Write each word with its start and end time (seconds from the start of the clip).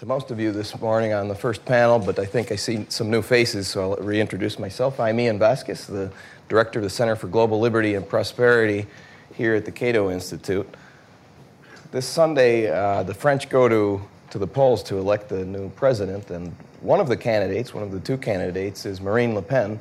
to 0.00 0.06
most 0.06 0.30
of 0.30 0.40
you 0.40 0.50
this 0.50 0.80
morning 0.80 1.12
on 1.12 1.28
the 1.28 1.34
first 1.34 1.62
panel, 1.66 1.98
but 1.98 2.18
I 2.18 2.24
think 2.24 2.50
I 2.50 2.56
see 2.56 2.86
some 2.88 3.10
new 3.10 3.20
faces, 3.20 3.68
so 3.68 3.92
I'll 3.92 3.96
reintroduce 3.98 4.58
myself. 4.58 4.98
I'm 4.98 5.20
Ian 5.20 5.38
Vasquez, 5.38 5.86
the 5.86 6.10
director 6.48 6.78
of 6.78 6.84
the 6.84 6.88
Center 6.88 7.14
for 7.14 7.26
Global 7.26 7.60
Liberty 7.60 7.96
and 7.96 8.08
Prosperity 8.08 8.86
here 9.34 9.54
at 9.54 9.66
the 9.66 9.70
Cato 9.70 10.10
Institute. 10.10 10.66
This 11.92 12.06
Sunday, 12.06 12.70
uh, 12.70 13.02
the 13.02 13.12
French 13.12 13.50
go 13.50 13.68
to, 13.68 14.00
to 14.30 14.38
the 14.38 14.46
polls 14.46 14.82
to 14.84 14.96
elect 14.96 15.28
the 15.28 15.44
new 15.44 15.68
president, 15.68 16.30
and 16.30 16.56
one 16.80 16.98
of 16.98 17.08
the 17.08 17.16
candidates, 17.18 17.74
one 17.74 17.82
of 17.82 17.92
the 17.92 18.00
two 18.00 18.16
candidates, 18.16 18.86
is 18.86 19.02
Marine 19.02 19.34
Le 19.34 19.42
Pen, 19.42 19.78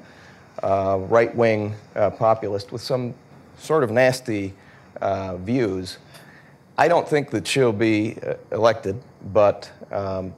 uh, 0.63 0.99
right 1.04 1.33
wing 1.33 1.73
uh, 1.95 2.09
populist 2.09 2.73
with 2.73 2.81
some 2.81 3.13
sort 3.57 3.86
of 3.86 3.89
nasty 3.89 4.54
uh, 4.99 5.38
views. 5.38 5.97
I 6.80 6.88
don't 6.88 7.05
think 7.05 7.30
that 7.32 7.46
she'll 7.46 7.73
be 7.73 8.16
uh, 8.25 8.36
elected, 8.54 9.04
but 9.34 9.70
um, 9.91 10.30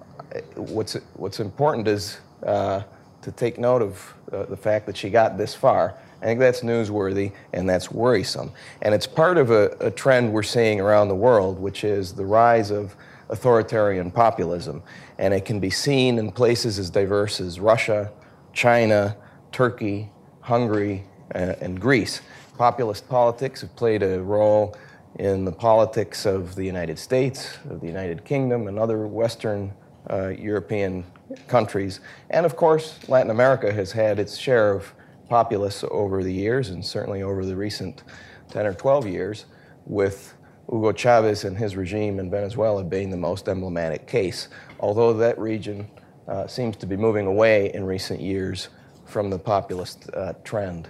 what's, 0.55 0.95
what's 1.13 1.39
important 1.39 1.87
is 1.87 2.17
uh, 2.43 2.81
to 3.21 3.31
take 3.31 3.59
note 3.59 3.83
of 3.83 4.13
uh, 4.31 4.45
the 4.45 4.57
fact 4.57 4.87
that 4.87 4.97
she 4.97 5.11
got 5.11 5.37
this 5.37 5.53
far. 5.53 5.93
I 6.19 6.25
think 6.25 6.39
that's 6.39 6.61
newsworthy 6.61 7.31
and 7.53 7.69
that's 7.69 7.91
worrisome. 7.91 8.51
And 8.81 8.95
it's 8.95 9.05
part 9.05 9.37
of 9.37 9.51
a, 9.51 9.77
a 9.81 9.91
trend 9.91 10.33
we're 10.33 10.41
seeing 10.41 10.81
around 10.81 11.09
the 11.09 11.15
world, 11.15 11.59
which 11.59 11.83
is 11.83 12.11
the 12.11 12.25
rise 12.25 12.71
of 12.71 12.95
authoritarian 13.29 14.09
populism. 14.09 14.81
And 15.19 15.35
it 15.35 15.45
can 15.45 15.59
be 15.59 15.69
seen 15.69 16.17
in 16.17 16.31
places 16.31 16.79
as 16.79 16.89
diverse 16.89 17.39
as 17.39 17.59
Russia, 17.59 18.11
China, 18.51 19.15
Turkey, 19.51 20.09
Hungary, 20.39 21.03
uh, 21.35 21.53
and 21.61 21.79
Greece. 21.79 22.21
Populist 22.57 23.07
politics 23.07 23.61
have 23.61 23.75
played 23.75 24.01
a 24.01 24.19
role 24.19 24.75
in 25.19 25.45
the 25.45 25.51
politics 25.51 26.25
of 26.25 26.55
the 26.55 26.63
United 26.63 26.97
States, 26.97 27.57
of 27.69 27.81
the 27.81 27.87
United 27.87 28.23
Kingdom, 28.23 28.67
and 28.67 28.79
other 28.79 29.07
Western 29.07 29.73
uh, 30.09 30.29
European 30.29 31.03
countries. 31.47 31.99
And 32.29 32.45
of 32.45 32.55
course, 32.55 32.97
Latin 33.07 33.31
America 33.31 33.71
has 33.71 33.91
had 33.91 34.19
its 34.19 34.37
share 34.37 34.71
of 34.71 34.93
populists 35.29 35.83
over 35.91 36.23
the 36.23 36.33
years, 36.33 36.69
and 36.69 36.83
certainly 36.83 37.21
over 37.23 37.45
the 37.45 37.55
recent 37.55 38.03
10 38.49 38.65
or 38.65 38.73
12 38.73 39.07
years, 39.07 39.45
with 39.85 40.33
Hugo 40.69 40.91
Chavez 40.91 41.43
and 41.43 41.57
his 41.57 41.75
regime 41.75 42.19
in 42.19 42.29
Venezuela 42.29 42.83
being 42.83 43.09
the 43.09 43.17
most 43.17 43.47
emblematic 43.47 44.07
case. 44.07 44.47
Although 44.79 45.13
that 45.13 45.37
region 45.39 45.89
uh, 46.27 46.47
seems 46.47 46.77
to 46.77 46.85
be 46.85 46.95
moving 46.95 47.27
away 47.27 47.73
in 47.73 47.83
recent 47.83 48.21
years 48.21 48.69
from 49.05 49.29
the 49.29 49.39
populist 49.39 50.09
uh, 50.13 50.33
trend 50.43 50.89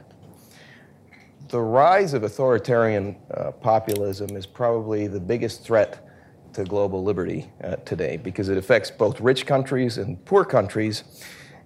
the 1.52 1.60
rise 1.60 2.14
of 2.14 2.24
authoritarian 2.24 3.14
uh, 3.30 3.52
populism 3.52 4.38
is 4.38 4.46
probably 4.46 5.08
the 5.08 5.20
biggest 5.20 5.64
threat 5.64 6.08
to 6.54 6.64
global 6.64 7.04
liberty 7.04 7.52
uh, 7.62 7.76
today 7.78 8.16
because 8.16 8.48
it 8.48 8.58
affects 8.58 8.90
both 8.90 9.20
rich 9.20 9.46
countries 9.46 9.98
and 9.98 10.24
poor 10.24 10.46
countries. 10.46 11.04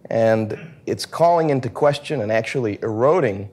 And 0.10 0.58
it's 0.88 1.06
calling 1.06 1.52
into 1.52 1.70
question 1.70 2.22
and 2.22 2.32
actually 2.32 2.80
eroding 2.82 3.52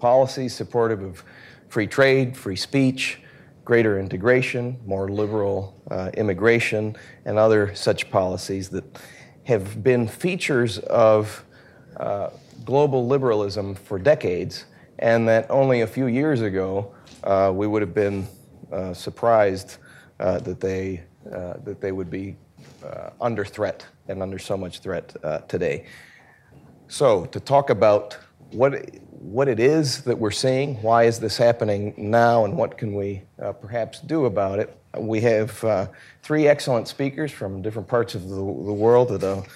policies 0.00 0.54
supportive 0.54 1.02
of 1.02 1.24
free 1.70 1.86
trade, 1.86 2.36
free 2.36 2.56
speech, 2.56 3.20
greater 3.64 3.98
integration, 3.98 4.78
more 4.84 5.08
liberal 5.08 5.82
uh, 5.90 6.10
immigration, 6.12 6.94
and 7.24 7.38
other 7.38 7.74
such 7.74 8.10
policies 8.10 8.68
that 8.68 8.84
have 9.44 9.82
been 9.82 10.08
features 10.08 10.78
of 10.78 11.42
uh, 11.96 12.28
global 12.66 13.06
liberalism 13.06 13.74
for 13.74 13.98
decades 13.98 14.66
and 14.98 15.28
that 15.28 15.50
only 15.50 15.80
a 15.80 15.86
few 15.86 16.06
years 16.06 16.40
ago 16.40 16.94
uh, 17.24 17.50
we 17.54 17.66
would 17.66 17.82
have 17.82 17.94
been 17.94 18.26
uh, 18.72 18.94
surprised 18.94 19.78
uh, 20.20 20.38
that 20.40 20.60
they 20.60 21.02
uh, 21.32 21.54
that 21.64 21.80
they 21.80 21.92
would 21.92 22.10
be 22.10 22.36
uh, 22.84 23.10
under 23.20 23.44
threat 23.44 23.86
and 24.08 24.22
under 24.22 24.38
so 24.38 24.56
much 24.56 24.80
threat 24.80 25.16
uh, 25.22 25.38
today. 25.48 25.86
So 26.88 27.24
to 27.26 27.40
talk 27.40 27.70
about 27.70 28.18
what 28.50 28.90
what 29.10 29.48
it 29.48 29.58
is 29.58 30.02
that 30.02 30.18
we're 30.18 30.30
seeing, 30.30 30.74
why 30.82 31.04
is 31.04 31.18
this 31.18 31.38
happening 31.38 31.94
now, 31.96 32.44
and 32.44 32.56
what 32.58 32.76
can 32.76 32.94
we 32.94 33.22
perhaps 33.60 34.00
do 34.00 34.26
about 34.26 34.58
it? 34.58 34.76
We 34.98 35.22
have 35.22 35.90
three 36.22 36.46
excellent 36.46 36.88
speakers 36.88 37.32
from 37.32 37.62
different 37.62 37.88
parts 37.88 38.14
of 38.14 38.28
the, 38.28 38.36
the 38.36 38.42
world 38.42 39.08
that 39.08 39.24
I'll, 39.24 39.46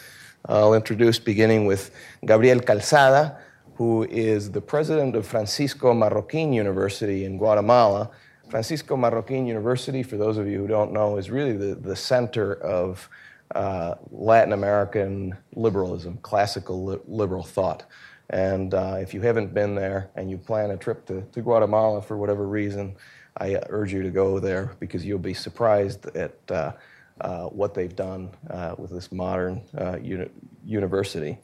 I'll 0.47 0.75
introduce, 0.75 1.19
beginning 1.19 1.67
with 1.67 1.91
Gabriel 2.25 2.61
Calzada 2.61 3.37
who 3.79 4.03
is 4.11 4.51
the 4.51 4.61
president 4.61 5.15
of 5.15 5.25
Francisco 5.25 5.95
Marroquin 5.95 6.53
University 6.53 7.25
in 7.25 7.39
Guatemala. 7.39 8.11
Francisco 8.51 8.97
Marroquin 8.97 9.47
University, 9.47 10.03
for 10.03 10.17
those 10.17 10.37
of 10.37 10.49
you 10.49 10.59
who 10.59 10.67
don't 10.67 10.93
know, 10.93 11.17
is 11.17 11.31
really 11.31 11.53
the, 11.53 11.77
the 11.77 11.95
center 11.95 12.55
of 12.55 13.09
uh, 13.55 13.95
Latin 14.11 14.53
American 14.53 15.39
liberalism, 15.55 16.19
classical 16.23 16.87
li- 16.87 16.99
liberal 17.07 17.45
thought. 17.45 17.85
And 18.31 18.75
uh, 18.75 18.97
if 18.99 19.15
you 19.15 19.21
haven't 19.21 19.55
been 19.55 19.77
there 19.77 20.11
and 20.17 20.29
you 20.29 20.39
plan 20.39 20.73
a 20.73 20.77
trip 20.77 21.07
to, 21.07 21.23
to 21.23 21.41
Guatemala 21.41 22.03
for 22.03 22.17
whatever 22.17 22.49
reason, 22.49 22.97
I 23.37 23.61
urge 23.69 23.93
you 23.93 24.03
to 24.03 24.11
go 24.11 24.41
there 24.41 24.75
because 24.81 25.07
you'll 25.07 25.21
be 25.21 25.35
surprised 25.35 26.05
at 26.17 26.35
uh, 26.51 26.73
uh 27.21 27.45
what 27.47 27.75
they've 27.75 27.95
done 27.95 28.31
uh, 28.51 28.75
with 28.77 28.91
this 28.91 29.13
modern 29.13 29.63
uh, 29.77 29.99
uni- 30.03 30.31
university 30.65 31.39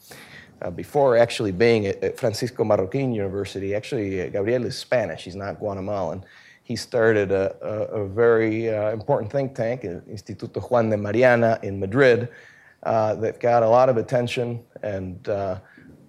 uh, 0.62 0.70
before 0.70 1.16
actually 1.16 1.52
being 1.52 1.86
at 1.86 2.18
Francisco 2.18 2.64
Marroquin 2.64 3.14
University, 3.14 3.74
actually, 3.74 4.22
uh, 4.22 4.28
Gabriel 4.28 4.64
is 4.64 4.76
Spanish, 4.76 5.24
he's 5.24 5.36
not 5.36 5.58
Guatemalan. 5.58 6.24
He 6.62 6.76
started 6.76 7.30
a, 7.30 7.54
a, 7.60 8.02
a 8.02 8.08
very 8.08 8.70
uh, 8.70 8.90
important 8.90 9.30
think 9.30 9.54
tank, 9.54 9.82
Instituto 9.82 10.62
Juan 10.70 10.88
de 10.88 10.96
Mariana 10.96 11.58
in 11.62 11.78
Madrid, 11.78 12.28
uh, 12.84 13.14
that 13.16 13.38
got 13.38 13.62
a 13.62 13.68
lot 13.68 13.88
of 13.88 13.96
attention 13.96 14.62
and, 14.82 15.28
uh, 15.28 15.58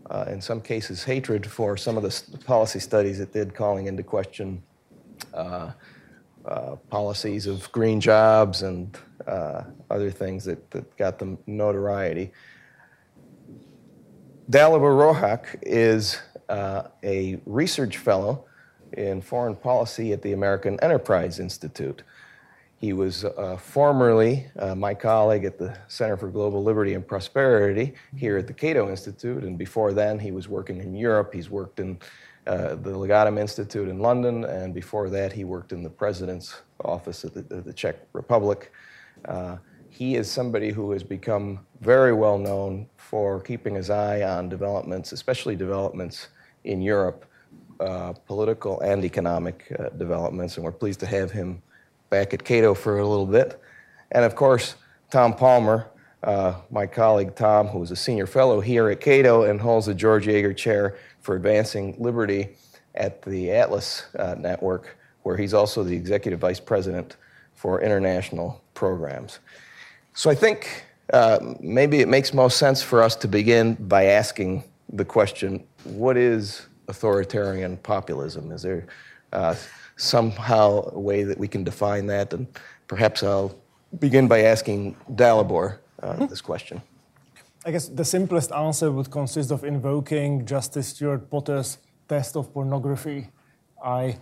uh, 0.10 0.26
in 0.30 0.40
some 0.40 0.62
cases, 0.62 1.04
hatred 1.04 1.46
for 1.46 1.76
some 1.76 1.98
of 1.98 2.04
the 2.04 2.38
policy 2.46 2.80
studies 2.80 3.20
it 3.20 3.34
did, 3.34 3.54
calling 3.54 3.88
into 3.88 4.04
question 4.04 4.62
policies 6.90 7.48
of 7.48 7.70
green 7.72 8.00
jobs 8.00 8.62
and 8.62 8.98
other 9.90 10.12
things 10.12 10.46
that, 10.46 10.70
that 10.72 10.96
got 10.96 11.18
them 11.18 11.38
notoriety. 11.48 12.32
Dalibor 14.50 14.94
Rohac 14.96 15.58
is 15.64 16.20
uh, 16.50 16.84
a 17.04 17.40
research 17.48 17.98
fellow 17.98 18.46
in 18.94 19.20
foreign 19.20 19.56
policy 19.56 20.14
at 20.14 20.22
the 20.22 20.34
American 20.34 20.80
Enterprise 20.82 21.40
Institute. 21.40 22.04
He 22.78 22.94
was 22.94 23.26
uh, 23.26 23.58
formerly 23.58 24.46
uh, 24.60 24.76
my 24.76 24.94
colleague 24.94 25.46
at 25.46 25.58
the 25.58 25.76
Center 25.88 26.16
for 26.16 26.28
Global 26.28 26.64
Liberty 26.64 26.94
and 26.94 27.08
Prosperity 27.08 27.96
here 28.16 28.38
at 28.38 28.46
the 28.46 28.54
Cato 28.54 28.88
Institute, 28.88 29.44
and 29.44 29.58
before 29.58 29.94
then 29.94 30.20
he 30.20 30.32
was 30.32 30.48
working 30.48 30.80
in 30.80 30.96
Europe. 30.96 31.34
He's 31.34 31.50
worked 31.50 31.80
in 31.80 31.98
uh, 32.46 32.76
the 32.76 32.92
Legatum 32.92 33.40
Institute 33.40 33.90
in 33.90 33.98
London, 33.98 34.46
and 34.46 34.76
before 34.76 35.10
that 35.10 35.34
he 35.34 35.44
worked 35.44 35.72
in 35.72 35.82
the 35.82 35.90
President's 35.90 36.62
office 36.84 37.26
at 37.26 37.34
the, 37.34 37.42
the 37.42 37.74
Czech 37.74 37.96
Republic. 38.14 38.72
He 39.96 40.16
is 40.16 40.30
somebody 40.30 40.72
who 40.72 40.92
has 40.92 41.04
become 41.04 41.66
very 41.80 42.12
well 42.12 42.38
known 42.38 42.90
for 42.98 43.40
keeping 43.40 43.76
his 43.76 43.90
eye 43.90 44.24
on 44.24 44.50
developments, 44.50 45.14
especially 45.14 45.56
developments 45.56 46.28
in 46.66 46.82
Europe, 46.82 47.24
uh, 47.80 48.12
political 48.28 48.82
and 48.82 49.06
economic 49.06 49.74
uh, 49.80 49.88
developments, 49.92 50.58
and 50.58 50.66
we're 50.66 50.74
pleased 50.74 51.00
to 51.00 51.06
have 51.06 51.32
him 51.32 51.62
back 52.10 52.34
at 52.34 52.44
Cato 52.44 52.74
for 52.74 53.00
a 53.00 53.08
little 53.08 53.26
bit. 53.26 53.58
And 54.12 54.26
of 54.26 54.36
course, 54.36 54.76
Tom 55.12 55.34
Palmer, 55.34 55.88
uh, 56.24 56.56
my 56.70 56.86
colleague 56.86 57.34
Tom, 57.34 57.68
who 57.68 57.82
is 57.82 57.92
a 57.92 57.96
senior 57.96 58.28
fellow 58.28 58.60
here 58.60 58.90
at 58.90 59.00
Cato 59.00 59.44
and 59.44 59.62
holds 59.62 59.86
the 59.86 59.94
George 59.94 60.26
Yeager 60.26 60.58
Chair 60.58 60.98
for 61.22 61.38
Advancing 61.38 61.96
Liberty 62.00 62.50
at 62.96 63.22
the 63.22 63.50
Atlas 63.50 64.08
uh, 64.20 64.36
Network, 64.38 64.98
where 65.24 65.38
he's 65.38 65.54
also 65.54 65.86
the 65.86 65.96
executive 65.96 66.42
vice 66.42 66.60
president 66.60 67.16
for 67.54 67.82
international 67.82 68.62
programs. 68.74 69.40
So 70.16 70.30
I 70.30 70.36
think 70.36 70.86
uh, 71.12 71.56
maybe 71.60 72.00
it 72.00 72.08
makes 72.08 72.34
most 72.34 72.58
sense 72.58 72.82
for 72.82 73.04
us 73.04 73.18
to 73.18 73.28
begin 73.28 73.76
by 73.76 74.06
asking 74.06 74.64
the 74.92 75.04
question 75.04 75.62
what 75.84 76.16
is 76.16 76.68
authoritarian 76.88 77.78
populism? 77.78 78.52
Is 78.54 78.62
there 78.62 78.88
uh, 79.34 79.56
somehow 79.98 80.90
a 80.94 81.00
way 81.00 81.24
that 81.24 81.38
we 81.38 81.50
can 81.50 81.66
define 81.66 82.08
that? 82.08 82.34
And 82.34 82.48
perhaps 82.88 83.24
I'll 83.24 83.56
begin 84.00 84.30
by 84.30 84.44
asking 84.44 84.96
Dalibor 85.14 85.80
uh, 86.02 86.14
mm-hmm. 86.14 86.26
this 86.28 86.40
question. 86.40 86.82
I 87.66 87.72
guess 87.72 87.90
the 87.90 88.06
simplest 88.06 88.54
answer 88.54 88.92
would 88.92 89.12
consist 89.12 89.52
of 89.52 89.66
invoking 89.66 90.46
Justice 90.46 90.88
Stewart 90.88 91.30
Potter's 91.30 91.78
test 92.08 92.38
of 92.38 92.54
pornography. 92.54 93.28
I 93.84 94.18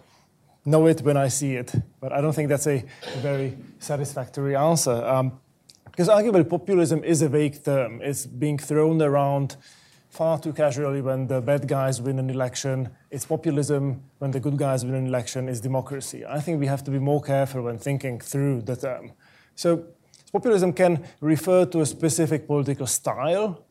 know 0.65 0.87
it 0.87 1.01
when 1.01 1.17
I 1.17 1.27
see 1.27 1.55
it, 1.55 1.71
but 1.99 2.11
I 2.11 2.21
don't 2.21 2.33
think 2.33 2.49
that's 2.49 2.67
a 2.67 2.83
very 3.21 3.57
satisfactory 3.79 4.55
answer. 4.55 5.05
Um, 5.05 5.39
because 5.93 6.09
arguably 6.09 6.47
populism 6.49 7.03
is 7.03 7.21
a 7.21 7.29
vague 7.29 7.63
term. 7.63 8.01
It's 8.01 8.25
being 8.25 8.57
thrown 8.57 8.99
around 8.99 9.57
far 10.09 10.39
too 10.39 10.51
casually 10.51 11.01
when 11.01 11.27
the 11.27 11.39
bad 11.39 11.67
guys 11.67 12.01
win 12.01 12.17
an 12.17 12.31
election. 12.31 12.89
It's 13.11 13.25
populism 13.25 14.01
when 14.17 14.31
the 14.31 14.39
good 14.39 14.57
guys 14.57 14.83
win 14.83 14.95
an 14.95 15.05
election. 15.05 15.47
It's 15.47 15.59
democracy. 15.59 16.25
I 16.25 16.39
think 16.39 16.59
we 16.59 16.65
have 16.65 16.83
to 16.85 16.91
be 16.91 16.97
more 16.97 17.21
careful 17.21 17.61
when 17.61 17.77
thinking 17.77 18.19
through 18.19 18.63
the 18.63 18.75
term. 18.75 19.11
So 19.53 19.85
populism 20.31 20.73
can 20.73 21.05
refer 21.21 21.65
to 21.67 21.81
a 21.81 21.85
specific 21.85 22.47
political 22.47 22.87
style, 22.87 23.63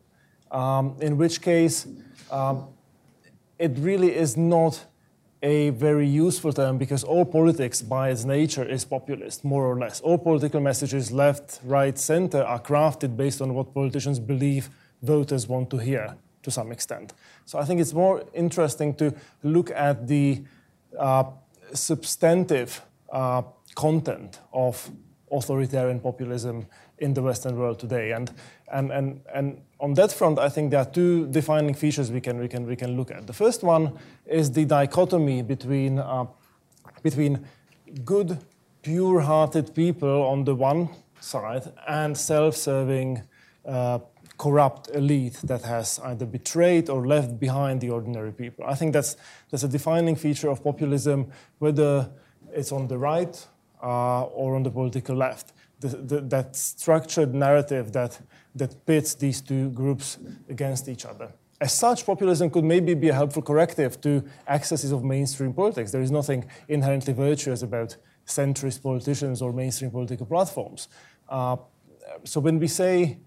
um, 0.53 0.97
in 1.01 1.19
which 1.19 1.43
case 1.43 1.89
um, 2.31 2.69
it 3.59 3.73
really 3.79 4.15
is 4.15 4.37
not 4.37 4.87
a 5.43 5.71
very 5.71 6.07
useful 6.07 6.53
term 6.53 6.79
because 6.79 7.03
all 7.03 7.25
politics 7.25 7.83
by 7.83 8.11
its 8.11 8.25
nature 8.25 8.65
is 8.65 8.85
populist, 8.85 9.45
more 9.45 9.67
or 9.67 9.77
less. 9.77 10.01
All 10.01 10.19
political 10.19 10.61
messages, 10.61 11.11
left, 11.11 11.61
right, 11.65 11.99
center, 11.99 12.43
are 12.43 12.61
crafted 12.61 13.17
based 13.17 13.43
on 13.43 13.53
what 13.55 13.75
politicians 13.75 14.21
believe 14.21 14.71
voters 15.03 15.49
want 15.49 15.69
to 15.71 15.79
hear 15.79 16.17
to 16.43 16.51
some 16.51 16.71
extent. 16.71 17.13
So 17.45 17.59
I 17.59 17.65
think 17.65 17.81
it's 17.81 17.93
more 17.93 18.25
interesting 18.35 18.95
to 18.95 19.15
look 19.43 19.71
at 19.71 20.07
the 20.07 20.43
uh, 20.99 21.25
substantive 21.73 22.81
uh, 23.11 23.43
content 23.75 24.39
of 24.53 24.91
authoritarian 25.31 25.99
populism 25.99 26.67
in 27.03 27.15
the 27.15 27.23
Western 27.23 27.59
world 27.59 27.79
today. 27.79 28.13
And, 28.13 28.31
and, 28.73 28.91
and, 28.93 29.21
and 29.35 29.61
on 29.81 29.95
that 29.95 30.13
front, 30.13 30.39
I 30.39 30.49
think 30.49 30.71
there 30.71 30.81
are 30.81 30.91
two 30.91 31.27
defining 31.27 31.75
features 31.75 32.11
we 32.13 32.21
can, 32.21 32.39
we 32.39 32.49
can, 32.49 32.67
we 32.67 32.77
can 32.77 32.97
look 32.97 33.11
at. 33.11 33.27
The 33.27 33.33
first 33.33 33.63
one 33.63 33.99
is 34.25 34.53
the 34.53 34.65
dichotomy 34.65 35.43
between, 35.43 35.99
uh, 35.99 36.27
between 37.03 37.45
good, 38.05 38.39
pure 38.83 39.21
hearted 39.21 39.75
people 39.75 40.23
on 40.23 40.45
the 40.45 40.55
one 40.55 40.89
side 41.21 41.73
and 41.89 42.17
self 42.17 42.57
serving, 42.57 43.23
uh, 43.67 43.99
corrupt 44.39 44.89
elite 44.95 45.39
that 45.45 45.63
has 45.63 46.01
either 46.05 46.27
betrayed 46.27 46.89
or 46.89 47.07
left 47.07 47.39
behind 47.39 47.81
the 47.81 47.91
ordinary 47.91 48.33
people. 48.33 48.65
I 48.65 48.75
think 48.75 48.93
that's, 48.93 49.17
that's 49.51 49.63
a 49.63 49.69
defining 49.69 50.17
feature 50.17 50.49
of 50.49 50.63
populism, 50.63 51.31
whether 51.59 52.11
it's 52.53 52.73
on 52.73 52.89
the 52.89 52.99
right 52.99 53.47
uh, 53.83 54.23
or 54.25 54.55
on 54.55 54.63
the 54.63 54.71
political 54.71 55.17
left. 55.17 55.53
The, 55.83 55.89
the, 56.11 56.21
that 56.35 56.55
structured 56.55 57.35
narrative 57.35 57.87
that, 57.93 58.13
that 58.61 58.73
pits 58.87 59.15
these 59.25 59.41
two 59.51 59.65
groups 59.71 60.19
against 60.49 60.89
each 60.89 61.05
other. 61.05 61.29
As 61.61 61.73
such, 61.73 62.07
populism 62.07 62.51
could 62.51 62.65
maybe 62.65 62.95
be 62.95 63.09
a 63.09 63.15
helpful 63.15 63.43
corrective 63.43 64.01
to 64.01 64.23
excesses 64.47 64.93
of 64.93 65.03
mainstream 65.03 65.53
politics. 65.53 65.91
There 65.91 66.05
is 66.09 66.11
nothing 66.11 66.41
inherently 66.69 67.13
virtuous 67.13 67.63
about 67.63 67.97
centrist 68.27 68.83
politicians 68.83 69.43
or 69.43 69.53
mainstream 69.53 69.91
political 69.91 70.27
platforms. 70.27 70.89
Uh, 71.29 71.57
so 72.25 72.41
when 72.41 72.59
we 72.59 72.69
say, 72.69 73.19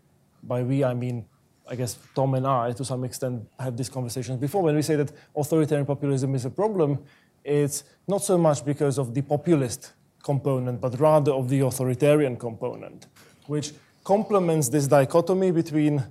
by 0.42 0.64
we 0.64 0.84
I 0.84 0.94
mean, 0.94 1.26
I 1.68 1.76
guess 1.76 1.98
Tom 2.14 2.36
and 2.36 2.48
I, 2.48 2.72
to 2.74 2.86
some 2.86 3.04
extent, 3.04 3.36
had 3.60 3.76
these 3.76 3.90
conversations 3.90 4.38
before, 4.40 4.64
when 4.64 4.76
we 4.76 4.82
say 4.82 4.96
that 4.96 5.12
authoritarian 5.36 5.86
populism 5.86 6.36
is 6.36 6.46
a 6.46 6.50
problem, 6.62 7.00
it's 7.44 7.84
not 8.08 8.22
so 8.24 8.38
much 8.38 8.64
because 8.64 8.98
of 8.98 9.14
the 9.14 9.22
populist 9.22 9.94
component, 10.26 10.82
but 10.82 11.00
rather 11.00 11.32
of 11.32 11.48
the 11.50 11.60
authoritarian 11.60 12.36
component, 12.36 13.06
which 13.46 13.68
complements 14.04 14.70
this 14.70 14.88
dichotomy 14.88 15.52
between 15.52 16.04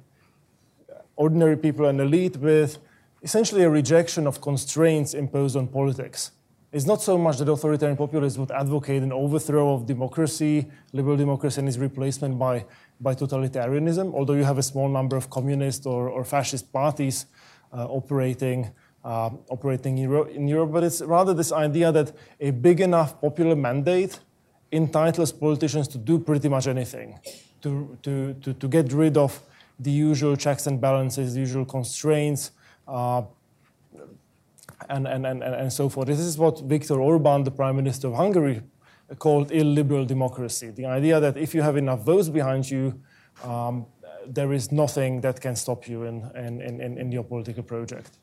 ordinary 1.17 1.57
people 1.57 1.87
and 1.87 2.01
elite 2.01 2.37
with 2.37 2.79
essentially 3.23 3.65
a 3.65 3.71
rejection 3.71 4.27
of 4.27 4.41
constraints 4.41 5.15
imposed 5.15 5.57
on 5.57 5.67
politics. 5.67 6.31
It's 6.73 6.87
not 6.87 7.03
so 7.03 7.17
much 7.17 7.39
that 7.39 7.49
authoritarian 7.49 7.97
populists 7.97 8.39
would 8.39 8.51
advocate 8.51 9.03
an 9.03 9.13
overthrow 9.13 9.75
of 9.75 9.87
democracy, 9.87 10.67
liberal 10.93 11.17
democracy, 11.17 11.61
and 11.61 11.69
its 11.69 11.79
replacement 11.79 12.39
by, 12.39 12.65
by 13.01 13.15
totalitarianism, 13.15 14.13
although 14.13 14.35
you 14.35 14.45
have 14.45 14.59
a 14.59 14.63
small 14.73 14.89
number 14.89 15.17
of 15.17 15.31
communist 15.31 15.87
or, 15.87 16.09
or 16.09 16.25
fascist 16.25 16.73
parties 16.73 17.27
uh, 17.73 17.87
operating 17.87 18.71
uh, 19.05 19.31
operating 19.51 19.99
in 19.99 20.49
Europe, 20.49 20.73
but 20.73 20.83
it's 20.83 21.03
rather 21.03 21.35
this 21.35 21.53
idea 21.53 21.93
that 21.93 22.13
a 22.41 22.51
big 22.51 22.81
enough 22.81 23.21
popular 23.21 23.55
mandate 23.55 24.19
entitles 24.73 25.31
politicians 25.31 25.87
to 25.89 25.99
do 25.99 26.19
pretty 26.19 26.49
much 26.49 26.67
anything, 26.67 27.19
to, 27.61 27.97
to, 28.03 28.35
to, 28.35 28.55
to 28.55 28.69
get 28.69 28.93
rid 28.93 29.17
of 29.17 29.41
the 29.79 29.91
usual 29.91 30.37
checks 30.37 30.67
and 30.67 30.81
balances, 30.81 31.35
the 31.35 31.41
usual 31.41 31.65
constraints, 31.65 32.53
uh, 32.89 33.23
and, 34.89 35.07
and, 35.07 35.27
and, 35.27 35.43
and 35.43 35.73
so 35.73 35.89
forth. 35.89 36.07
This 36.09 36.19
is 36.19 36.37
what 36.39 36.61
Viktor 36.61 37.01
Orban, 37.01 37.45
the 37.45 37.51
Prime 37.51 37.77
Minister 37.77 38.09
of 38.09 38.15
Hungary, 38.15 38.63
called 39.19 39.53
illiberal 39.53 40.05
democracy. 40.05 40.71
The 40.71 40.87
idea 40.87 41.21
that 41.21 41.37
if 41.37 41.55
you 41.55 41.63
have 41.63 41.77
enough 41.77 42.01
votes 42.01 42.29
behind 42.29 42.71
you, 42.71 43.01
um, 43.43 43.87
there 44.27 44.53
is 44.53 44.73
nothing 44.73 45.21
that 45.21 45.41
can 45.41 45.57
stop 45.57 45.89
you 45.89 46.05
in, 46.05 46.31
in, 46.35 46.61
in, 46.61 46.99
in 46.99 47.13
your 47.13 47.25
political 47.25 47.63
project. 47.63 48.19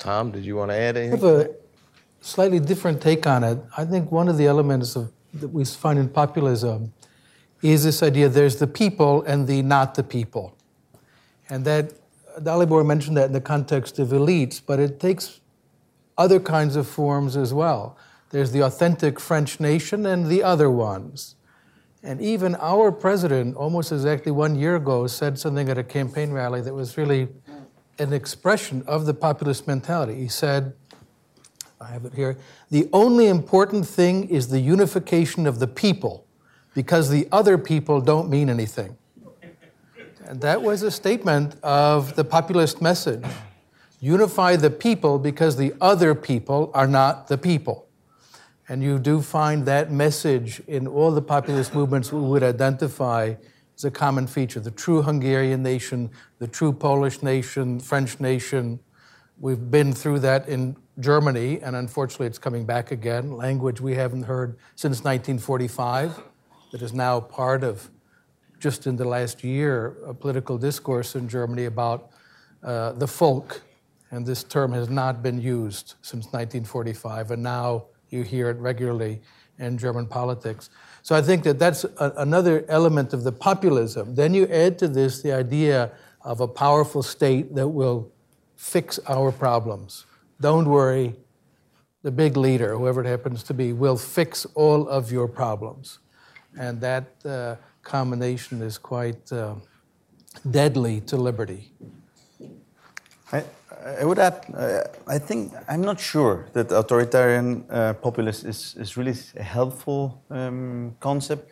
Tom, 0.00 0.32
did 0.32 0.44
you 0.44 0.56
want 0.56 0.70
to 0.70 0.76
add 0.76 0.96
anything? 0.96 1.22
I 1.24 1.28
have 1.28 1.46
a 1.46 1.50
slightly 2.22 2.58
different 2.58 3.00
take 3.02 3.26
on 3.26 3.44
it. 3.44 3.58
I 3.76 3.84
think 3.84 4.10
one 4.10 4.28
of 4.28 4.38
the 4.38 4.46
elements 4.46 4.96
of, 4.96 5.12
that 5.34 5.48
we 5.48 5.64
find 5.64 5.98
in 5.98 6.08
populism 6.08 6.92
is 7.62 7.84
this 7.84 8.02
idea 8.02 8.28
there's 8.28 8.56
the 8.56 8.66
people 8.66 9.22
and 9.22 9.46
the 9.46 9.60
not 9.60 9.94
the 9.94 10.02
people. 10.02 10.56
And 11.50 11.64
that, 11.66 11.92
Dalibor 12.38 12.84
mentioned 12.86 13.18
that 13.18 13.26
in 13.26 13.32
the 13.32 13.40
context 13.42 13.98
of 13.98 14.08
elites, 14.08 14.62
but 14.64 14.80
it 14.80 14.98
takes 14.98 15.40
other 16.16 16.40
kinds 16.40 16.76
of 16.76 16.88
forms 16.88 17.36
as 17.36 17.52
well. 17.52 17.98
There's 18.30 18.52
the 18.52 18.60
authentic 18.60 19.20
French 19.20 19.60
nation 19.60 20.06
and 20.06 20.26
the 20.26 20.42
other 20.42 20.70
ones. 20.70 21.34
And 22.02 22.22
even 22.22 22.54
our 22.56 22.90
president, 22.90 23.56
almost 23.56 23.92
exactly 23.92 24.32
one 24.32 24.54
year 24.54 24.76
ago, 24.76 25.06
said 25.06 25.38
something 25.38 25.68
at 25.68 25.76
a 25.76 25.84
campaign 25.84 26.30
rally 26.30 26.62
that 26.62 26.72
was 26.72 26.96
really 26.96 27.28
an 28.00 28.12
expression 28.12 28.82
of 28.86 29.06
the 29.06 29.14
populist 29.14 29.66
mentality. 29.66 30.14
He 30.14 30.28
said, 30.28 30.72
I 31.80 31.88
have 31.88 32.04
it 32.04 32.14
here, 32.14 32.36
the 32.70 32.88
only 32.92 33.26
important 33.26 33.86
thing 33.86 34.28
is 34.28 34.48
the 34.48 34.60
unification 34.60 35.46
of 35.46 35.58
the 35.58 35.66
people 35.66 36.26
because 36.74 37.10
the 37.10 37.28
other 37.30 37.58
people 37.58 38.00
don't 38.00 38.28
mean 38.28 38.50
anything. 38.50 38.96
And 40.24 40.40
that 40.42 40.62
was 40.62 40.82
a 40.82 40.90
statement 40.90 41.56
of 41.62 42.14
the 42.16 42.24
populist 42.24 42.80
message. 42.80 43.24
Unify 44.00 44.56
the 44.56 44.70
people 44.70 45.18
because 45.18 45.56
the 45.56 45.74
other 45.80 46.14
people 46.14 46.70
are 46.74 46.86
not 46.86 47.28
the 47.28 47.36
people. 47.36 47.86
And 48.68 48.82
you 48.82 48.98
do 48.98 49.20
find 49.20 49.66
that 49.66 49.90
message 49.90 50.62
in 50.68 50.86
all 50.86 51.10
the 51.10 51.22
populist 51.22 51.74
movements 51.74 52.12
we 52.12 52.20
would 52.20 52.44
identify 52.44 53.34
is 53.80 53.84
a 53.86 53.90
common 53.90 54.26
feature. 54.26 54.60
The 54.60 54.70
true 54.70 55.00
Hungarian 55.00 55.62
nation, 55.62 56.10
the 56.38 56.46
true 56.46 56.70
Polish 56.70 57.22
nation, 57.22 57.80
French 57.80 58.20
nation. 58.20 58.78
We've 59.38 59.70
been 59.70 59.94
through 59.94 60.18
that 60.18 60.50
in 60.50 60.76
Germany, 60.98 61.60
and 61.62 61.74
unfortunately 61.74 62.26
it's 62.26 62.38
coming 62.38 62.66
back 62.66 62.90
again. 62.90 63.32
Language 63.38 63.80
we 63.80 63.94
haven't 63.94 64.24
heard 64.24 64.58
since 64.76 64.98
1945, 64.98 66.20
that 66.72 66.82
is 66.82 66.92
now 66.92 67.20
part 67.20 67.64
of, 67.64 67.88
just 68.58 68.86
in 68.86 68.96
the 68.96 69.06
last 69.06 69.42
year, 69.42 69.96
a 70.06 70.12
political 70.12 70.58
discourse 70.58 71.14
in 71.14 71.26
Germany 71.26 71.64
about 71.64 72.10
uh, 72.62 72.92
the 72.92 73.06
folk. 73.06 73.62
And 74.10 74.26
this 74.26 74.44
term 74.44 74.72
has 74.72 74.90
not 74.90 75.22
been 75.22 75.40
used 75.40 75.94
since 76.02 76.26
1945, 76.26 77.30
and 77.30 77.42
now 77.42 77.86
you 78.10 78.24
hear 78.24 78.50
it 78.50 78.58
regularly 78.58 79.22
in 79.58 79.78
German 79.78 80.06
politics. 80.06 80.68
So 81.02 81.14
I 81.16 81.22
think 81.22 81.44
that 81.44 81.58
that's 81.58 81.84
a, 81.84 82.12
another 82.16 82.64
element 82.68 83.12
of 83.12 83.24
the 83.24 83.32
populism. 83.32 84.14
Then 84.14 84.34
you 84.34 84.46
add 84.46 84.78
to 84.80 84.88
this 84.88 85.22
the 85.22 85.32
idea 85.32 85.90
of 86.22 86.40
a 86.40 86.48
powerful 86.48 87.02
state 87.02 87.54
that 87.54 87.68
will 87.68 88.12
fix 88.56 88.98
our 89.08 89.32
problems. 89.32 90.04
Don't 90.40 90.68
worry, 90.68 91.16
the 92.02 92.10
big 92.10 92.36
leader, 92.36 92.76
whoever 92.76 93.02
it 93.02 93.06
happens 93.06 93.42
to 93.44 93.54
be, 93.54 93.72
will 93.72 93.96
fix 93.96 94.46
all 94.54 94.88
of 94.88 95.10
your 95.10 95.28
problems. 95.28 95.98
And 96.58 96.80
that 96.80 97.06
uh, 97.24 97.56
combination 97.82 98.62
is 98.62 98.78
quite 98.78 99.30
uh, 99.32 99.54
deadly 100.50 101.00
to 101.02 101.16
liberty. 101.16 101.72
I, 103.32 103.44
I 104.00 104.04
would 104.04 104.18
add, 104.18 104.44
uh, 104.54 104.82
I 105.06 105.18
think, 105.18 105.52
I'm 105.68 105.82
not 105.82 105.98
sure 105.98 106.46
that 106.52 106.70
authoritarian 106.70 107.64
uh, 107.70 107.94
populist 107.94 108.44
is, 108.44 108.76
is 108.78 108.96
really 108.96 109.14
a 109.36 109.42
helpful 109.42 110.22
um, 110.30 110.96
concept. 111.00 111.50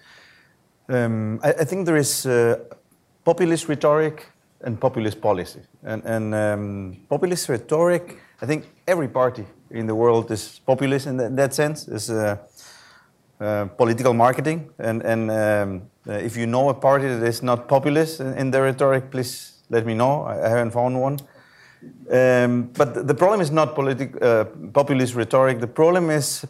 Um, 0.88 1.40
I, 1.42 1.52
I, 1.52 1.64
think 1.64 1.86
there 1.86 1.96
is 1.96 2.26
uh, 2.26 2.58
populist 3.24 3.68
rhetoric 3.68 4.26
and 4.62 4.80
populist 4.80 5.20
policy. 5.20 5.60
And, 5.82 6.04
and 6.04 6.34
um, 6.34 6.96
populist 7.08 7.48
rhetoric, 7.48 8.18
I 8.42 8.46
think 8.46 8.66
every 8.86 9.08
party 9.08 9.46
in 9.70 9.86
the 9.86 9.94
world 9.94 10.30
is 10.30 10.60
populist 10.66 11.06
in 11.06 11.16
that, 11.18 11.36
that 11.36 11.54
sense, 11.54 11.88
is 11.88 12.10
uh, 12.10 12.36
uh, 13.40 13.66
political 13.66 14.12
marketing. 14.12 14.70
And, 14.78 15.02
and 15.02 15.30
um, 15.30 15.82
uh, 16.08 16.12
if 16.14 16.36
you 16.36 16.46
know 16.46 16.68
a 16.68 16.74
party 16.74 17.08
that 17.08 17.22
is 17.22 17.42
not 17.42 17.68
populist 17.68 18.20
in, 18.20 18.34
in 18.34 18.50
their 18.50 18.64
rhetoric, 18.64 19.10
please 19.10 19.62
let 19.70 19.86
me 19.86 19.94
know. 19.94 20.22
I, 20.22 20.46
I 20.46 20.48
haven't 20.48 20.72
found 20.72 21.00
one. 21.00 21.18
Um, 22.10 22.70
but 22.76 23.06
the 23.06 23.14
problem 23.14 23.40
is 23.40 23.50
not 23.50 23.74
politic, 23.74 24.20
uh, 24.22 24.44
populist 24.72 25.14
rhetoric. 25.14 25.60
The 25.60 25.66
problem 25.66 26.10
is 26.10 26.46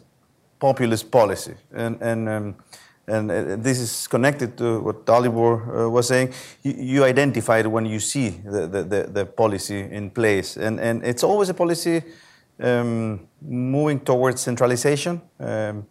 populist 0.59 1.11
policy, 1.11 1.55
and 1.73 2.01
and 2.01 2.29
um, 2.29 2.55
and 3.07 3.31
uh, 3.31 3.55
this 3.57 3.79
is 3.79 4.07
connected 4.07 4.57
to 4.57 4.79
what 4.79 5.05
Dalibor 5.05 5.85
uh, 5.85 5.89
was 5.89 6.07
saying. 6.07 6.33
You, 6.63 6.73
you, 6.77 7.03
identify 7.03 7.59
it 7.59 7.67
when 7.67 7.85
you 7.85 7.99
see 7.99 8.29
the, 8.29 8.67
the, 8.67 9.09
the, 9.11 9.25
policy 9.25 9.79
in 9.79 10.09
place, 10.09 10.57
and 10.57 10.79
and 10.79 11.03
it's 11.03 11.23
always 11.23 11.49
a 11.49 11.53
policy 11.53 12.03
um, 12.59 13.27
moving 13.41 13.99
towards 13.99 14.41
centralization. 14.41 15.21
Um, 15.39 15.87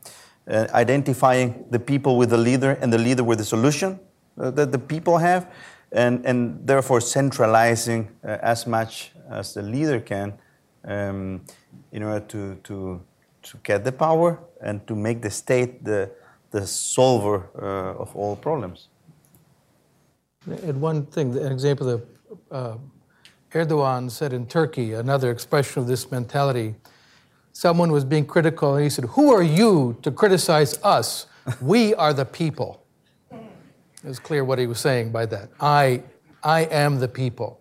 uh, 0.50 0.66
identifying 0.72 1.66
the 1.70 1.78
people 1.78 2.16
with 2.16 2.30
the 2.30 2.38
leader 2.38 2.78
and 2.80 2.90
the 2.90 2.96
leader 2.96 3.22
with 3.22 3.36
the 3.36 3.44
solution 3.44 4.00
uh, 4.40 4.50
that 4.50 4.72
the 4.72 4.78
people 4.78 5.18
have, 5.18 5.46
and, 5.92 6.24
and 6.24 6.66
therefore 6.66 7.02
centralizing 7.02 8.08
uh, 8.24 8.38
as 8.40 8.66
much 8.66 9.12
as 9.30 9.54
the 9.54 9.62
leader 9.62 10.00
can 10.00 10.34
um, 10.84 11.42
in 11.92 12.02
order 12.02 12.24
to, 12.26 12.54
to, 12.64 13.02
to 13.42 13.58
get 13.62 13.84
the 13.84 13.92
power 13.92 14.38
and 14.60 14.86
to 14.86 14.94
make 14.94 15.22
the 15.22 15.30
state 15.30 15.84
the, 15.84 16.10
the 16.50 16.66
solver 16.66 17.46
uh, 17.56 18.00
of 18.00 18.14
all 18.16 18.36
problems. 18.36 18.88
And 20.46 20.80
one 20.80 21.06
thing, 21.06 21.36
an 21.36 21.52
example 21.52 21.86
that 21.86 22.06
uh, 22.50 22.76
Erdogan 23.52 24.10
said 24.10 24.32
in 24.32 24.46
Turkey, 24.46 24.92
another 24.92 25.30
expression 25.30 25.82
of 25.82 25.88
this 25.88 26.10
mentality. 26.10 26.74
Someone 27.52 27.90
was 27.90 28.04
being 28.04 28.26
critical, 28.26 28.74
and 28.74 28.84
he 28.84 28.90
said, 28.90 29.06
Who 29.06 29.32
are 29.32 29.42
you 29.42 29.96
to 30.02 30.10
criticize 30.10 30.78
us? 30.82 31.26
We 31.62 31.94
are 31.94 32.12
the 32.12 32.26
people. 32.26 32.84
It 33.30 34.04
was 34.04 34.18
clear 34.18 34.44
what 34.44 34.58
he 34.58 34.66
was 34.66 34.78
saying 34.78 35.12
by 35.12 35.26
that. 35.26 35.48
I, 35.60 36.02
I 36.42 36.62
am 36.64 37.00
the 37.00 37.08
people. 37.08 37.57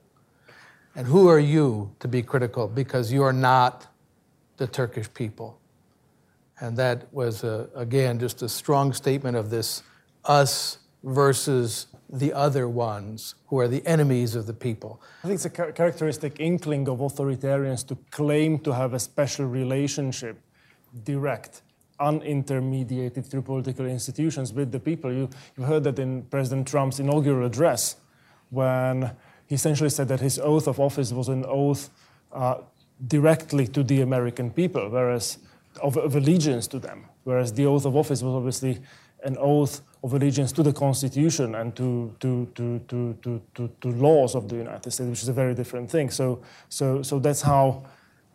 And 0.98 1.06
who 1.06 1.28
are 1.28 1.40
you 1.40 1.92
to 2.00 2.08
be 2.08 2.24
critical? 2.24 2.68
Because 2.68 3.14
you 3.14 3.22
are 3.22 3.32
not 3.32 3.86
the 4.58 4.66
Turkish 4.66 5.14
people. 5.14 5.60
And 6.60 6.76
that 6.78 7.14
was, 7.14 7.44
uh, 7.44 7.68
again, 7.76 8.18
just 8.18 8.42
a 8.42 8.50
strong 8.50 8.94
statement 8.94 9.38
of 9.38 9.52
this 9.52 9.84
us 10.26 10.80
versus 11.04 11.86
the 12.10 12.34
other 12.34 12.68
ones 12.68 13.36
who 13.46 13.60
are 13.60 13.68
the 13.68 13.86
enemies 13.86 14.34
of 14.34 14.48
the 14.48 14.56
people. 14.56 15.00
I 15.24 15.28
think 15.28 15.36
it's 15.36 15.46
a 15.46 15.52
char- 15.52 15.72
characteristic 15.72 16.40
inkling 16.40 16.90
of 16.90 16.98
authoritarians 16.98 17.86
to 17.90 17.96
claim 18.10 18.58
to 18.60 18.74
have 18.74 18.96
a 18.96 19.00
special 19.00 19.46
relationship, 19.46 20.42
direct, 21.04 21.62
unintermediated 22.02 23.24
through 23.24 23.44
political 23.44 23.86
institutions 23.86 24.52
with 24.52 24.72
the 24.72 24.80
people. 24.80 25.14
You, 25.14 25.30
you 25.58 25.64
heard 25.64 25.84
that 25.84 26.00
in 26.00 26.24
President 26.24 26.68
Trump's 26.68 27.00
inaugural 27.00 27.46
address, 27.46 27.98
when 28.50 29.12
he 29.48 29.56
essentially 29.56 29.90
said 29.90 30.08
that 30.10 30.20
his 30.20 30.40
oath 30.40 30.68
of 30.68 30.80
office 30.80 31.12
was 31.12 31.30
an 31.30 31.46
oath 31.48 31.90
uh, 32.32 32.58
directly 33.08 33.68
to 33.68 33.84
the 33.84 34.02
American 34.02 34.52
people, 34.52 34.90
whereas 34.90 35.38
of, 35.82 35.98
of 35.98 36.16
allegiance 36.16 36.68
to 36.68 36.80
them, 36.80 37.06
whereas 37.24 37.54
the 37.54 37.66
oath 37.66 37.86
of 37.86 37.96
office 37.96 38.22
was 38.22 38.34
obviously 38.34 38.80
an 39.24 39.38
oath 39.40 39.82
of 40.04 40.14
allegiance 40.14 40.52
to 40.52 40.64
the 40.64 40.74
Constitution 40.74 41.56
and 41.56 41.76
to, 41.76 42.14
to, 42.20 42.46
to, 42.56 42.80
to, 42.88 43.18
to, 43.22 43.42
to, 43.56 43.72
to, 43.82 43.88
laws 43.90 44.36
of 44.36 44.48
the 44.48 44.56
United 44.56 44.92
States, 44.92 45.10
which 45.10 45.24
is 45.24 45.28
a 45.28 45.34
very 45.34 45.56
different 45.56 45.90
thing. 45.90 46.10
So, 46.10 46.42
so, 46.70 47.02
so 47.02 47.20
that's 47.20 47.42
how 47.42 47.84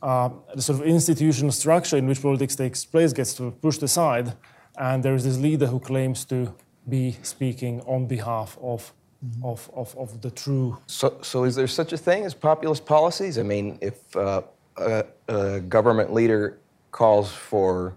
uh, 0.03 0.31
the 0.55 0.63
sort 0.63 0.81
of 0.81 0.87
institutional 0.87 1.53
structure 1.53 1.97
in 1.97 2.07
which 2.07 2.21
politics 2.21 2.57
takes 2.57 2.85
place 2.85 3.13
gets 3.13 3.37
sort 3.37 3.53
of 3.53 3.61
pushed 3.61 3.83
aside, 3.83 4.33
and 4.77 5.03
there 5.03 5.15
is 5.15 5.25
this 5.25 5.39
leader 5.39 5.67
who 5.67 5.79
claims 5.79 6.25
to 6.25 6.53
be 6.89 7.17
speaking 7.23 7.81
on 7.83 8.07
behalf 8.07 8.59
of, 8.61 8.93
mm-hmm. 9.25 9.45
of, 9.45 9.71
of, 9.75 9.97
of, 9.97 10.21
the 10.21 10.31
true. 10.31 10.79
So, 10.87 11.19
so 11.23 11.45
is 11.45 11.55
there 11.55 11.69
such 11.69 11.93
a 11.93 11.99
thing 11.99 12.25
as 12.25 12.35
populist 12.35 12.85
policies? 12.87 13.39
I 13.39 13.43
mean, 13.43 13.79
if 13.81 14.17
uh, 14.17 14.43
a, 14.77 15.05
a 15.29 15.61
government 15.61 16.13
leader 16.13 16.59
calls 16.91 17.33
for 17.33 17.95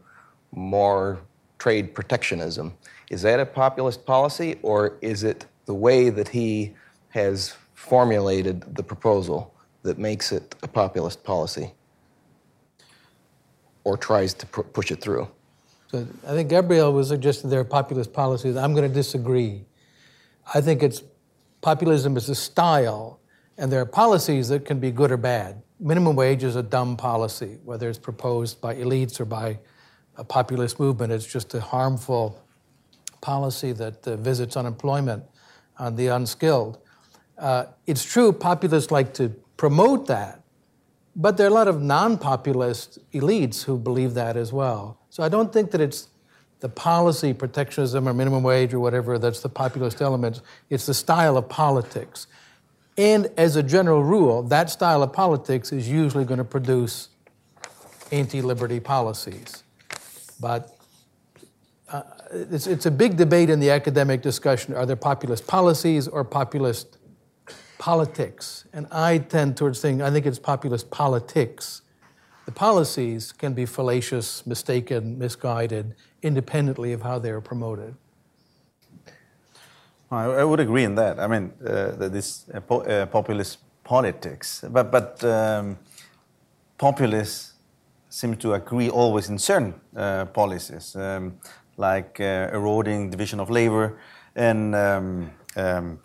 more 0.52 1.20
trade 1.58 1.94
protectionism. 1.94 2.74
Is 3.10 3.22
that 3.22 3.40
a 3.40 3.46
populist 3.46 4.06
policy, 4.06 4.58
or 4.62 4.98
is 5.02 5.24
it 5.24 5.46
the 5.66 5.74
way 5.74 6.10
that 6.10 6.30
he 6.30 6.74
has 7.10 7.56
formulated 7.74 8.76
the 8.76 8.84
proposal 8.84 9.54
that 9.84 9.98
makes 9.98 10.32
it 10.32 10.56
a 10.64 10.68
populist 10.68 11.24
policy 11.24 11.74
or 13.84 13.98
tries 13.98 14.34
to 14.34 14.46
pr- 14.48 14.62
push 14.62 14.92
it 14.92 15.02
through? 15.02 15.28
So 15.92 16.08
I 16.28 16.32
think 16.32 16.50
Gabriel 16.50 16.92
was 16.92 17.10
suggesting 17.10 17.50
there 17.50 17.60
are 17.60 17.64
populist 17.64 18.12
policies. 18.12 18.56
I'm 18.56 18.74
going 18.74 18.88
to 18.88 18.94
disagree. 18.94 19.66
I 20.54 20.62
think 20.62 20.82
it's 20.82 21.04
populism 21.66 22.16
is 22.16 22.30
a 22.30 22.36
style, 22.36 23.20
and 23.58 23.72
there 23.72 23.82
are 23.82 23.88
policies 23.88 24.50
that 24.50 24.66
can 24.66 24.80
be 24.80 24.92
good 24.92 25.12
or 25.12 25.18
bad. 25.18 25.64
Minimum 25.80 26.16
wage 26.16 26.44
is 26.44 26.56
a 26.56 26.62
dumb 26.62 26.96
policy, 26.96 27.58
whether 27.66 27.90
it's 27.90 27.98
proposed 27.98 28.62
by 28.62 28.76
elites 28.76 29.20
or 29.20 29.26
by 29.26 29.58
a 30.16 30.24
populist 30.24 30.80
movement. 30.80 31.12
It's 31.12 31.26
just 31.26 31.56
a 31.56 31.60
harmful 31.60 32.40
policy 33.20 33.72
that 33.72 34.08
uh, 34.08 34.16
visits 34.18 34.56
unemployment 34.56 35.24
on 35.80 35.96
the 35.96 36.06
unskilled. 36.10 36.78
Uh, 37.36 37.66
it's 37.88 38.04
true, 38.04 38.32
populists 38.32 38.92
like 38.92 39.16
to 39.16 39.30
promote 39.58 40.06
that, 40.06 40.44
but 41.16 41.36
there 41.36 41.48
are 41.48 41.50
a 41.50 41.60
lot 41.62 41.68
of 41.68 41.82
non 41.82 42.20
populist 42.20 43.00
elites 43.12 43.64
who 43.64 43.80
believe 43.80 44.14
that 44.14 44.38
as 44.38 44.54
well. 44.54 45.00
So 45.10 45.24
I 45.24 45.30
don't 45.30 45.52
think 45.52 45.72
that 45.72 45.82
it's 45.82 46.10
the 46.60 46.70
policy, 46.70 47.34
protectionism, 47.34 48.08
or 48.08 48.14
minimum 48.14 48.44
wage, 48.44 48.74
or 48.74 48.80
whatever 48.80 49.20
that's 49.20 49.42
the 49.42 49.50
populist 49.50 50.02
element. 50.02 50.42
It's 50.70 50.86
the 50.86 50.94
style 50.94 51.38
of 51.38 51.50
politics. 51.50 52.28
And 52.98 53.28
as 53.38 53.56
a 53.56 53.64
general 53.64 54.04
rule, 54.04 54.44
that 54.44 54.70
style 54.70 55.04
of 55.04 55.12
politics 55.12 55.72
is 55.72 55.90
usually 55.90 56.24
going 56.24 56.38
to 56.38 56.46
produce 56.46 57.10
anti 58.12 58.42
liberty 58.42 58.80
policies. 58.80 59.64
But 60.40 60.76
uh, 61.90 62.04
it's, 62.32 62.68
it's 62.68 62.86
a 62.86 62.92
big 62.92 63.18
debate 63.18 63.50
in 63.50 63.60
the 63.60 63.72
academic 63.72 64.22
discussion. 64.22 64.74
Are 64.74 64.86
there 64.86 64.96
populist 64.96 65.46
policies 65.46 66.08
or 66.08 66.24
populist 66.24 66.98
politics? 67.78 68.66
And 68.74 68.88
I 68.92 69.18
tend 69.18 69.58
towards 69.58 69.80
saying 69.80 70.02
I 70.02 70.10
think 70.10 70.26
it's 70.26 70.40
populist 70.40 70.90
politics. 70.90 71.82
The 72.46 72.52
policies 72.52 73.32
can 73.32 73.54
be 73.54 73.66
fallacious, 73.66 74.46
mistaken, 74.46 75.18
misguided, 75.18 75.96
independently 76.22 76.94
of 76.94 77.02
how 77.02 77.20
they 77.20 77.32
are 77.32 77.42
promoted. 77.42 77.96
I, 80.12 80.26
I 80.26 80.44
would 80.44 80.60
agree 80.60 80.84
in 80.84 80.96
that. 80.96 81.20
I 81.20 81.28
mean, 81.28 81.52
uh, 81.66 82.10
this 82.10 82.46
uh, 82.54 82.60
po- 82.60 82.82
uh, 82.82 83.08
populist 83.08 83.58
politics, 83.84 84.64
but 84.70 84.92
but 84.92 85.24
um, 85.24 85.78
populists 86.78 87.54
seem 88.10 88.36
to 88.38 88.54
agree 88.54 88.90
always 88.90 89.30
in 89.30 89.40
certain 89.40 89.74
uh, 89.96 90.26
policies, 90.26 90.96
um, 90.96 91.40
like 91.78 92.20
uh, 92.20 92.50
eroding 92.54 93.10
division 93.10 93.40
of 93.40 93.50
labor 93.50 93.98
and 94.36 94.76
um, 94.76 95.32
um, 95.56 96.00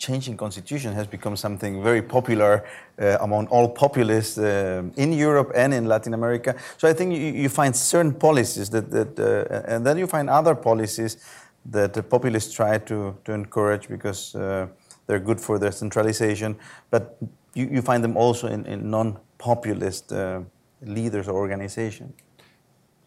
changing 0.00 0.36
constitution 0.36 0.94
has 0.94 1.06
become 1.06 1.36
something 1.36 1.82
very 1.82 2.02
popular 2.02 2.64
uh, 2.98 3.18
among 3.20 3.46
all 3.48 3.68
populists 3.68 4.38
uh, 4.38 4.82
in 4.96 5.12
Europe 5.12 5.52
and 5.54 5.74
in 5.74 5.84
Latin 5.84 6.14
America. 6.14 6.54
So 6.78 6.88
I 6.88 6.94
think 6.94 7.12
you, 7.12 7.42
you 7.42 7.48
find 7.48 7.76
certain 7.76 8.14
policies 8.14 8.70
that, 8.70 8.90
that 8.90 9.18
uh, 9.18 9.72
and 9.72 9.86
then 9.86 9.98
you 9.98 10.06
find 10.06 10.30
other 10.30 10.54
policies 10.54 11.18
that 11.66 11.92
the 11.92 12.02
populists 12.02 12.54
try 12.54 12.78
to, 12.78 13.14
to 13.24 13.32
encourage 13.32 13.88
because 13.88 14.34
uh, 14.34 14.66
they're 15.06 15.20
good 15.20 15.40
for 15.40 15.58
their 15.58 15.72
centralization, 15.72 16.56
but 16.90 17.18
you, 17.54 17.68
you 17.70 17.82
find 17.82 18.02
them 18.02 18.16
also 18.16 18.48
in, 18.48 18.64
in 18.64 18.90
non-populist 18.90 20.12
leaders 20.82 21.28
or 21.28 21.34
organization? 21.34 22.14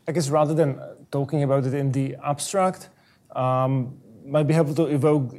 I 0.07 0.11
guess 0.11 0.29
rather 0.29 0.53
than 0.53 0.79
talking 1.11 1.41
about 1.43 1.65
it 1.65 1.73
in 1.73 1.91
the 1.91 2.17
abstract, 2.23 2.89
um, 3.35 3.97
might 4.25 4.43
be 4.43 4.53
helpful 4.53 4.75
to 4.75 4.85
evoke, 4.85 5.33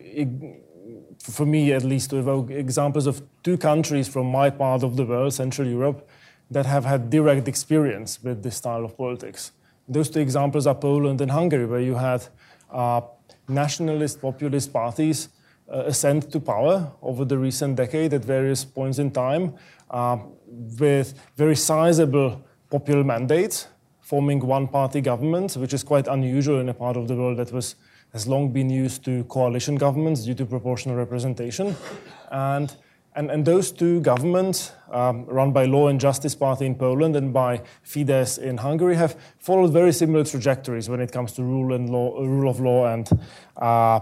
for 1.32 1.46
me 1.46 1.72
at 1.72 1.84
least, 1.84 2.10
to 2.10 2.18
evoke 2.18 2.50
examples 2.50 3.06
of 3.06 3.22
two 3.42 3.56
countries 3.56 4.08
from 4.08 4.26
my 4.26 4.50
part 4.50 4.82
of 4.82 4.96
the 4.96 5.04
world, 5.04 5.32
Central 5.32 5.66
Europe, 5.66 6.08
that 6.50 6.66
have 6.66 6.84
had 6.84 7.10
direct 7.10 7.48
experience 7.48 8.22
with 8.22 8.42
this 8.42 8.56
style 8.56 8.84
of 8.84 8.96
politics. 8.96 9.52
Those 9.88 10.10
two 10.10 10.20
examples 10.20 10.66
are 10.66 10.74
Poland 10.74 11.20
and 11.20 11.30
Hungary, 11.30 11.66
where 11.66 11.80
you 11.80 11.94
had 11.94 12.26
uh, 12.70 13.00
nationalist 13.48 14.20
populist 14.20 14.72
parties 14.72 15.28
uh, 15.72 15.84
ascend 15.86 16.30
to 16.32 16.40
power 16.40 16.92
over 17.00 17.24
the 17.24 17.38
recent 17.38 17.76
decade 17.76 18.12
at 18.12 18.24
various 18.24 18.64
points 18.64 18.98
in 18.98 19.10
time. 19.10 19.54
Uh, 19.90 20.18
with 20.78 21.14
very 21.36 21.56
sizable 21.56 22.42
popular 22.70 23.04
mandates, 23.04 23.68
forming 24.00 24.40
one-party 24.40 25.00
governments, 25.00 25.56
which 25.56 25.72
is 25.72 25.82
quite 25.82 26.06
unusual 26.06 26.60
in 26.60 26.68
a 26.68 26.74
part 26.74 26.96
of 26.96 27.08
the 27.08 27.16
world 27.16 27.38
that 27.38 27.52
was 27.52 27.76
has 28.14 28.26
long 28.26 28.52
been 28.52 28.70
used 28.70 29.04
to 29.04 29.24
coalition 29.24 29.74
governments 29.74 30.24
due 30.24 30.34
to 30.34 30.46
proportional 30.46 30.96
representation. 30.96 31.76
And, 32.30 32.74
and, 33.16 33.30
and 33.30 33.44
those 33.44 33.72
two 33.72 34.00
governments, 34.00 34.72
um, 34.90 35.26
run 35.26 35.52
by 35.52 35.66
Law 35.66 35.88
and 35.88 36.00
Justice 36.00 36.34
Party 36.34 36.64
in 36.64 36.76
Poland 36.76 37.16
and 37.16 37.32
by 37.32 37.60
Fidesz 37.84 38.38
in 38.38 38.58
Hungary, 38.58 38.94
have 38.94 39.20
followed 39.38 39.72
very 39.72 39.92
similar 39.92 40.24
trajectories 40.24 40.88
when 40.88 41.00
it 41.00 41.10
comes 41.10 41.32
to 41.32 41.42
rule 41.42 41.74
and 41.74 41.90
law, 41.90 42.18
rule 42.20 42.48
of 42.48 42.60
law 42.60 42.86
and, 42.86 43.10
uh, 43.56 44.00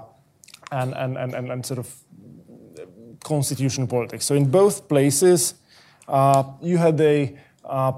and, 0.71 0.95
and, 0.95 1.17
and, 1.17 1.51
and, 1.51 1.67
sort 1.67 1.79
of 1.79 1.93
constitutional 3.25 3.87
politics. 3.87 4.27
So 4.27 4.35
in 4.35 4.51
both 4.51 4.89
places, 4.89 5.55
uh, 6.07 6.45
you 6.61 6.77
had 6.77 7.01
a 7.01 7.37
uh, 7.65 7.93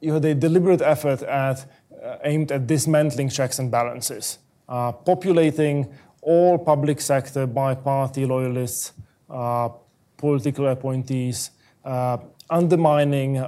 you 0.00 0.12
had 0.12 0.24
a 0.24 0.34
deliberate 0.34 0.82
effort 0.82 1.22
at 1.22 1.64
uh, 2.02 2.16
aimed 2.24 2.52
at 2.52 2.66
dismantling 2.66 3.30
checks 3.30 3.58
and 3.58 3.70
balances, 3.70 4.38
Uh, 4.68 4.92
populating 4.92 5.92
all 6.22 6.56
public 6.58 7.00
sector 7.00 7.46
by 7.46 7.74
party 7.74 8.24
loyalists, 8.24 8.92
uh, 9.28 9.68
political 10.16 10.68
appointees, 10.68 11.50
uh, 11.84 12.16
undermining 12.48 13.42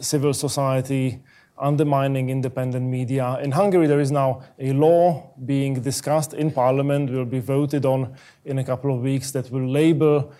civil 0.00 0.32
society, 0.32 1.20
undermining 1.60 2.30
independent 2.30 2.86
media. 2.86 3.38
In 3.42 3.52
Hungary, 3.52 3.86
there 3.86 4.00
is 4.00 4.10
now 4.10 4.42
a 4.58 4.72
law 4.72 5.30
being 5.44 5.74
discussed 5.74 6.32
in 6.32 6.50
parliament, 6.50 7.10
will 7.10 7.24
be 7.24 7.40
voted 7.40 7.84
on 7.84 8.14
in 8.44 8.58
a 8.58 8.64
couple 8.64 8.94
of 8.94 9.02
weeks, 9.02 9.30
that 9.32 9.50
will 9.50 9.68
label 9.68 10.32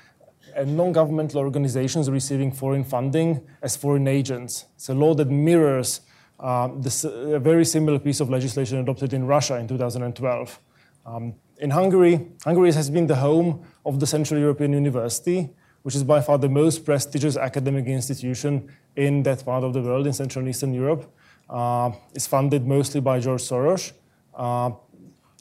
uh, 0.56 0.64
non 0.64 0.92
governmental 0.92 1.40
organizations 1.40 2.10
receiving 2.10 2.50
foreign 2.50 2.84
funding 2.84 3.40
as 3.62 3.76
foreign 3.76 4.08
agents. 4.08 4.66
It's 4.76 4.88
a 4.88 4.94
law 4.94 5.14
that 5.14 5.28
mirrors 5.28 6.00
uh, 6.40 6.68
this, 6.76 7.04
a 7.04 7.38
very 7.38 7.64
similar 7.64 7.98
piece 7.98 8.20
of 8.20 8.30
legislation 8.30 8.78
adopted 8.78 9.12
in 9.12 9.26
Russia 9.26 9.56
in 9.56 9.68
2012. 9.68 10.58
Um, 11.06 11.34
in 11.58 11.70
Hungary, 11.70 12.28
Hungary 12.44 12.72
has 12.72 12.88
been 12.88 13.06
the 13.06 13.16
home 13.16 13.62
of 13.84 14.00
the 14.00 14.06
Central 14.06 14.40
European 14.40 14.72
University, 14.72 15.50
which 15.82 15.94
is 15.94 16.02
by 16.02 16.20
far 16.20 16.38
the 16.38 16.48
most 16.48 16.84
prestigious 16.84 17.36
academic 17.36 17.86
institution 17.86 18.70
in 18.96 19.22
that 19.24 19.44
part 19.44 19.64
of 19.64 19.74
the 19.74 19.82
world, 19.82 20.06
in 20.06 20.12
Central 20.12 20.40
and 20.40 20.48
Eastern 20.48 20.72
Europe. 20.72 21.12
Uh, 21.48 21.92
it's 22.14 22.26
funded 22.26 22.66
mostly 22.66 23.00
by 23.00 23.20
George 23.20 23.42
Soros. 23.42 23.92
Uh, 24.34 24.70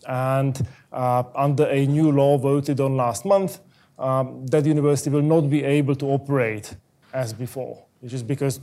and 0.08 0.66
uh, 0.92 1.24
under 1.36 1.66
a 1.66 1.86
new 1.86 2.12
law 2.12 2.38
voted 2.38 2.80
on 2.80 2.98
last 2.98 3.26
month, 3.26 3.60
um, 3.98 4.46
that 4.48 4.66
university 4.66 5.10
will 5.10 5.22
not 5.22 5.50
be 5.50 5.64
able 5.64 5.96
to 5.96 6.08
operate 6.08 6.76
as 7.14 7.34
before, 7.34 7.84
which 8.00 8.14
is 8.14 8.24
because 8.24 8.60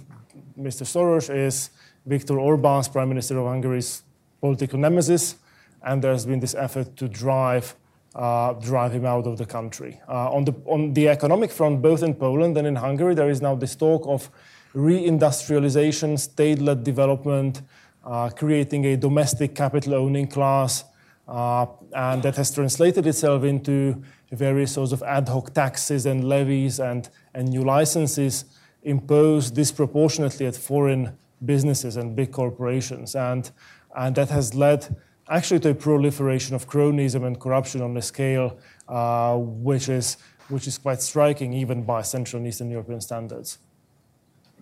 Mr. 0.59 0.85
Soros 0.85 1.35
is 1.35 1.71
Viktor 2.07 2.39
Orban's 2.39 2.89
Prime 2.89 3.09
Minister 3.09 3.39
of 3.39 3.47
Hungary's 3.47 4.03
political 4.41 4.79
nemesis, 4.79 5.37
and 5.83 6.03
there's 6.03 6.25
been 6.25 6.41
this 6.41 6.55
effort 6.55 6.97
to 6.97 7.09
drive 7.09 7.75
uh, 8.17 8.55
drive 8.55 8.93
him 8.93 9.05
out 9.05 9.27
of 9.27 9.37
the 9.37 9.45
country. 9.45 10.01
Uh, 10.09 10.33
on, 10.33 10.45
the, 10.45 10.55
on 10.65 10.95
the 10.95 11.07
economic 11.07 11.51
front, 11.51 11.83
both 11.83 12.03
in 12.03 12.15
Poland 12.15 12.57
and 12.57 12.67
in 12.67 12.77
Hungary, 12.77 13.15
there 13.15 13.29
is 13.29 13.43
now 13.43 13.55
this 13.55 13.77
talk 13.77 14.07
of 14.07 14.31
reindustrialization, 14.75 16.19
state 16.19 16.59
led 16.61 16.83
development, 16.83 17.61
uh, 18.05 18.31
creating 18.31 18.87
a 18.87 18.97
domestic 18.97 19.55
capital 19.55 19.95
owning 19.95 20.27
class, 20.27 20.85
uh, 21.29 21.67
and 21.93 22.23
that 22.23 22.37
has 22.37 22.51
translated 22.55 23.07
itself 23.07 23.45
into 23.45 24.03
various 24.33 24.73
sorts 24.73 24.93
of 24.93 25.03
ad 25.03 25.29
hoc 25.29 25.53
taxes 25.53 26.07
and 26.07 26.25
levies 26.25 26.81
and, 26.81 27.11
and 27.35 27.49
new 27.49 27.65
licenses 27.65 28.47
imposed 28.83 29.55
disproportionately 29.55 30.47
at 30.47 30.57
foreign 30.57 31.17
businesses 31.47 31.97
and 31.97 32.17
big 32.17 32.33
corporations. 32.33 33.15
And, 33.15 33.51
and 33.95 34.15
that 34.17 34.31
has 34.31 34.55
led 34.55 34.97
actually 35.29 35.61
to 35.61 35.71
a 35.71 35.75
proliferation 35.75 36.55
of 36.55 36.69
cronyism 36.69 37.27
and 37.27 37.39
corruption 37.39 37.83
on 37.83 37.97
a 37.97 38.03
scale 38.03 38.59
uh, 38.89 39.37
which, 39.37 39.89
is, 39.89 40.19
which 40.49 40.67
is 40.67 40.79
quite 40.79 41.03
striking 41.03 41.53
even 41.53 41.83
by 41.83 42.03
Central 42.03 42.39
and 42.39 42.47
Eastern 42.47 42.71
European 42.71 43.01
standards. 43.01 43.59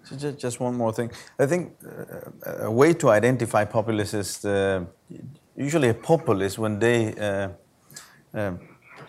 So 0.04 0.32
just, 0.32 0.60
one 0.60 0.74
more 0.74 0.92
thing. 0.92 1.10
I 1.38 1.46
think 1.46 1.72
uh, 1.82 2.66
a 2.66 2.70
way 2.70 2.92
to 2.94 3.08
identify 3.08 3.64
populists 3.64 4.12
is 4.14 4.44
uh, 4.44 4.84
usually 5.56 5.88
a 5.88 5.94
populist 5.94 6.58
when 6.58 6.78
they 6.78 7.14
uh, 7.14 7.48
um, 8.34 8.60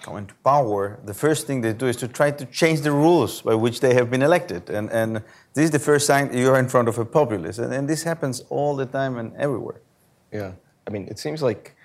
come 0.02 0.18
into 0.18 0.36
power, 0.44 1.00
the 1.04 1.14
first 1.14 1.48
thing 1.48 1.62
they 1.62 1.74
do 1.74 1.88
is 1.88 1.98
to 1.98 2.08
try 2.08 2.32
to 2.32 2.46
change 2.46 2.82
the 2.82 2.92
rules 2.92 3.42
by 3.42 3.56
which 3.56 3.80
they 3.80 3.94
have 3.94 4.10
been 4.10 4.22
elected. 4.22 4.70
And, 4.70 4.90
and 4.92 5.22
this 5.56 5.64
is 5.64 5.72
the 5.72 5.80
first 5.80 6.06
sign 6.06 6.38
you're 6.38 6.60
in 6.60 6.68
front 6.68 6.90
of 6.90 7.00
a 7.00 7.06
populist. 7.06 7.60
And, 7.60 7.74
and 7.74 7.88
this 7.88 8.04
happens 8.04 8.42
all 8.50 8.76
the 8.76 8.86
time 8.86 9.18
and 9.18 9.36
everywhere. 9.38 9.82
Yeah. 10.32 10.52
I 10.86 10.90
mean, 10.92 11.08
it 11.08 11.18
seems 11.18 11.42
like 11.42 11.76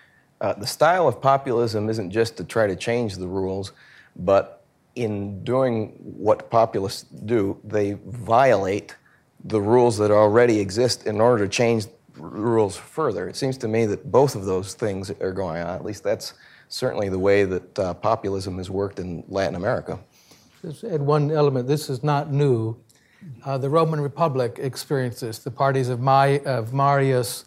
uh, 0.41 0.55
the 0.55 0.67
style 0.67 1.07
of 1.07 1.23
populism 1.23 1.89
isn't 1.89 2.11
just 2.11 2.37
to 2.39 2.45
try 2.45 2.67
to 2.67 2.75
change 2.75 3.15
the 3.15 3.29
rules, 3.29 3.73
but 4.17 4.65
in 4.97 5.45
doing 5.45 5.95
what 6.01 6.51
populists 6.51 7.05
do, 7.05 7.59
they 7.63 7.97
violate 8.07 8.97
the 9.45 9.61
rules 9.61 9.97
that 9.99 10.11
already 10.11 10.59
exist 10.59 11.07
in 11.07 11.21
order 11.21 11.47
to 11.47 11.49
change 11.49 11.87
rules 12.17 12.77
further. 12.77 13.29
It 13.29 13.37
seems 13.37 13.57
to 13.59 13.69
me 13.69 13.87
that 13.87 14.11
both 14.11 14.35
of 14.35 14.47
those 14.47 14.75
things 14.75 15.11
are 15.11 15.33
going 15.33 15.63
on. 15.63 15.77
At 15.77 15.85
least 15.85 16.03
that's 16.03 16.35
certainly 16.69 17.09
the 17.09 17.19
way 17.19 17.45
that 17.45 17.79
uh, 17.79 17.95
populism 17.95 18.59
has 18.59 18.69
worked 18.69 18.99
in 18.99 19.23
Latin 19.29 19.55
America. 19.55 20.01
Just 20.61 20.83
add 20.83 21.01
one 21.01 21.31
element. 21.31 21.69
This 21.69 21.89
is 21.89 22.03
not 22.03 22.33
new. 22.33 22.77
Uh, 23.45 23.59
the 23.59 23.69
Roman 23.69 24.01
Republic 24.01 24.59
experienced 24.59 25.21
this. 25.21 25.39
The 25.39 25.51
parties 25.51 25.89
of, 25.89 26.01
My, 26.01 26.39
of 26.41 26.73
Marius 26.73 27.45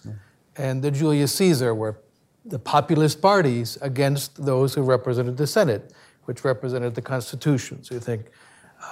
and 0.56 0.82
the 0.82 0.92
Julius 0.92 1.34
Caesar 1.36 1.74
were 1.74 1.98
the 2.46 2.60
populist 2.60 3.22
parties 3.22 3.78
against 3.82 4.44
those 4.46 4.74
who 4.74 4.82
represented 4.82 5.38
the 5.38 5.48
Senate, 5.48 5.94
which 6.26 6.44
represented 6.44 6.96
the 6.96 7.02
Constitution. 7.02 7.84
So 7.84 7.96
you 7.96 8.02
think 8.02 8.26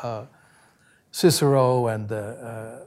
uh, 0.01 0.25
Cicero 1.11 1.87
and 1.87 2.11
uh, 2.11 2.15
uh, 2.15 2.79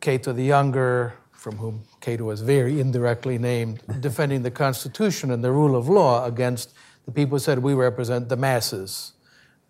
Cato 0.00 0.32
the 0.32 0.42
Younger, 0.42 1.14
from 1.32 1.56
whom 1.56 1.82
Cato 2.00 2.24
was 2.24 2.40
very 2.40 2.80
indirectly 2.80 3.38
named, 3.38 3.82
defending 4.00 4.42
the 4.42 4.50
Constitution 4.50 5.30
and 5.30 5.42
the 5.42 5.52
rule 5.52 5.76
of 5.76 5.88
law 5.88 6.24
against 6.24 6.74
the 7.04 7.12
people 7.12 7.36
who 7.36 7.38
said 7.38 7.60
we 7.60 7.74
represent 7.74 8.28
the 8.28 8.36
masses, 8.36 9.12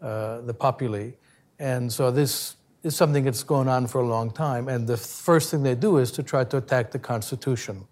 uh, 0.01 0.41
the 0.41 0.55
populi. 0.55 1.11
And 1.59 1.93
so 1.93 2.11
this 2.11 2.56
is 2.87 2.97
something 2.97 3.25
that's 3.25 3.43
going 3.43 3.69
on 3.69 3.87
for 3.87 4.01
a 4.01 4.07
long 4.07 4.31
time. 4.31 4.69
And 4.69 4.87
the 4.87 4.97
first 4.97 5.51
thing 5.51 5.63
they 5.63 5.75
do 5.75 5.99
is 5.99 6.11
to 6.13 6.23
try 6.23 6.45
to 6.45 6.57
attack 6.57 6.93
the 6.93 6.99
Constitution 6.99 7.85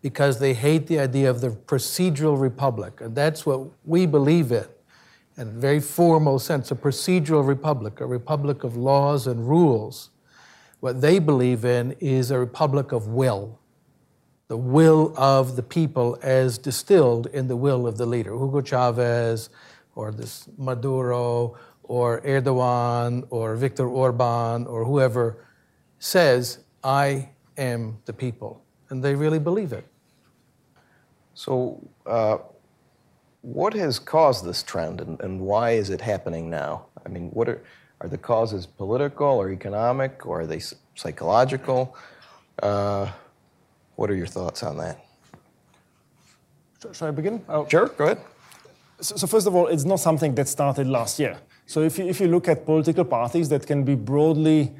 because 0.00 0.38
they 0.38 0.54
hate 0.54 0.86
the 0.86 0.98
idea 0.98 1.28
of 1.28 1.40
the 1.40 1.50
procedural 1.50 2.40
republic. 2.40 3.00
And 3.00 3.14
that's 3.14 3.44
what 3.44 3.68
we 3.84 4.06
believe 4.06 4.50
in, 4.52 4.66
in 5.36 5.48
a 5.48 5.50
very 5.50 5.80
formal 5.80 6.38
sense, 6.38 6.70
a 6.70 6.74
procedural 6.74 7.46
republic, 7.46 8.00
a 8.00 8.06
republic 8.06 8.64
of 8.64 8.76
laws 8.76 9.26
and 9.26 9.48
rules. 9.48 10.10
What 10.80 11.00
they 11.00 11.18
believe 11.18 11.64
in 11.64 11.92
is 12.00 12.30
a 12.30 12.38
republic 12.38 12.92
of 12.92 13.08
will, 13.08 13.60
the 14.48 14.56
will 14.56 15.14
of 15.16 15.56
the 15.56 15.62
people 15.62 16.18
as 16.22 16.58
distilled 16.58 17.26
in 17.28 17.46
the 17.48 17.56
will 17.56 17.86
of 17.86 17.98
the 17.98 18.06
leader. 18.06 18.32
Hugo 18.32 18.60
Chavez, 18.60 19.50
or 19.94 20.10
this 20.10 20.48
Maduro, 20.58 21.56
or 21.84 22.20
Erdogan, 22.22 23.26
or 23.30 23.56
Viktor 23.56 23.88
Orban, 23.88 24.66
or 24.66 24.84
whoever 24.84 25.44
says, 25.98 26.58
I 26.82 27.28
am 27.56 27.98
the 28.04 28.12
people. 28.12 28.62
And 28.88 29.02
they 29.02 29.14
really 29.14 29.38
believe 29.38 29.72
it. 29.72 29.86
So, 31.34 31.80
uh, 32.06 32.38
what 33.40 33.74
has 33.74 33.98
caused 33.98 34.44
this 34.44 34.62
trend 34.62 35.00
and, 35.00 35.20
and 35.20 35.40
why 35.40 35.72
is 35.72 35.90
it 35.90 36.00
happening 36.00 36.48
now? 36.48 36.86
I 37.04 37.08
mean, 37.08 37.30
what 37.30 37.48
are, 37.48 37.62
are 38.00 38.08
the 38.08 38.18
causes 38.18 38.66
political 38.66 39.26
or 39.26 39.50
economic 39.50 40.26
or 40.26 40.42
are 40.42 40.46
they 40.46 40.60
psychological? 40.94 41.96
Uh, 42.62 43.10
what 43.96 44.10
are 44.10 44.14
your 44.14 44.26
thoughts 44.26 44.62
on 44.62 44.76
that? 44.78 45.04
Shall 46.92 47.08
I 47.08 47.10
begin? 47.12 47.44
Oh. 47.48 47.66
Sure, 47.68 47.88
go 47.88 48.04
ahead. 48.04 48.18
So, 49.00 49.16
so, 49.16 49.26
first 49.26 49.46
of 49.46 49.54
all, 49.54 49.68
it's 49.68 49.84
not 49.84 50.00
something 50.00 50.34
that 50.34 50.48
started 50.48 50.86
last 50.86 51.18
year. 51.18 51.38
So 51.72 51.80
if 51.80 51.96
you, 51.96 52.04
if 52.04 52.20
you 52.20 52.28
look 52.28 52.48
at 52.48 52.66
political 52.66 53.06
parties 53.06 53.48
that 53.48 53.66
can 53.66 53.82
be 53.82 53.94
broadly 53.94 54.74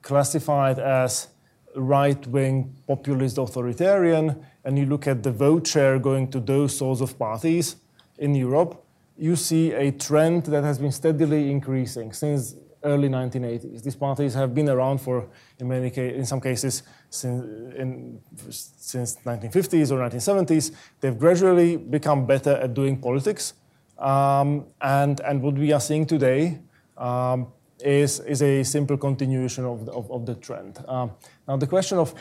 classified 0.00 0.78
as 0.78 1.26
right-wing 1.74 2.72
populist 2.86 3.36
authoritarian, 3.38 4.46
and 4.64 4.78
you 4.78 4.86
look 4.86 5.08
at 5.08 5.24
the 5.24 5.32
vote 5.32 5.66
share 5.66 5.98
going 5.98 6.30
to 6.30 6.38
those 6.38 6.78
sorts 6.78 7.00
of 7.00 7.18
parties 7.18 7.74
in 8.18 8.36
Europe, 8.36 8.80
you 9.18 9.34
see 9.34 9.72
a 9.72 9.90
trend 9.90 10.44
that 10.44 10.62
has 10.62 10.78
been 10.78 10.92
steadily 10.92 11.50
increasing 11.50 12.12
since 12.12 12.54
early 12.84 13.08
1980s. 13.08 13.82
These 13.82 13.96
parties 13.96 14.32
have 14.34 14.54
been 14.54 14.68
around 14.68 14.98
for, 14.98 15.28
in 15.58 15.66
many 15.66 15.90
cases, 15.90 16.16
in 16.16 16.26
some 16.26 16.40
cases, 16.40 16.84
since, 17.10 17.44
in, 17.74 18.20
since 18.50 19.16
1950s 19.16 19.90
or 19.90 19.98
1970s. 19.98 20.70
They've 21.00 21.18
gradually 21.18 21.76
become 21.76 22.24
better 22.24 22.52
at 22.52 22.72
doing 22.72 23.00
politics, 23.00 23.54
um, 23.98 24.66
and 24.80 25.20
and 25.20 25.42
what 25.42 25.54
we 25.54 25.72
are 25.72 25.80
seeing 25.80 26.06
today 26.06 26.58
um, 26.96 27.48
is 27.80 28.20
is 28.20 28.42
a 28.42 28.62
simple 28.62 28.96
continuation 28.96 29.64
of 29.64 29.86
the, 29.86 29.92
of, 29.92 30.10
of 30.10 30.26
the 30.26 30.34
trend. 30.34 30.78
Um, 30.88 31.12
now 31.48 31.56
the 31.56 31.66
question 31.66 31.98
of 31.98 32.14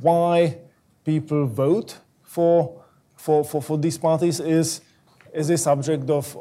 why 0.00 0.58
people 1.04 1.46
vote 1.46 1.98
for, 2.22 2.82
for, 3.16 3.44
for, 3.44 3.62
for 3.62 3.78
these 3.78 3.98
parties 3.98 4.40
is, 4.40 4.80
is 5.34 5.50
a 5.50 5.58
subject 5.58 6.08
of 6.10 6.36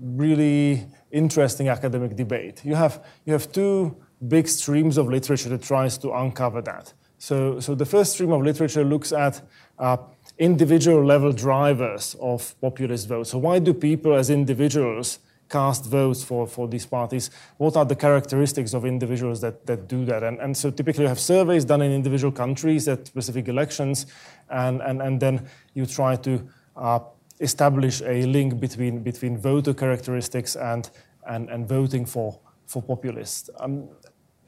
really 0.00 0.86
interesting 1.10 1.68
academic 1.68 2.16
debate. 2.16 2.64
You 2.64 2.74
have, 2.74 3.04
you 3.24 3.32
have 3.32 3.50
two 3.52 3.96
big 4.26 4.48
streams 4.48 4.96
of 4.98 5.08
literature 5.08 5.48
that 5.50 5.62
tries 5.62 5.98
to 5.98 6.12
uncover 6.12 6.62
that. 6.62 6.92
So, 7.18 7.60
so 7.60 7.74
the 7.74 7.84
first 7.84 8.12
stream 8.12 8.32
of 8.32 8.42
literature 8.42 8.84
looks 8.84 9.12
at 9.12 9.42
uh, 9.78 9.98
individual 10.40 11.04
level 11.04 11.32
drivers 11.32 12.16
of 12.18 12.58
populist 12.60 13.06
votes. 13.06 13.30
So 13.30 13.38
why 13.38 13.58
do 13.58 13.74
people 13.74 14.14
as 14.14 14.30
individuals 14.30 15.18
cast 15.50 15.84
votes 15.84 16.24
for, 16.24 16.46
for 16.46 16.66
these 16.66 16.86
parties? 16.86 17.30
What 17.58 17.76
are 17.76 17.84
the 17.84 17.94
characteristics 17.94 18.72
of 18.72 18.86
individuals 18.86 19.42
that, 19.42 19.66
that 19.66 19.86
do 19.86 20.06
that? 20.06 20.22
And, 20.22 20.38
and 20.40 20.56
so 20.56 20.70
typically 20.70 21.02
you 21.02 21.08
have 21.08 21.20
surveys 21.20 21.66
done 21.66 21.82
in 21.82 21.92
individual 21.92 22.32
countries 22.32 22.88
at 22.88 23.06
specific 23.06 23.48
elections, 23.48 24.06
and, 24.48 24.80
and, 24.80 25.02
and 25.02 25.20
then 25.20 25.46
you 25.74 25.84
try 25.84 26.16
to 26.16 26.48
uh, 26.74 27.00
establish 27.40 28.00
a 28.00 28.24
link 28.24 28.58
between, 28.58 29.02
between 29.02 29.36
voter 29.36 29.74
characteristics 29.74 30.56
and, 30.56 30.88
and, 31.28 31.50
and 31.50 31.68
voting 31.68 32.06
for, 32.06 32.38
for 32.64 32.82
populists. 32.82 33.50
Um, 33.58 33.90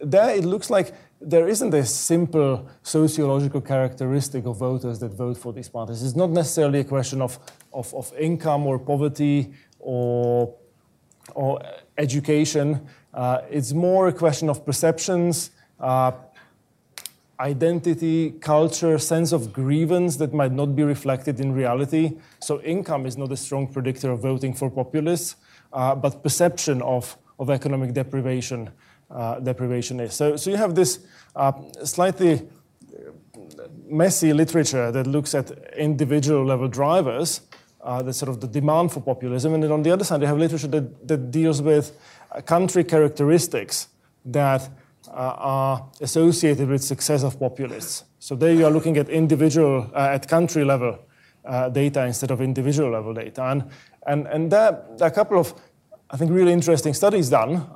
there 0.02 0.30
it 0.34 0.44
looks 0.44 0.68
like 0.68 0.92
there 1.20 1.48
isn't 1.48 1.72
a 1.72 1.86
simple 1.86 2.68
sociological 2.82 3.60
characteristic 3.60 4.44
of 4.44 4.56
voters 4.56 4.98
that 4.98 5.12
vote 5.12 5.38
for 5.38 5.52
these 5.52 5.68
parties. 5.68 6.02
It's 6.02 6.16
not 6.16 6.30
necessarily 6.30 6.80
a 6.80 6.84
question 6.84 7.22
of, 7.22 7.38
of, 7.72 7.94
of 7.94 8.12
income 8.18 8.66
or 8.66 8.78
poverty 8.78 9.52
or, 9.78 10.54
or 11.34 11.62
education. 11.96 12.86
Uh, 13.14 13.42
it's 13.48 13.72
more 13.72 14.08
a 14.08 14.12
question 14.12 14.48
of 14.48 14.66
perceptions, 14.66 15.50
uh, 15.78 16.12
identity, 17.38 18.32
culture, 18.40 18.98
sense 18.98 19.32
of 19.32 19.52
grievance 19.52 20.16
that 20.16 20.32
might 20.34 20.52
not 20.52 20.74
be 20.74 20.82
reflected 20.82 21.38
in 21.38 21.52
reality. 21.52 22.18
So, 22.40 22.60
income 22.62 23.06
is 23.06 23.16
not 23.16 23.30
a 23.30 23.36
strong 23.36 23.66
predictor 23.68 24.10
of 24.10 24.20
voting 24.20 24.54
for 24.54 24.70
populists, 24.70 25.36
uh, 25.72 25.94
but 25.94 26.22
perception 26.22 26.82
of, 26.82 27.16
of 27.38 27.50
economic 27.50 27.92
deprivation 27.92 28.70
uh, 29.12 29.40
deprivation 29.40 30.00
is. 30.00 30.14
So, 30.14 30.36
so 30.36 30.50
you 30.50 30.56
have 30.56 30.74
this 30.74 31.00
uh, 31.36 31.52
slightly 31.84 32.48
messy 33.86 34.32
literature 34.32 34.90
that 34.90 35.06
looks 35.06 35.34
at 35.34 35.50
individual 35.76 36.44
level 36.44 36.68
drivers, 36.68 37.42
uh, 37.82 38.02
the 38.02 38.12
sort 38.12 38.30
of 38.30 38.40
the 38.40 38.46
demand 38.46 38.90
for 38.92 39.00
populism, 39.00 39.54
and 39.54 39.62
then 39.62 39.70
on 39.72 39.82
the 39.82 39.90
other 39.90 40.04
side, 40.04 40.20
you 40.20 40.26
have 40.26 40.38
literature 40.38 40.68
that, 40.68 41.06
that 41.06 41.30
deals 41.30 41.60
with 41.60 41.96
uh, 42.30 42.40
country 42.40 42.84
characteristics 42.84 43.88
that 44.24 44.62
uh, 45.08 45.34
are 45.36 45.90
associated 46.00 46.68
with 46.68 46.82
success 46.82 47.22
of 47.22 47.38
populists. 47.38 48.04
So 48.18 48.34
there 48.34 48.54
you 48.54 48.64
are 48.64 48.70
looking 48.70 48.96
at 48.96 49.08
individual, 49.08 49.90
at 49.94 50.28
country 50.28 50.64
level 50.64 50.98
data 51.72 52.06
instead 52.06 52.30
of 52.30 52.40
individual 52.40 52.90
level 52.92 53.12
data, 53.12 53.42
and 53.42 53.64
and 54.06 54.26
and 54.28 54.50
there, 54.50 54.80
there 54.96 55.08
are 55.08 55.10
a 55.10 55.14
couple 55.14 55.40
of 55.40 55.52
I 56.08 56.16
think 56.16 56.30
really 56.30 56.52
interesting 56.52 56.94
studies 56.94 57.30
done. 57.30 57.66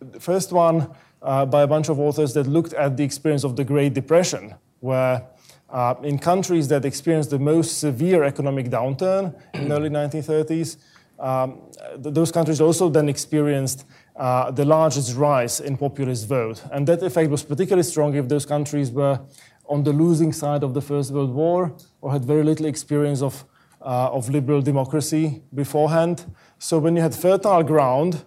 The 0.00 0.20
first 0.20 0.50
one 0.52 0.90
uh, 1.22 1.44
by 1.44 1.62
a 1.62 1.66
bunch 1.66 1.88
of 1.88 2.00
authors 2.00 2.32
that 2.34 2.46
looked 2.46 2.72
at 2.72 2.96
the 2.96 3.04
experience 3.04 3.44
of 3.44 3.56
the 3.56 3.64
Great 3.64 3.92
Depression, 3.92 4.54
where 4.80 5.26
uh, 5.68 5.94
in 6.02 6.18
countries 6.18 6.68
that 6.68 6.84
experienced 6.84 7.30
the 7.30 7.38
most 7.38 7.78
severe 7.78 8.24
economic 8.24 8.70
downturn 8.70 9.34
in 9.54 9.68
the 9.68 9.76
early 9.76 9.90
1930s, 9.90 10.78
um, 11.18 11.60
th- 12.02 12.14
those 12.14 12.32
countries 12.32 12.60
also 12.60 12.88
then 12.88 13.08
experienced 13.08 13.84
uh, 14.16 14.50
the 14.50 14.64
largest 14.64 15.14
rise 15.16 15.60
in 15.60 15.76
populist 15.76 16.26
vote. 16.26 16.62
And 16.72 16.86
that 16.88 17.02
effect 17.02 17.30
was 17.30 17.42
particularly 17.42 17.82
strong 17.82 18.14
if 18.14 18.28
those 18.28 18.46
countries 18.46 18.90
were 18.90 19.20
on 19.68 19.84
the 19.84 19.92
losing 19.92 20.32
side 20.32 20.62
of 20.64 20.74
the 20.74 20.80
First 20.80 21.12
World 21.12 21.32
War 21.32 21.76
or 22.00 22.10
had 22.10 22.24
very 22.24 22.42
little 22.42 22.66
experience 22.66 23.22
of, 23.22 23.44
uh, 23.82 24.10
of 24.10 24.28
liberal 24.28 24.62
democracy 24.62 25.42
beforehand. 25.54 26.24
So 26.58 26.78
when 26.78 26.96
you 26.96 27.02
had 27.02 27.14
fertile 27.14 27.62
ground 27.62 28.24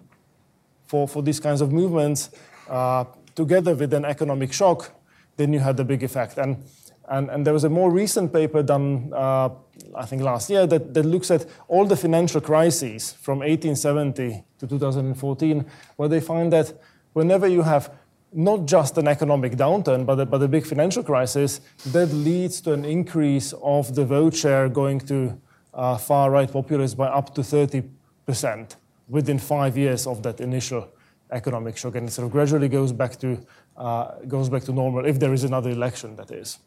for, 0.86 1.08
for 1.08 1.22
these 1.22 1.40
kinds 1.40 1.60
of 1.60 1.72
movements, 1.72 2.30
uh, 2.68 3.04
together 3.34 3.74
with 3.74 3.92
an 3.94 4.04
economic 4.04 4.52
shock, 4.52 4.92
then 5.36 5.52
you 5.52 5.58
had 5.58 5.78
a 5.80 5.84
big 5.84 6.02
effect. 6.02 6.38
And, 6.38 6.64
and, 7.08 7.28
and 7.30 7.46
there 7.46 7.52
was 7.52 7.64
a 7.64 7.68
more 7.68 7.90
recent 7.90 8.32
paper 8.32 8.62
done, 8.62 9.12
uh, 9.14 9.50
I 9.94 10.06
think 10.06 10.22
last 10.22 10.48
year, 10.50 10.66
that, 10.66 10.94
that 10.94 11.04
looks 11.04 11.30
at 11.30 11.46
all 11.68 11.84
the 11.84 11.96
financial 11.96 12.40
crises 12.40 13.12
from 13.12 13.38
1870 13.38 14.44
to 14.58 14.66
2014, 14.66 15.66
where 15.96 16.08
they 16.08 16.20
find 16.20 16.52
that 16.52 16.72
whenever 17.12 17.46
you 17.46 17.62
have 17.62 17.92
not 18.32 18.66
just 18.66 18.98
an 18.98 19.06
economic 19.06 19.52
downturn, 19.52 20.04
but 20.04 20.18
a, 20.18 20.26
but 20.26 20.42
a 20.42 20.48
big 20.48 20.66
financial 20.66 21.04
crisis, 21.04 21.60
that 21.86 22.06
leads 22.06 22.60
to 22.62 22.72
an 22.72 22.84
increase 22.84 23.52
of 23.62 23.94
the 23.94 24.04
vote 24.04 24.34
share 24.34 24.68
going 24.68 24.98
to 24.98 25.38
uh, 25.72 25.96
far 25.96 26.30
right 26.30 26.50
populists 26.50 26.94
by 26.94 27.06
up 27.06 27.34
to 27.34 27.42
30% 27.42 28.76
within 29.08 29.38
five 29.38 29.76
years 29.76 30.06
of 30.06 30.22
that 30.22 30.40
initial 30.40 30.88
economic 31.30 31.76
shock, 31.76 31.94
and 31.96 32.08
it 32.08 32.12
sort 32.12 32.26
of 32.26 32.32
gradually 32.32 32.68
goes 32.68 32.92
back 32.92 33.16
to 33.18 33.38
uh, 33.76 34.18
goes 34.28 34.48
back 34.48 34.62
to 34.64 34.72
normal 34.72 35.04
if 35.04 35.18
there 35.18 35.32
is 35.32 35.44
another 35.44 35.70
election. 35.70 36.16
That 36.16 36.30
is. 36.30 36.58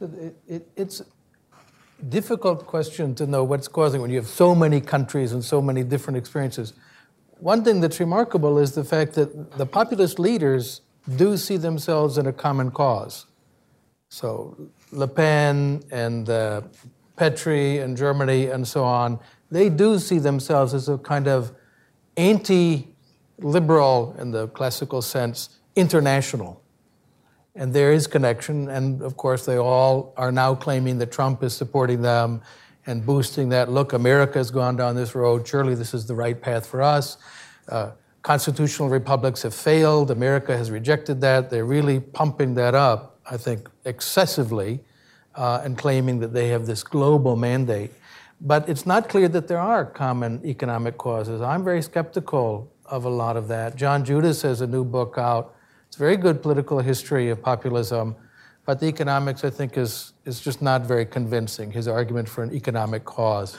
It, 0.00 0.36
it, 0.46 0.68
it's 0.76 1.00
a 1.00 1.06
difficult 2.04 2.66
question 2.66 3.14
to 3.14 3.26
know 3.26 3.42
what's 3.44 3.68
causing 3.68 4.02
when 4.02 4.10
you 4.10 4.16
have 4.16 4.26
so 4.26 4.54
many 4.54 4.80
countries 4.80 5.32
and 5.32 5.44
so 5.44 5.62
many 5.62 5.82
different 5.82 6.18
experiences. 6.18 6.74
One 7.38 7.64
thing 7.64 7.80
that's 7.80 7.98
remarkable 8.00 8.58
is 8.58 8.72
the 8.72 8.84
fact 8.84 9.14
that 9.14 9.52
the 9.52 9.66
populist 9.66 10.18
leaders 10.18 10.82
do 11.16 11.36
see 11.36 11.56
themselves 11.56 12.18
in 12.18 12.26
a 12.26 12.32
common 12.32 12.70
cause. 12.70 13.26
So 14.08 14.56
Le 14.92 15.08
Pen 15.08 15.82
and 15.90 16.28
uh, 16.28 16.62
Petry 17.16 17.82
and 17.82 17.96
Germany 17.96 18.46
and 18.46 18.66
so 18.66 18.84
on, 18.84 19.18
they 19.50 19.68
do 19.68 19.98
see 19.98 20.18
themselves 20.18 20.74
as 20.74 20.88
a 20.88 20.98
kind 20.98 21.28
of 21.28 21.52
anti 22.16 22.88
liberal, 23.38 24.16
in 24.18 24.30
the 24.30 24.48
classical 24.48 25.02
sense, 25.02 25.58
international. 25.74 26.62
And 27.54 27.72
there 27.72 27.92
is 27.92 28.06
connection, 28.06 28.68
and 28.68 29.02
of 29.02 29.16
course, 29.16 29.46
they 29.46 29.56
all 29.56 30.12
are 30.16 30.32
now 30.32 30.54
claiming 30.54 30.98
that 30.98 31.10
Trump 31.10 31.42
is 31.42 31.54
supporting 31.54 32.02
them 32.02 32.42
and 32.86 33.04
boosting 33.04 33.48
that. 33.50 33.70
Look, 33.70 33.92
America 33.92 34.38
has 34.38 34.50
gone 34.50 34.76
down 34.76 34.94
this 34.94 35.14
road. 35.14 35.46
Surely 35.46 35.74
this 35.74 35.94
is 35.94 36.06
the 36.06 36.14
right 36.14 36.40
path 36.40 36.66
for 36.66 36.82
us. 36.82 37.16
Uh, 37.68 37.92
constitutional 38.22 38.88
republics 38.88 39.42
have 39.42 39.54
failed. 39.54 40.10
America 40.10 40.56
has 40.56 40.70
rejected 40.70 41.20
that. 41.22 41.50
They're 41.50 41.64
really 41.64 42.00
pumping 42.00 42.54
that 42.54 42.74
up, 42.74 43.18
I 43.28 43.36
think, 43.36 43.68
excessively, 43.84 44.84
uh, 45.34 45.62
and 45.64 45.76
claiming 45.76 46.20
that 46.20 46.32
they 46.32 46.48
have 46.48 46.66
this 46.66 46.82
global 46.82 47.36
mandate. 47.36 47.92
But 48.40 48.68
it's 48.68 48.84
not 48.84 49.08
clear 49.08 49.28
that 49.28 49.48
there 49.48 49.58
are 49.58 49.84
common 49.84 50.44
economic 50.44 50.98
causes. 50.98 51.40
I'm 51.40 51.64
very 51.64 51.82
skeptical 51.82 52.70
of 52.84 53.04
a 53.04 53.08
lot 53.08 53.36
of 53.36 53.48
that. 53.48 53.76
John 53.76 54.04
Judis 54.04 54.42
has 54.42 54.60
a 54.60 54.66
new 54.66 54.84
book 54.84 55.14
out. 55.16 55.54
It's 55.88 55.96
a 55.96 55.98
very 55.98 56.16
good 56.16 56.42
political 56.42 56.80
history 56.80 57.30
of 57.30 57.42
populism, 57.42 58.14
but 58.64 58.80
the 58.80 58.86
economics, 58.86 59.44
I 59.44 59.50
think, 59.50 59.78
is, 59.78 60.12
is 60.24 60.40
just 60.40 60.60
not 60.60 60.82
very 60.82 61.06
convincing, 61.06 61.70
his 61.70 61.88
argument 61.88 62.28
for 62.28 62.42
an 62.42 62.52
economic 62.52 63.04
cause. 63.04 63.56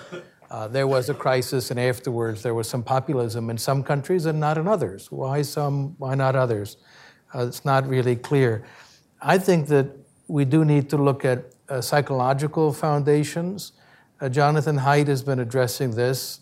Uh, 0.49 0.67
there 0.67 0.87
was 0.87 1.09
a 1.09 1.13
crisis, 1.13 1.71
and 1.71 1.79
afterwards 1.79 2.43
there 2.43 2.53
was 2.53 2.69
some 2.69 2.83
populism 2.83 3.49
in 3.49 3.57
some 3.57 3.83
countries 3.83 4.25
and 4.25 4.39
not 4.39 4.57
in 4.57 4.67
others. 4.67 5.11
Why 5.11 5.41
some, 5.41 5.95
why 5.97 6.15
not 6.15 6.35
others? 6.35 6.77
Uh, 7.33 7.47
it's 7.47 7.65
not 7.65 7.87
really 7.87 8.15
clear. 8.15 8.63
I 9.21 9.37
think 9.37 9.67
that 9.67 9.87
we 10.27 10.45
do 10.45 10.63
need 10.63 10.89
to 10.91 10.97
look 10.97 11.25
at 11.25 11.45
uh, 11.69 11.81
psychological 11.81 12.71
foundations. 12.71 13.73
Uh, 14.19 14.29
Jonathan 14.29 14.79
Haidt 14.79 15.07
has 15.07 15.21
been 15.21 15.39
addressing 15.39 15.91
this, 15.91 16.39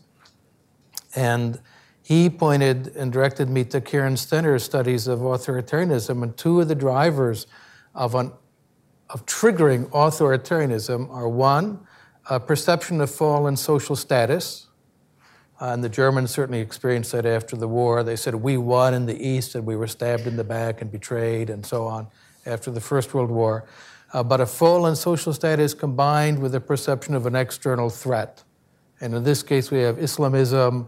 and 1.16 1.60
he 2.02 2.30
pointed 2.30 2.96
and 2.96 3.12
directed 3.12 3.50
me 3.50 3.66
to 3.66 3.82
Karen 3.82 4.14
Stenner's 4.14 4.64
studies 4.64 5.08
of 5.08 5.20
authoritarianism, 5.20 6.24
and 6.24 6.38
two 6.38 6.62
of 6.62 6.68
the 6.68 6.76
drivers 6.76 7.48
of, 7.94 8.16
an, 8.16 8.32
of 9.10 9.26
triggering 9.26 9.90
authoritarianism 9.90 11.10
are 11.10 11.28
one, 11.28 11.86
a 12.30 12.40
perception 12.40 13.02
of 13.02 13.12
fall 13.12 13.48
in 13.48 13.58
social 13.58 13.96
status. 13.96 14.68
Uh, 15.60 15.68
and 15.68 15.84
the 15.84 15.90
Germans 15.90 16.32
certainly 16.32 16.60
experienced 16.60 17.12
that 17.14 17.26
after 17.26 17.56
the 17.56 17.68
war. 17.68 18.04
They 18.04 18.18
said, 18.18 18.36
We 18.36 18.58
won 18.58 18.94
in 18.94 19.06
the 19.06 19.26
East 19.26 19.56
and 19.56 19.66
we 19.66 19.76
were 19.76 19.88
stabbed 19.88 20.28
in 20.28 20.36
the 20.36 20.44
back 20.44 20.82
and 20.82 20.92
betrayed 20.92 21.50
and 21.50 21.66
so 21.66 21.86
on 21.86 22.08
after 22.46 22.72
the 22.72 22.82
First 22.82 23.14
World 23.14 23.32
War. 23.32 23.66
Uh, 24.14 24.24
but 24.24 24.40
a 24.40 24.46
fall 24.46 24.88
in 24.88 24.96
social 24.96 25.34
status 25.34 25.74
combined 25.74 26.40
with 26.40 26.56
a 26.56 26.62
perception 26.62 27.16
of 27.16 27.26
an 27.26 27.36
external 27.36 27.90
threat. 27.90 28.44
And 29.02 29.14
in 29.14 29.24
this 29.24 29.44
case, 29.44 29.72
we 29.72 29.80
have 29.80 29.98
Islamism, 29.98 30.88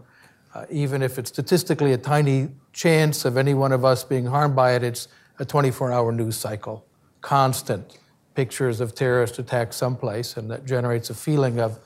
uh, 0.54 0.64
even 0.70 1.02
if 1.02 1.18
it's 1.18 1.28
statistically 1.28 1.92
a 1.92 1.98
tiny 1.98 2.48
chance 2.72 3.24
of 3.24 3.36
any 3.36 3.54
one 3.54 3.72
of 3.72 3.84
us 3.84 4.02
being 4.04 4.26
harmed 4.26 4.56
by 4.56 4.72
it, 4.72 4.82
it's 4.82 5.08
a 5.38 5.44
24 5.44 5.92
hour 5.92 6.10
news 6.10 6.36
cycle, 6.36 6.86
constant 7.20 7.98
pictures 8.34 8.80
of 8.80 8.94
terrorist 8.94 9.38
attacks 9.38 9.76
someplace, 9.76 10.36
and 10.36 10.50
that 10.50 10.64
generates 10.64 11.10
a 11.10 11.14
feeling 11.14 11.60
of 11.60 11.78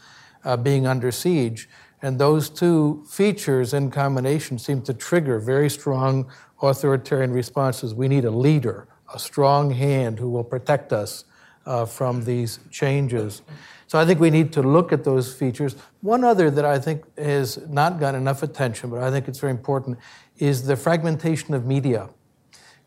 uh, 0.45 0.57
being 0.57 0.87
under 0.87 1.11
siege. 1.11 1.69
And 2.03 2.19
those 2.19 2.51
two 2.51 3.05
features 3.09 3.73
in 3.73 3.91
combination 3.91 4.59
seem 4.59 4.83
to 4.83 4.95
trigger 4.95 5.39
very 5.39 5.71
strong 5.71 6.31
authoritarian 6.61 7.33
responses. 7.33 7.95
We 7.95 8.09
need 8.09 8.25
a 8.25 8.31
leader, 8.31 8.89
a 9.13 9.19
strong 9.19 9.71
hand 9.71 10.19
who 10.19 10.31
will 10.31 10.45
protect 10.45 10.93
us 10.93 11.25
uh, 11.67 11.85
from 11.85 12.25
these 12.25 12.59
changes. 12.71 13.43
So 13.87 13.99
I 13.99 14.07
think 14.07 14.21
we 14.21 14.31
need 14.31 14.53
to 14.55 14.63
look 14.63 14.93
at 14.93 15.05
those 15.05 15.35
features. 15.35 15.77
One 16.01 16.25
other 16.25 16.51
that 16.51 16.65
I 16.65 16.79
think 16.79 17.05
has 17.19 17.59
not 17.69 18.01
gotten 18.01 18.21
enough 18.21 18.43
attention, 18.43 18.91
but 18.91 19.03
I 19.03 19.11
think 19.11 19.29
it's 19.29 19.39
very 19.39 19.51
important, 19.51 19.99
is 20.39 20.67
the 20.67 20.77
fragmentation 20.77 21.55
of 21.55 21.67
media. 21.67 22.09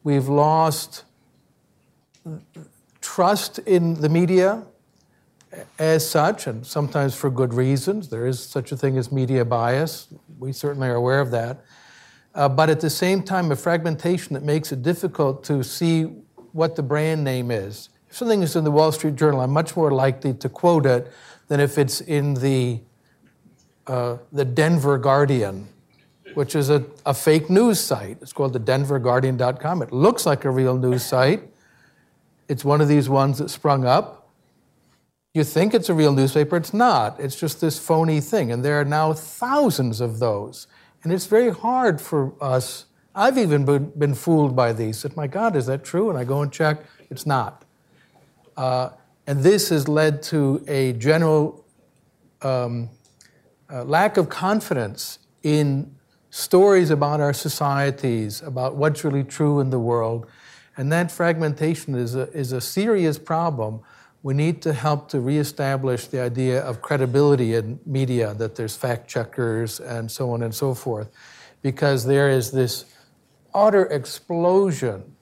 We've 0.03 0.27
lost 0.27 1.03
trust 3.01 3.59
in 3.59 4.01
the 4.01 4.09
media 4.09 4.63
as 5.79 6.09
such, 6.09 6.47
and 6.47 6.65
sometimes 6.65 7.15
for 7.15 7.29
good 7.29 7.53
reasons. 7.53 8.09
There 8.09 8.25
is 8.25 8.43
such 8.43 8.71
a 8.71 8.77
thing 8.77 8.97
as 8.97 9.11
media 9.11 9.45
bias. 9.45 10.07
We 10.39 10.51
certainly 10.51 10.87
are 10.87 10.95
aware 10.95 11.21
of 11.21 11.31
that. 11.31 11.63
Uh, 12.35 12.49
but 12.49 12.69
at 12.69 12.81
the 12.81 12.89
same 12.89 13.23
time, 13.23 13.51
a 13.51 13.55
fragmentation 13.55 14.33
that 14.33 14.43
makes 14.43 14.71
it 14.71 14.83
difficult 14.83 15.43
to 15.45 15.63
see 15.63 16.03
what 16.51 16.75
the 16.75 16.83
brand 16.83 17.23
name 17.23 17.49
is 17.49 17.89
if 18.09 18.17
something 18.19 18.43
is 18.43 18.55
in 18.55 18.63
the 18.63 18.71
Wall 18.71 18.93
Street 18.93 19.15
Journal, 19.15 19.41
I'm 19.41 19.51
much 19.51 19.75
more 19.75 19.91
likely 19.91 20.33
to 20.35 20.47
quote 20.47 20.85
it 20.85 21.11
than 21.47 21.59
if 21.59 21.77
it's 21.77 21.99
in 21.99 22.35
the, 22.35 22.79
uh, 23.87 24.17
the 24.31 24.45
Denver 24.45 24.97
Guardian 24.97 25.67
which 26.35 26.55
is 26.55 26.69
a, 26.69 26.85
a 27.05 27.13
fake 27.13 27.49
news 27.49 27.79
site. 27.79 28.17
It's 28.21 28.33
called 28.33 28.53
the 28.53 28.59
denverguardian.com. 28.59 29.81
It 29.81 29.91
looks 29.91 30.25
like 30.25 30.45
a 30.45 30.49
real 30.51 30.77
news 30.77 31.03
site. 31.03 31.43
It's 32.47 32.63
one 32.63 32.81
of 32.81 32.87
these 32.87 33.09
ones 33.09 33.39
that 33.39 33.49
sprung 33.49 33.85
up. 33.85 34.29
You 35.33 35.43
think 35.43 35.73
it's 35.73 35.89
a 35.89 35.93
real 35.93 36.13
newspaper, 36.13 36.55
it's 36.57 36.73
not. 36.73 37.19
It's 37.19 37.39
just 37.39 37.59
this 37.61 37.79
phony 37.79 38.21
thing. 38.21 38.51
And 38.51 38.63
there 38.63 38.79
are 38.79 38.85
now 38.85 39.13
thousands 39.13 40.01
of 40.01 40.19
those. 40.19 40.67
And 41.05 41.13
it's 41.13 41.27
very 41.27 41.51
hard 41.51 42.01
for 42.01 42.33
us. 42.41 42.85
I've 43.13 43.37
even 43.37 43.63
been, 43.63 43.91
been 43.91 44.15
fooled 44.15 44.55
by 44.55 44.73
these. 44.73 45.03
that, 45.03 45.15
my 45.15 45.27
God, 45.27 45.55
is 45.55 45.67
that 45.67 45.83
true? 45.83 46.09
And 46.09 46.17
I 46.17 46.23
go 46.23 46.41
and 46.41 46.51
check, 46.51 46.79
it's 47.11 47.27
not. 47.27 47.63
Uh, 48.57 48.89
and 49.27 49.43
this 49.43 49.69
has 49.69 49.87
led 49.87 50.23
to 50.23 50.65
a 50.67 50.93
general 50.93 51.63
um, 52.41 52.89
uh, 53.71 53.83
lack 53.83 54.17
of 54.17 54.29
confidence 54.29 55.19
in 55.43 55.95
stories 56.31 56.89
about 56.89 57.21
our 57.21 57.33
societies, 57.33 58.41
about 58.41 58.75
what's 58.75 59.03
really 59.03 59.23
true 59.23 59.59
in 59.59 59.69
the 59.69 59.79
world. 59.79 60.25
And 60.75 60.91
that 60.91 61.11
fragmentation 61.11 61.93
is 61.93 62.15
a, 62.15 62.31
is 62.31 62.51
a 62.51 62.59
serious 62.59 63.19
problem. 63.19 63.81
We 64.25 64.33
need 64.33 64.63
to 64.63 64.73
help 64.73 65.07
to 65.09 65.19
reestablish 65.19 66.07
the 66.07 66.19
idea 66.19 66.59
of 66.61 66.81
credibility 66.81 67.53
in 67.53 67.79
media, 67.85 68.33
that 68.33 68.55
there's 68.55 68.75
fact 68.75 69.07
checkers 69.07 69.79
and 69.79 70.09
so 70.09 70.31
on 70.31 70.41
and 70.41 70.51
so 70.51 70.73
forth, 70.73 71.11
because 71.61 72.07
there 72.07 72.27
is 72.27 72.49
this 72.49 72.85
utter 73.53 73.85
explosion 73.85 75.15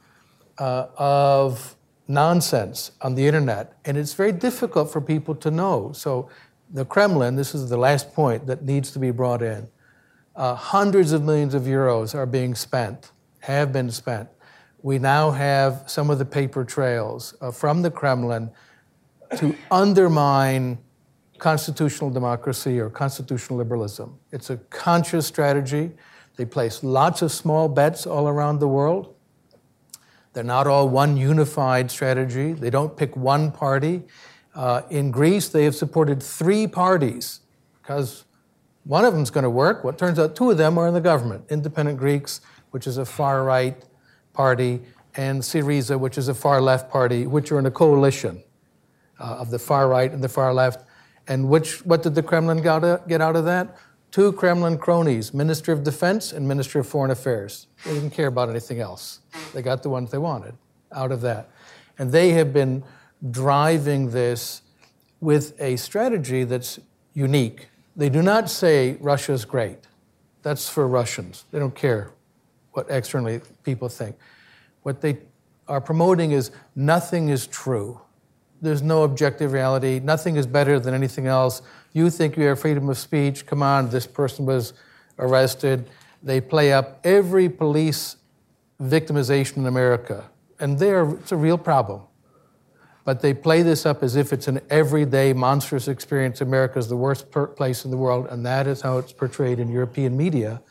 uh, 0.58 0.88
of 0.96 1.76
nonsense 2.08 2.94
on 3.02 3.16
the 3.16 3.28
internet, 3.28 3.78
and 3.84 3.98
it's 3.98 4.14
very 4.14 4.32
difficult 4.32 4.90
for 4.90 5.02
people 5.02 5.36
to 5.36 5.52
know. 5.52 5.92
So, 5.92 6.30
the 6.72 6.86
Kremlin, 6.86 7.36
this 7.36 7.54
is 7.54 7.70
the 7.70 7.76
last 7.76 8.14
point 8.14 8.48
that 8.48 8.64
needs 8.64 8.92
to 8.92 9.00
be 9.00 9.12
brought 9.12 9.42
in. 9.42 9.68
Uh, 10.34 10.56
hundreds 10.56 11.12
of 11.12 11.24
millions 11.24 11.54
of 11.54 11.64
euros 11.64 12.16
are 12.16 12.26
being 12.26 12.56
spent, 12.56 13.12
have 13.42 13.74
been 13.74 13.92
spent. 13.92 14.30
We 14.82 14.98
now 14.98 15.32
have 15.32 15.84
some 15.88 16.10
of 16.10 16.20
the 16.20 16.26
paper 16.26 16.64
trails 16.64 17.36
uh, 17.42 17.52
from 17.52 17.82
the 17.82 17.92
Kremlin 17.92 18.50
to 19.38 19.56
undermine 19.72 20.78
constitutional 21.38 22.10
democracy 22.10 22.80
or 22.80 22.90
constitutional 22.90 23.58
liberalism. 23.58 24.18
It's 24.32 24.50
a 24.50 24.58
conscious 24.58 25.28
strategy. 25.28 25.92
They 26.36 26.46
place 26.46 26.84
lots 26.84 27.22
of 27.22 27.32
small 27.32 27.68
bets 27.68 28.06
all 28.06 28.28
around 28.28 28.60
the 28.60 28.68
world. 28.68 29.14
They're 30.34 30.44
not 30.44 30.68
all 30.68 30.90
one 30.90 31.18
unified 31.18 31.92
strategy. 31.92 32.54
They 32.54 32.70
don't 32.70 32.96
pick 32.96 33.16
one 33.16 33.52
party. 33.52 34.04
Uh, 34.56 34.82
in 34.90 35.12
Greece, 35.12 35.50
they 35.50 35.64
have 35.66 35.76
supported 35.76 36.22
three 36.22 36.66
parties 36.66 37.42
because 37.82 38.24
one 38.84 39.06
of 39.06 39.14
them 39.14 39.24
is 39.24 39.30
going 39.30 39.44
to 39.44 39.50
work. 39.50 39.84
What 39.84 39.98
turns 39.98 40.18
out 40.20 40.36
two 40.36 40.52
of 40.52 40.58
them 40.58 40.78
are 40.78 40.88
in 40.88 40.94
the 40.94 41.02
government 41.02 41.46
Independent 41.50 41.98
Greeks, 41.98 42.42
which 42.72 42.88
is 42.88 42.98
a 42.98 43.06
far 43.06 43.44
right 43.44 43.84
party, 44.34 44.82
and 45.16 45.42
Syriza, 45.42 46.00
which 46.00 46.18
is 46.18 46.28
a 46.28 46.34
far 46.34 46.60
left 46.62 46.90
party, 46.90 47.28
which 47.28 47.52
are 47.52 47.60
in 47.60 47.66
a 47.66 47.72
coalition 47.72 48.43
uh, 49.24 49.38
of 49.38 49.50
the 49.50 49.60
far 49.60 49.88
right 49.88 50.12
and 50.12 50.24
the 50.24 50.30
far 50.30 50.54
left. 50.54 50.86
And 51.28 51.48
which, 51.50 51.86
what 51.86 52.04
did 52.04 52.14
the 52.14 52.22
Kremlin 52.22 52.62
got 52.62 53.08
get 53.08 53.22
out 53.22 53.36
of 53.36 53.46
that? 53.46 53.78
Two 54.12 54.32
Kremlin 54.34 54.78
cronies, 54.78 55.34
Minister 55.34 55.72
of 55.72 55.84
Defense 55.84 56.34
and 56.34 56.48
Minister 56.48 56.80
of 56.80 56.88
Foreign 56.88 57.10
Affairs. 57.10 57.68
They 57.86 57.94
didn't 57.94 58.12
care 58.12 58.28
about 58.28 58.50
anything 58.50 58.80
else. 58.80 59.22
They 59.54 59.62
got 59.62 59.82
the 59.82 59.90
ones 59.90 60.12
they 60.12 60.20
wanted 60.20 60.54
out 60.92 61.12
of 61.12 61.22
that. 61.22 61.50
And 61.98 62.12
they 62.12 62.32
have 62.32 62.54
been 62.54 62.84
driving 63.32 64.12
this 64.12 64.62
with 65.22 65.60
a 65.60 65.78
strategy 65.78 66.44
that's 66.44 66.80
unique. 67.14 67.70
They 67.96 68.10
do 68.10 68.22
not 68.22 68.50
say 68.50 68.98
Russia's 69.00 69.46
great. 69.46 69.80
That's 70.42 70.68
for 70.68 70.88
Russians. 70.88 71.46
They 71.52 71.60
don't 71.60 71.74
care 71.74 72.12
what 72.74 72.88
externally 72.90 73.42
people 73.64 73.88
think. 73.88 74.18
What 74.82 75.00
they 75.02 75.20
are 75.68 75.80
promoting 75.80 76.32
is 76.32 76.52
nothing 76.76 77.30
is 77.30 77.48
true. 77.48 78.02
There's 78.64 78.82
no 78.82 79.04
objective 79.04 79.52
reality. 79.52 80.00
Nothing 80.00 80.36
is 80.38 80.48
better 80.48 80.80
than 80.80 80.94
anything 80.94 81.28
else. 81.28 81.62
You 81.92 82.10
think 82.10 82.38
you 82.38 82.46
have 82.46 82.60
freedom 82.60 82.90
of 82.90 82.98
speech. 82.98 83.46
Come 83.46 83.62
on, 83.62 83.90
this 83.90 84.08
person 84.08 84.46
was 84.46 84.74
arrested. 85.20 85.90
They 86.24 86.42
play 86.42 86.74
up 86.74 87.00
every 87.04 87.50
police 87.50 88.16
victimization 88.82 89.58
in 89.58 89.68
America. 89.68 90.30
And 90.60 90.80
there, 90.80 91.10
it's 91.10 91.32
a 91.32 91.38
real 91.38 91.58
problem 91.58 92.04
but 93.06 93.22
they 93.22 93.34
play 93.34 93.62
this 93.62 93.86
up 93.86 94.02
as 94.02 94.16
if 94.16 94.32
it's 94.32 94.48
an 94.48 94.62
everyday 94.70 95.34
monstrous 95.34 95.88
experience. 95.88 96.40
America 96.42 96.80
is 96.80 96.88
the 96.88 96.96
worst 96.96 97.32
per- 97.32 97.48
place 97.48 97.84
in 97.84 97.92
the 97.92 97.98
world, 97.98 98.28
and 98.30 98.46
that 98.46 98.66
is 98.66 98.82
how 98.82 98.98
it's 98.98 99.12
portrayed 99.12 99.60
in 99.60 99.70
European 99.70 100.16
media. 100.16 100.62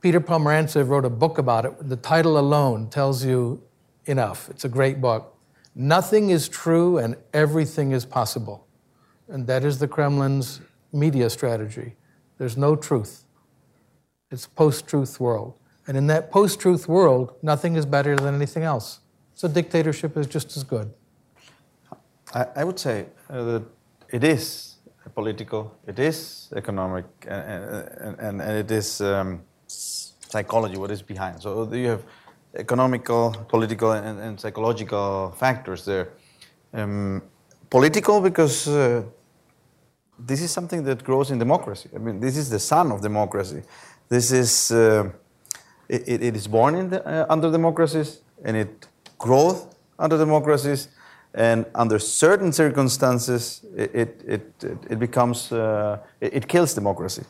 Peter 0.00 0.20
Pomerantsev 0.20 0.88
wrote 0.88 1.04
a 1.04 1.10
book 1.10 1.38
about 1.38 1.64
it. 1.64 1.88
The 1.88 1.96
title 1.96 2.38
alone 2.38 2.88
tells 2.88 3.24
you 3.24 3.62
enough. 4.06 4.48
It's 4.50 4.64
a 4.64 4.68
great 4.68 5.00
book. 5.00 5.36
Nothing 5.74 6.30
is 6.30 6.48
true 6.48 6.98
and 6.98 7.16
everything 7.32 7.92
is 7.92 8.04
possible. 8.04 8.66
And 9.28 9.46
that 9.46 9.64
is 9.64 9.78
the 9.78 9.88
Kremlin's 9.88 10.60
media 10.92 11.30
strategy. 11.30 11.94
There's 12.38 12.56
no 12.56 12.74
truth. 12.74 13.24
It's 14.30 14.46
post-truth 14.46 15.20
world. 15.20 15.54
And 15.86 15.96
in 15.96 16.06
that 16.08 16.30
post-truth 16.30 16.88
world, 16.88 17.34
nothing 17.42 17.76
is 17.76 17.86
better 17.86 18.16
than 18.16 18.34
anything 18.34 18.62
else. 18.62 19.00
So 19.34 19.48
dictatorship 19.48 20.16
is 20.16 20.26
just 20.26 20.56
as 20.56 20.64
good. 20.64 20.92
I, 22.34 22.46
I 22.56 22.64
would 22.64 22.78
say 22.78 23.06
uh, 23.28 23.44
that 23.44 23.62
it 24.10 24.24
is 24.24 24.76
political, 25.14 25.76
it 25.86 25.98
is 25.98 26.48
economic, 26.54 27.04
and, 27.26 28.18
and, 28.18 28.40
and 28.40 28.52
it 28.52 28.70
is 28.70 29.00
um, 29.00 29.42
psychology, 29.66 30.76
what 30.76 30.90
is 30.90 31.02
behind. 31.02 31.42
So 31.42 31.72
you 31.72 31.88
have 31.88 32.04
economical, 32.54 33.34
political, 33.48 33.92
and, 33.92 34.18
and 34.18 34.40
psychological 34.40 35.32
factors 35.36 35.84
there. 35.84 36.08
Um, 36.72 37.22
political 37.68 38.20
because 38.20 38.68
uh, 38.68 39.02
this 40.18 40.42
is 40.42 40.50
something 40.50 40.84
that 40.84 41.02
grows 41.04 41.30
in 41.30 41.38
democracy. 41.38 41.88
I 41.94 41.98
mean, 41.98 42.20
this 42.20 42.36
is 42.36 42.50
the 42.50 42.58
son 42.58 42.92
of 42.92 43.00
democracy. 43.00 43.62
This 44.08 44.32
is 44.32 44.70
uh, 44.70 45.10
it, 45.90 46.22
it 46.22 46.36
is 46.36 46.46
born 46.46 46.90
the, 46.90 47.04
uh, 47.04 47.26
under 47.28 47.50
democracies, 47.50 48.20
and 48.44 48.56
it 48.56 48.86
grows 49.18 49.66
under 49.98 50.16
democracies, 50.16 50.88
and 51.34 51.66
under 51.74 51.98
certain 51.98 52.52
circumstances, 52.52 53.64
it, 53.76 53.90
it, 53.94 54.22
it, 54.26 54.64
it 54.90 54.98
becomes, 54.98 55.52
uh, 55.52 55.98
it, 56.20 56.34
it, 56.34 56.48
kills 56.48 56.74
democracy. 56.74 57.22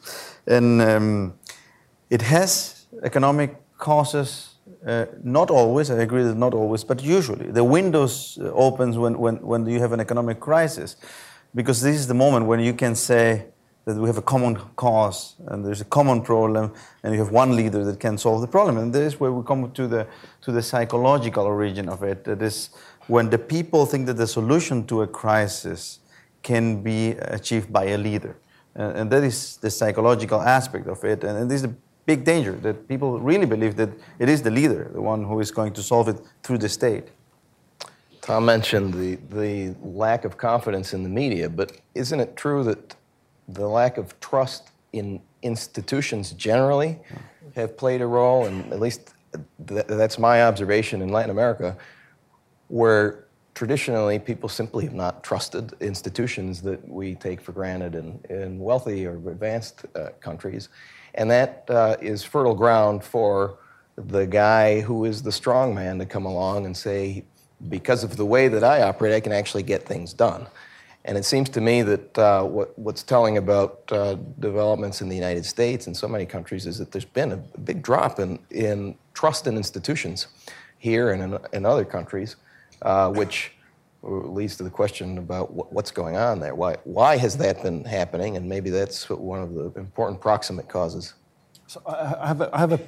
And 0.46 0.80
um, 0.80 1.34
it 2.08 2.22
has 2.22 2.86
economic 3.02 3.56
causes, 3.78 4.49
uh, 4.86 5.06
not 5.22 5.50
always, 5.50 5.90
I 5.90 5.96
agree 5.96 6.22
that 6.22 6.36
not 6.36 6.54
always, 6.54 6.84
but 6.84 7.02
usually. 7.02 7.50
The 7.50 7.64
windows 7.64 8.38
uh, 8.40 8.50
opens 8.52 8.96
when, 8.96 9.18
when, 9.18 9.36
when 9.36 9.66
you 9.66 9.80
have 9.80 9.92
an 9.92 10.00
economic 10.00 10.40
crisis, 10.40 10.96
because 11.54 11.82
this 11.82 11.96
is 11.96 12.06
the 12.06 12.14
moment 12.14 12.46
when 12.46 12.60
you 12.60 12.72
can 12.72 12.94
say, 12.94 13.46
that 13.84 13.96
we 13.96 14.06
have 14.06 14.18
a 14.18 14.22
common 14.22 14.56
cause 14.76 15.34
and 15.46 15.64
there's 15.64 15.80
a 15.80 15.86
common 15.86 16.20
problem 16.22 16.72
and 17.02 17.14
you 17.14 17.18
have 17.18 17.32
one 17.32 17.56
leader 17.56 17.84
that 17.84 17.98
can 17.98 18.18
solve 18.18 18.40
the 18.40 18.46
problem. 18.46 18.76
And 18.76 18.92
this 18.92 19.14
is 19.14 19.20
where 19.20 19.32
we 19.32 19.44
come 19.44 19.70
to 19.72 19.88
the 19.88 20.06
to 20.42 20.52
the 20.52 20.62
psychological 20.62 21.44
origin 21.44 21.88
of 21.88 22.02
it. 22.02 22.24
That 22.24 22.42
is 22.42 22.70
when 23.06 23.30
the 23.30 23.38
people 23.38 23.86
think 23.86 24.06
that 24.06 24.16
the 24.16 24.26
solution 24.26 24.86
to 24.86 25.02
a 25.02 25.06
crisis 25.06 26.00
can 26.42 26.82
be 26.82 27.10
achieved 27.10 27.72
by 27.72 27.86
a 27.86 27.98
leader. 27.98 28.36
And, 28.74 29.10
that 29.10 29.24
is 29.24 29.56
the 29.56 29.70
psychological 29.70 30.40
aspect 30.40 30.86
of 30.86 31.04
it. 31.04 31.24
And, 31.24 31.36
and 31.36 31.50
this 31.50 31.62
is 31.62 31.70
a 31.70 31.74
big 32.12 32.20
danger 32.32 32.54
that 32.66 32.76
people 32.92 33.08
really 33.30 33.48
believe 33.54 33.74
that 33.82 33.90
it 34.18 34.28
is 34.34 34.38
the 34.48 34.52
leader 34.60 34.82
the 34.98 35.04
one 35.12 35.20
who 35.28 35.36
is 35.44 35.50
going 35.58 35.72
to 35.78 35.82
solve 35.92 36.06
it 36.12 36.18
through 36.44 36.60
the 36.66 36.72
state 36.80 37.06
Tom 38.20 38.44
mentioned 38.44 38.94
the, 38.94 39.16
the 39.30 39.74
lack 39.82 40.24
of 40.24 40.36
confidence 40.36 40.92
in 40.92 41.02
the 41.02 41.08
media, 41.08 41.48
but 41.48 41.72
isn't 41.94 42.20
it 42.20 42.36
true 42.36 42.62
that 42.64 42.94
the 43.48 43.66
lack 43.66 43.96
of 43.96 44.18
trust 44.20 44.70
in 44.92 45.20
institutions 45.42 46.32
generally 46.32 46.98
have 47.56 47.76
played 47.76 48.00
a 48.02 48.06
role, 48.06 48.44
and 48.46 48.72
at 48.72 48.78
least 48.78 49.14
th- 49.66 49.86
that's 49.86 50.18
my 50.18 50.44
observation 50.44 51.02
in 51.02 51.08
Latin 51.08 51.30
America, 51.30 51.76
where 52.68 53.24
traditionally 53.54 54.18
people 54.18 54.48
simply 54.48 54.84
have 54.84 54.94
not 54.94 55.24
trusted 55.24 55.72
institutions 55.80 56.62
that 56.62 56.86
we 56.88 57.14
take 57.14 57.40
for 57.40 57.52
granted 57.52 57.94
in, 57.94 58.20
in 58.28 58.58
wealthy 58.58 59.06
or 59.06 59.16
advanced 59.30 59.86
uh, 59.96 60.10
countries. 60.20 60.68
And 61.14 61.30
that 61.30 61.64
uh, 61.68 61.96
is 62.00 62.22
fertile 62.22 62.54
ground 62.54 63.04
for 63.04 63.58
the 63.96 64.26
guy 64.26 64.80
who 64.80 65.04
is 65.04 65.22
the 65.22 65.32
strong 65.32 65.74
man 65.74 65.98
to 65.98 66.06
come 66.06 66.24
along 66.24 66.66
and 66.66 66.76
say, 66.76 67.24
because 67.68 68.04
of 68.04 68.16
the 68.16 68.24
way 68.24 68.48
that 68.48 68.64
I 68.64 68.82
operate, 68.82 69.12
I 69.12 69.20
can 69.20 69.32
actually 69.32 69.62
get 69.62 69.86
things 69.86 70.12
done. 70.12 70.46
And 71.04 71.16
it 71.16 71.24
seems 71.24 71.48
to 71.50 71.60
me 71.60 71.82
that 71.82 72.18
uh, 72.18 72.42
what, 72.44 72.78
what's 72.78 73.02
telling 73.02 73.38
about 73.38 73.80
uh, 73.90 74.16
developments 74.38 75.00
in 75.00 75.08
the 75.08 75.14
United 75.14 75.46
States 75.46 75.86
and 75.86 75.96
so 75.96 76.06
many 76.06 76.26
countries 76.26 76.66
is 76.66 76.78
that 76.78 76.92
there's 76.92 77.06
been 77.06 77.32
a 77.32 77.36
big 77.36 77.82
drop 77.82 78.18
in, 78.18 78.38
in 78.50 78.96
trust 79.14 79.46
in 79.46 79.56
institutions 79.56 80.28
here 80.78 81.10
and 81.10 81.22
in, 81.22 81.38
in 81.52 81.66
other 81.66 81.84
countries, 81.84 82.36
uh, 82.82 83.10
which 83.10 83.52
leads 84.02 84.56
to 84.56 84.62
the 84.62 84.70
question 84.70 85.18
about 85.18 85.72
what's 85.72 85.90
going 85.90 86.16
on 86.16 86.40
there. 86.40 86.54
Why, 86.54 86.76
why 86.84 87.16
has 87.18 87.36
that 87.38 87.62
been 87.62 87.84
happening? 87.84 88.36
And 88.36 88.48
maybe 88.48 88.70
that's 88.70 89.08
one 89.10 89.42
of 89.42 89.54
the 89.54 89.72
important 89.78 90.20
proximate 90.20 90.68
causes. 90.68 91.14
So 91.66 91.82
I 91.86 92.26
have 92.26 92.40
a, 92.40 92.54
I 92.54 92.58
have 92.58 92.72
a 92.72 92.80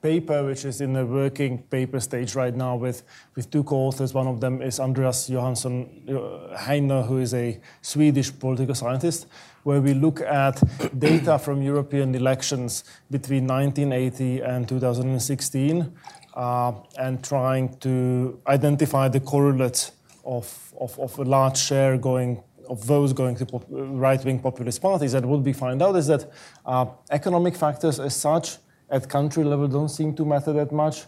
paper 0.00 0.44
which 0.44 0.64
is 0.64 0.80
in 0.80 0.92
the 0.92 1.04
working 1.04 1.58
paper 1.64 2.00
stage 2.00 2.34
right 2.34 2.54
now 2.54 2.76
with, 2.76 3.02
with 3.34 3.50
two 3.50 3.64
co-authors. 3.64 4.14
One 4.14 4.26
of 4.26 4.40
them 4.40 4.62
is 4.62 4.80
Andreas 4.80 5.28
Johansson 5.28 6.04
uh, 6.08 6.56
Heinö, 6.56 7.06
who 7.06 7.18
is 7.18 7.34
a 7.34 7.60
Swedish 7.82 8.36
political 8.38 8.74
scientist, 8.74 9.26
where 9.64 9.80
we 9.80 9.94
look 9.94 10.20
at 10.20 10.62
data 10.98 11.38
from 11.44 11.62
European 11.62 12.14
elections 12.14 12.84
between 13.10 13.46
1980 13.46 14.40
and 14.40 14.68
2016 14.68 15.92
uh, 16.34 16.72
and 16.98 17.22
trying 17.24 17.76
to 17.78 18.40
identify 18.46 19.08
the 19.08 19.20
correlates 19.20 19.92
of, 20.28 20.74
of, 20.78 20.98
of 21.00 21.18
a 21.18 21.24
large 21.24 21.56
share 21.56 21.96
going 21.96 22.42
of 22.68 22.86
those 22.86 23.14
going 23.14 23.34
to 23.34 23.46
right-wing 23.70 24.38
populist 24.40 24.82
parties. 24.82 25.14
And 25.14 25.24
what 25.24 25.40
we 25.40 25.54
find 25.54 25.80
out 25.82 25.96
is 25.96 26.06
that 26.08 26.30
uh, 26.66 26.84
economic 27.10 27.56
factors 27.56 27.98
as 27.98 28.14
such 28.14 28.58
at 28.90 29.08
country 29.08 29.42
level 29.42 29.68
don't 29.68 29.88
seem 29.88 30.14
to 30.16 30.24
matter 30.26 30.52
that 30.52 30.70
much. 30.70 31.04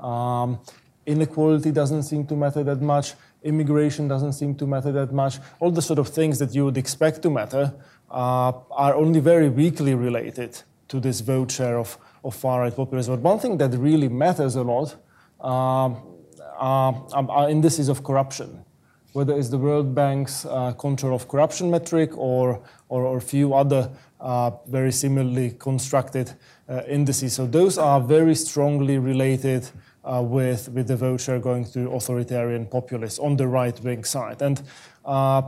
Um, 0.00 0.58
inequality 1.06 1.70
doesn't 1.70 2.02
seem 2.02 2.26
to 2.26 2.34
matter 2.34 2.64
that 2.64 2.80
much. 2.82 3.14
Immigration 3.44 4.08
doesn't 4.08 4.32
seem 4.32 4.56
to 4.56 4.66
matter 4.66 4.90
that 4.90 5.12
much. 5.12 5.38
All 5.60 5.70
the 5.70 5.82
sort 5.82 6.00
of 6.00 6.08
things 6.08 6.40
that 6.40 6.52
you 6.52 6.64
would 6.64 6.76
expect 6.76 7.22
to 7.22 7.30
matter 7.30 7.72
uh, 8.10 8.52
are 8.72 8.94
only 8.96 9.20
very 9.20 9.48
weakly 9.48 9.94
related 9.94 10.60
to 10.88 10.98
this 10.98 11.20
vote 11.20 11.52
share 11.52 11.78
of, 11.78 11.96
of 12.24 12.34
far-right 12.34 12.74
populism. 12.74 13.14
But 13.14 13.22
one 13.22 13.38
thing 13.38 13.56
that 13.58 13.70
really 13.76 14.08
matters 14.08 14.56
a 14.56 14.62
lot 14.62 14.96
um, 15.40 16.13
are, 16.56 17.06
are 17.12 17.50
indices 17.50 17.88
of 17.88 18.02
corruption 18.02 18.64
whether 19.14 19.38
it's 19.38 19.48
the 19.48 19.58
World 19.58 19.94
Bank's 19.94 20.44
uh, 20.44 20.72
control 20.72 21.14
of 21.14 21.28
corruption 21.28 21.70
metric 21.70 22.18
or, 22.18 22.60
or, 22.88 23.04
or 23.04 23.18
a 23.18 23.20
few 23.20 23.54
other 23.54 23.88
uh, 24.18 24.50
very 24.66 24.90
similarly 24.90 25.52
constructed 25.52 26.32
uh, 26.68 26.82
indices. 26.88 27.32
So 27.32 27.46
those 27.46 27.78
are 27.78 28.00
very 28.00 28.34
strongly 28.34 28.98
related 28.98 29.68
uh, 30.04 30.20
with, 30.20 30.68
with 30.70 30.88
the 30.88 30.96
vote 30.96 31.20
share 31.20 31.38
going 31.38 31.64
to 31.66 31.92
authoritarian 31.92 32.66
populists 32.66 33.20
on 33.20 33.36
the 33.36 33.46
right 33.46 33.78
wing 33.84 34.02
side. 34.02 34.42
And, 34.42 34.60
uh, 35.04 35.42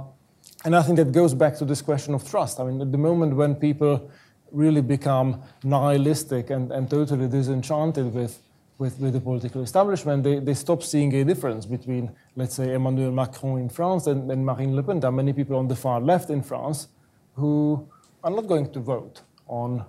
and 0.65 0.77
I 0.77 0.83
think 0.83 0.99
that 0.99 1.11
goes 1.11 1.35
back 1.35 1.57
to 1.57 1.65
this 1.65 1.83
question 1.83 2.15
of 2.15 2.29
trust. 2.29 2.61
I 2.61 2.65
mean, 2.65 2.81
at 2.81 2.93
the 2.93 2.99
moment 2.99 3.35
when 3.35 3.57
people 3.57 4.09
really 4.53 4.81
become 4.81 5.43
nihilistic 5.65 6.51
and, 6.51 6.71
and 6.71 6.89
totally 6.89 7.27
disenchanted 7.27 8.15
with 8.15 8.41
with, 8.79 8.99
with 8.99 9.15
the 9.15 9.21
political 9.21 9.63
establishment, 9.63 10.23
they, 10.23 10.39
they 10.39 10.55
stop 10.55 10.83
seeing 10.83 11.15
a 11.15 11.25
difference 11.25 11.65
between, 11.65 12.13
let's 12.35 12.55
say, 12.55 12.75
Emmanuel 12.75 13.11
Macron 13.11 13.59
in 13.59 13.69
France 13.69 14.07
and, 14.07 14.31
and 14.31 14.45
Marine 14.45 14.77
Le 14.77 14.83
Pen. 14.83 15.01
There 15.01 15.09
are 15.09 15.13
many 15.13 15.33
people 15.33 15.57
on 15.57 15.69
the 15.69 15.77
far 15.77 16.01
left 16.01 16.31
in 16.31 16.43
France 16.43 16.89
who 17.35 17.89
are 18.23 18.31
not 18.31 18.47
going 18.47 18.71
to 18.73 18.81
vote 18.81 19.23
on, 19.47 19.85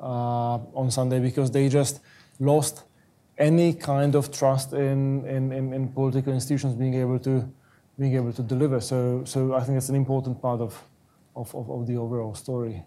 uh, 0.00 0.58
on 0.74 0.90
Sunday 0.90 1.20
because 1.20 1.50
they 1.50 1.68
just 1.68 2.00
lost 2.38 2.84
any 3.36 3.74
kind 3.74 4.14
of 4.14 4.32
trust 4.32 4.72
in, 4.72 5.26
in, 5.26 5.52
in, 5.52 5.72
in, 5.72 5.88
political 5.88 6.32
institutions 6.32 6.74
being 6.74 6.94
able 6.94 7.18
to, 7.18 7.50
being 7.98 8.14
able 8.14 8.32
to 8.32 8.42
deliver. 8.42 8.80
So, 8.80 9.22
so 9.24 9.54
I 9.54 9.60
think 9.60 9.78
it's 9.78 9.88
an 9.88 9.96
important 9.96 10.40
part 10.40 10.60
of, 10.60 10.82
of, 11.36 11.54
of, 11.54 11.70
of 11.70 11.86
the 11.86 11.96
overall 11.96 12.34
story. 12.34 12.84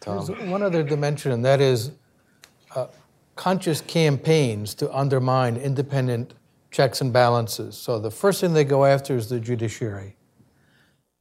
There's 0.00 0.30
one 0.30 0.62
other 0.62 0.82
dimension, 0.82 1.32
and 1.32 1.44
that 1.44 1.60
is 1.60 1.92
conscious 3.36 3.82
campaigns 3.82 4.74
to 4.74 4.92
undermine 4.92 5.56
independent 5.56 6.34
checks 6.70 7.00
and 7.00 7.12
balances. 7.12 7.76
So 7.76 7.98
the 7.98 8.10
first 8.10 8.40
thing 8.40 8.54
they 8.54 8.64
go 8.64 8.84
after 8.84 9.14
is 9.14 9.28
the 9.28 9.38
judiciary. 9.38 10.16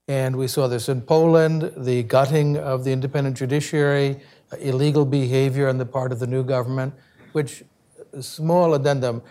And 0.07 0.35
we 0.35 0.47
saw 0.47 0.67
this 0.67 0.87
in 0.87 1.01
Poland, 1.01 1.71
the 1.75 2.03
gutting 2.03 2.57
of 2.57 2.83
the 2.83 2.91
independent 2.91 3.37
judiciary, 3.37 4.19
illegal 4.59 5.05
behavior 5.05 5.67
on 5.67 5.77
the 5.77 5.85
part 5.85 6.11
of 6.11 6.19
the 6.19 6.27
new 6.27 6.43
government, 6.43 6.93
which, 7.31 7.63
small 8.21 8.73
addendum, 8.73 9.21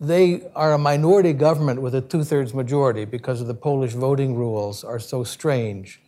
they 0.00 0.42
are 0.54 0.74
a 0.74 0.78
minority 0.78 1.32
government 1.32 1.82
with 1.82 1.94
a 1.94 2.00
two 2.00 2.22
thirds 2.22 2.54
majority 2.54 3.04
because 3.04 3.40
of 3.40 3.48
the 3.48 3.54
Polish 3.54 3.92
voting 3.92 4.36
rules 4.36 4.84
are 4.84 5.00
so 5.00 5.24
strange. 5.24 6.00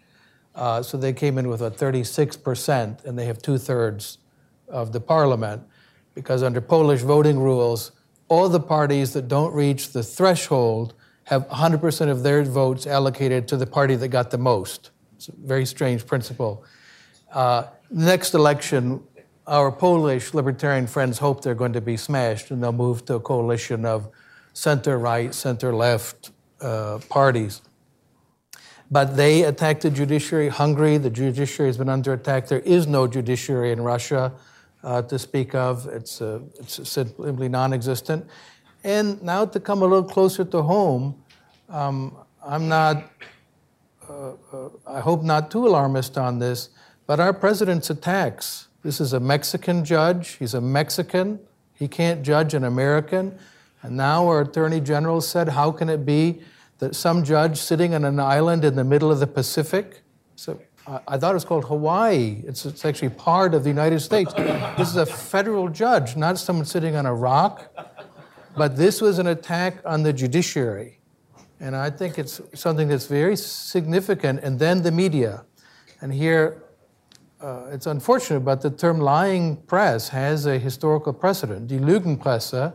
Uh, 0.54 0.82
so 0.82 0.96
they 0.96 1.12
came 1.12 1.38
in 1.38 1.48
with 1.48 1.60
a 1.60 1.70
36%, 1.70 3.04
and 3.04 3.18
they 3.18 3.26
have 3.26 3.42
two 3.42 3.58
thirds 3.58 4.18
of 4.68 4.92
the 4.92 5.00
parliament 5.00 5.62
because 6.14 6.42
under 6.42 6.60
Polish 6.60 7.02
voting 7.02 7.38
rules, 7.38 7.92
all 8.28 8.48
the 8.48 8.60
parties 8.60 9.12
that 9.12 9.28
don't 9.28 9.52
reach 9.52 9.90
the 9.90 10.02
threshold 10.02 10.94
have 11.24 11.46
100% 11.48 12.08
of 12.08 12.22
their 12.22 12.42
votes 12.42 12.86
allocated 12.86 13.46
to 13.48 13.56
the 13.56 13.66
party 13.66 13.96
that 13.96 14.08
got 14.08 14.30
the 14.30 14.38
most. 14.38 14.90
It's 15.16 15.28
a 15.28 15.32
very 15.36 15.66
strange 15.66 16.06
principle. 16.06 16.64
Uh, 17.32 17.64
next 17.90 18.34
election, 18.34 19.02
our 19.46 19.70
Polish 19.70 20.34
libertarian 20.34 20.86
friends 20.86 21.18
hope 21.18 21.42
they're 21.42 21.54
going 21.54 21.72
to 21.72 21.80
be 21.80 21.96
smashed 21.96 22.50
and 22.50 22.62
they'll 22.62 22.72
move 22.72 23.04
to 23.06 23.14
a 23.14 23.20
coalition 23.20 23.84
of 23.84 24.08
center 24.52 24.98
right, 24.98 25.34
center 25.34 25.74
left 25.74 26.30
uh, 26.60 26.98
parties. 27.08 27.62
But 28.90 29.16
they 29.16 29.44
attacked 29.44 29.82
the 29.82 29.90
judiciary. 29.90 30.48
Hungary, 30.48 30.98
the 30.98 31.10
judiciary 31.10 31.68
has 31.68 31.78
been 31.78 31.88
under 31.88 32.12
attack. 32.12 32.48
There 32.48 32.60
is 32.60 32.86
no 32.86 33.06
judiciary 33.06 33.70
in 33.70 33.80
Russia 33.80 34.32
uh, 34.82 35.02
to 35.02 35.18
speak 35.18 35.54
of. 35.54 35.86
It's, 35.86 36.20
uh, 36.20 36.40
it's 36.58 36.88
simply 36.88 37.48
non 37.48 37.72
existent. 37.72 38.26
And 38.82 39.22
now 39.22 39.44
to 39.44 39.60
come 39.60 39.82
a 39.82 39.86
little 39.86 40.04
closer 40.04 40.44
to 40.44 40.62
home, 40.62 41.22
um, 41.68 42.16
I'm 42.44 42.68
not, 42.68 43.10
uh, 44.08 44.32
uh, 44.52 44.68
I 44.86 45.00
hope 45.00 45.22
not 45.22 45.50
too 45.50 45.66
alarmist 45.66 46.16
on 46.16 46.38
this, 46.38 46.70
but 47.06 47.20
our 47.20 47.32
president's 47.32 47.90
attacks. 47.90 48.68
This 48.82 49.00
is 49.00 49.12
a 49.12 49.20
Mexican 49.20 49.84
judge, 49.84 50.36
he's 50.38 50.54
a 50.54 50.60
Mexican, 50.60 51.38
he 51.74 51.86
can't 51.86 52.22
judge 52.22 52.54
an 52.54 52.64
American. 52.64 53.38
And 53.82 53.96
now 53.96 54.26
our 54.26 54.42
attorney 54.42 54.80
general 54.80 55.20
said, 55.20 55.50
How 55.50 55.70
can 55.70 55.88
it 55.88 56.04
be 56.06 56.40
that 56.78 56.94
some 56.94 57.24
judge 57.24 57.58
sitting 57.58 57.94
on 57.94 58.04
an 58.04 58.18
island 58.18 58.64
in 58.64 58.76
the 58.76 58.84
middle 58.84 59.10
of 59.10 59.20
the 59.20 59.26
Pacific? 59.26 60.02
So 60.36 60.58
I 61.06 61.18
thought 61.18 61.30
it 61.30 61.34
was 61.34 61.44
called 61.44 61.66
Hawaii. 61.66 62.42
It's, 62.46 62.66
it's 62.66 62.84
actually 62.84 63.10
part 63.10 63.54
of 63.54 63.62
the 63.62 63.70
United 63.70 64.00
States. 64.00 64.32
This 64.78 64.88
is 64.88 64.96
a 64.96 65.06
federal 65.06 65.68
judge, 65.68 66.16
not 66.16 66.38
someone 66.38 66.64
sitting 66.64 66.96
on 66.96 67.06
a 67.06 67.14
rock. 67.14 67.70
But 68.56 68.76
this 68.76 69.00
was 69.00 69.18
an 69.18 69.28
attack 69.28 69.76
on 69.84 70.02
the 70.02 70.12
judiciary. 70.12 70.98
And 71.60 71.76
I 71.76 71.90
think 71.90 72.18
it's 72.18 72.40
something 72.54 72.88
that's 72.88 73.06
very 73.06 73.36
significant. 73.36 74.40
And 74.42 74.58
then 74.58 74.82
the 74.82 74.90
media. 74.90 75.44
And 76.00 76.12
here, 76.12 76.62
uh, 77.40 77.66
it's 77.70 77.86
unfortunate, 77.86 78.40
but 78.40 78.60
the 78.60 78.70
term 78.70 79.00
lying 79.00 79.56
press 79.62 80.08
has 80.08 80.46
a 80.46 80.58
historical 80.58 81.12
precedent. 81.12 81.68
Die 81.68 81.76
Lügenpresse 81.76 82.74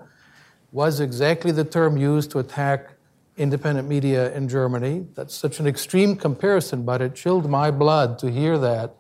was 0.72 1.00
exactly 1.00 1.52
the 1.52 1.64
term 1.64 1.98
used 1.98 2.32
to 2.32 2.40
attack 2.40 2.95
independent 3.38 3.88
media 3.88 4.34
in 4.34 4.48
Germany. 4.48 5.06
That's 5.14 5.36
such 5.36 5.60
an 5.60 5.68
extreme 5.68 6.16
comparison, 6.16 6.84
but 6.84 7.02
it 7.02 7.16
chilled 7.16 7.50
my 7.50 7.72
blood 7.72 8.18
to 8.20 8.32
hear 8.32 8.58
that 8.60 8.96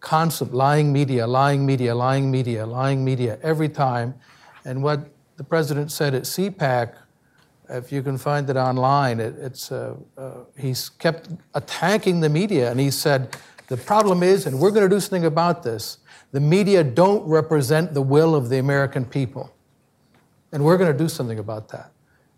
concept 0.00 0.52
lying 0.52 0.92
media, 0.92 1.26
lying 1.26 1.66
media, 1.66 1.94
lying 1.94 2.30
media, 2.30 2.66
lying 2.66 3.04
media 3.04 3.38
every 3.42 3.68
time. 3.68 4.14
And 4.64 4.82
what 4.82 5.08
the 5.36 5.44
president 5.44 5.92
said 5.92 6.14
at 6.14 6.22
CPAC, 6.22 6.94
if 7.68 7.90
you 7.90 8.02
can 8.02 8.16
find 8.16 8.48
it 8.48 8.56
online, 8.56 9.20
it, 9.20 9.34
it's, 9.38 9.72
uh, 9.72 9.96
uh, 10.16 10.44
he's 10.56 10.88
kept 10.88 11.28
attacking 11.54 12.20
the 12.20 12.28
media 12.28 12.70
and 12.70 12.78
he 12.78 12.90
said, 12.90 13.36
the 13.68 13.76
problem 13.76 14.22
is, 14.22 14.46
and 14.46 14.60
we're 14.60 14.70
going 14.70 14.88
to 14.88 14.94
do 14.94 15.00
something 15.00 15.24
about 15.24 15.62
this, 15.64 15.98
the 16.30 16.40
media 16.40 16.84
don't 16.84 17.26
represent 17.26 17.94
the 17.94 18.02
will 18.02 18.34
of 18.34 18.48
the 18.48 18.58
American 18.58 19.04
people. 19.04 19.52
And 20.52 20.64
we're 20.64 20.76
going 20.76 20.92
to 20.92 20.96
do 20.96 21.08
something 21.08 21.38
about 21.38 21.68
that. 21.70 21.90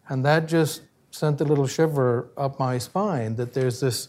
And 0.08 0.24
that 0.24 0.48
just 0.48 0.82
sent 1.10 1.40
a 1.40 1.44
little 1.44 1.66
shiver 1.66 2.28
up 2.36 2.58
my 2.58 2.78
spine 2.78 3.36
that 3.36 3.54
there's 3.54 3.80
this 3.80 4.08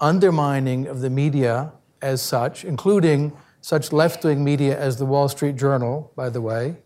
undermining 0.00 0.86
of 0.86 1.00
the 1.00 1.10
media 1.10 1.72
as 2.00 2.20
such, 2.20 2.64
including 2.64 3.32
such 3.60 3.92
left 3.92 4.24
wing 4.24 4.42
media 4.42 4.78
as 4.78 4.96
the 4.96 5.06
Wall 5.06 5.28
Street 5.28 5.56
Journal, 5.56 6.12
by 6.16 6.28
the 6.28 6.40
way, 6.40 6.76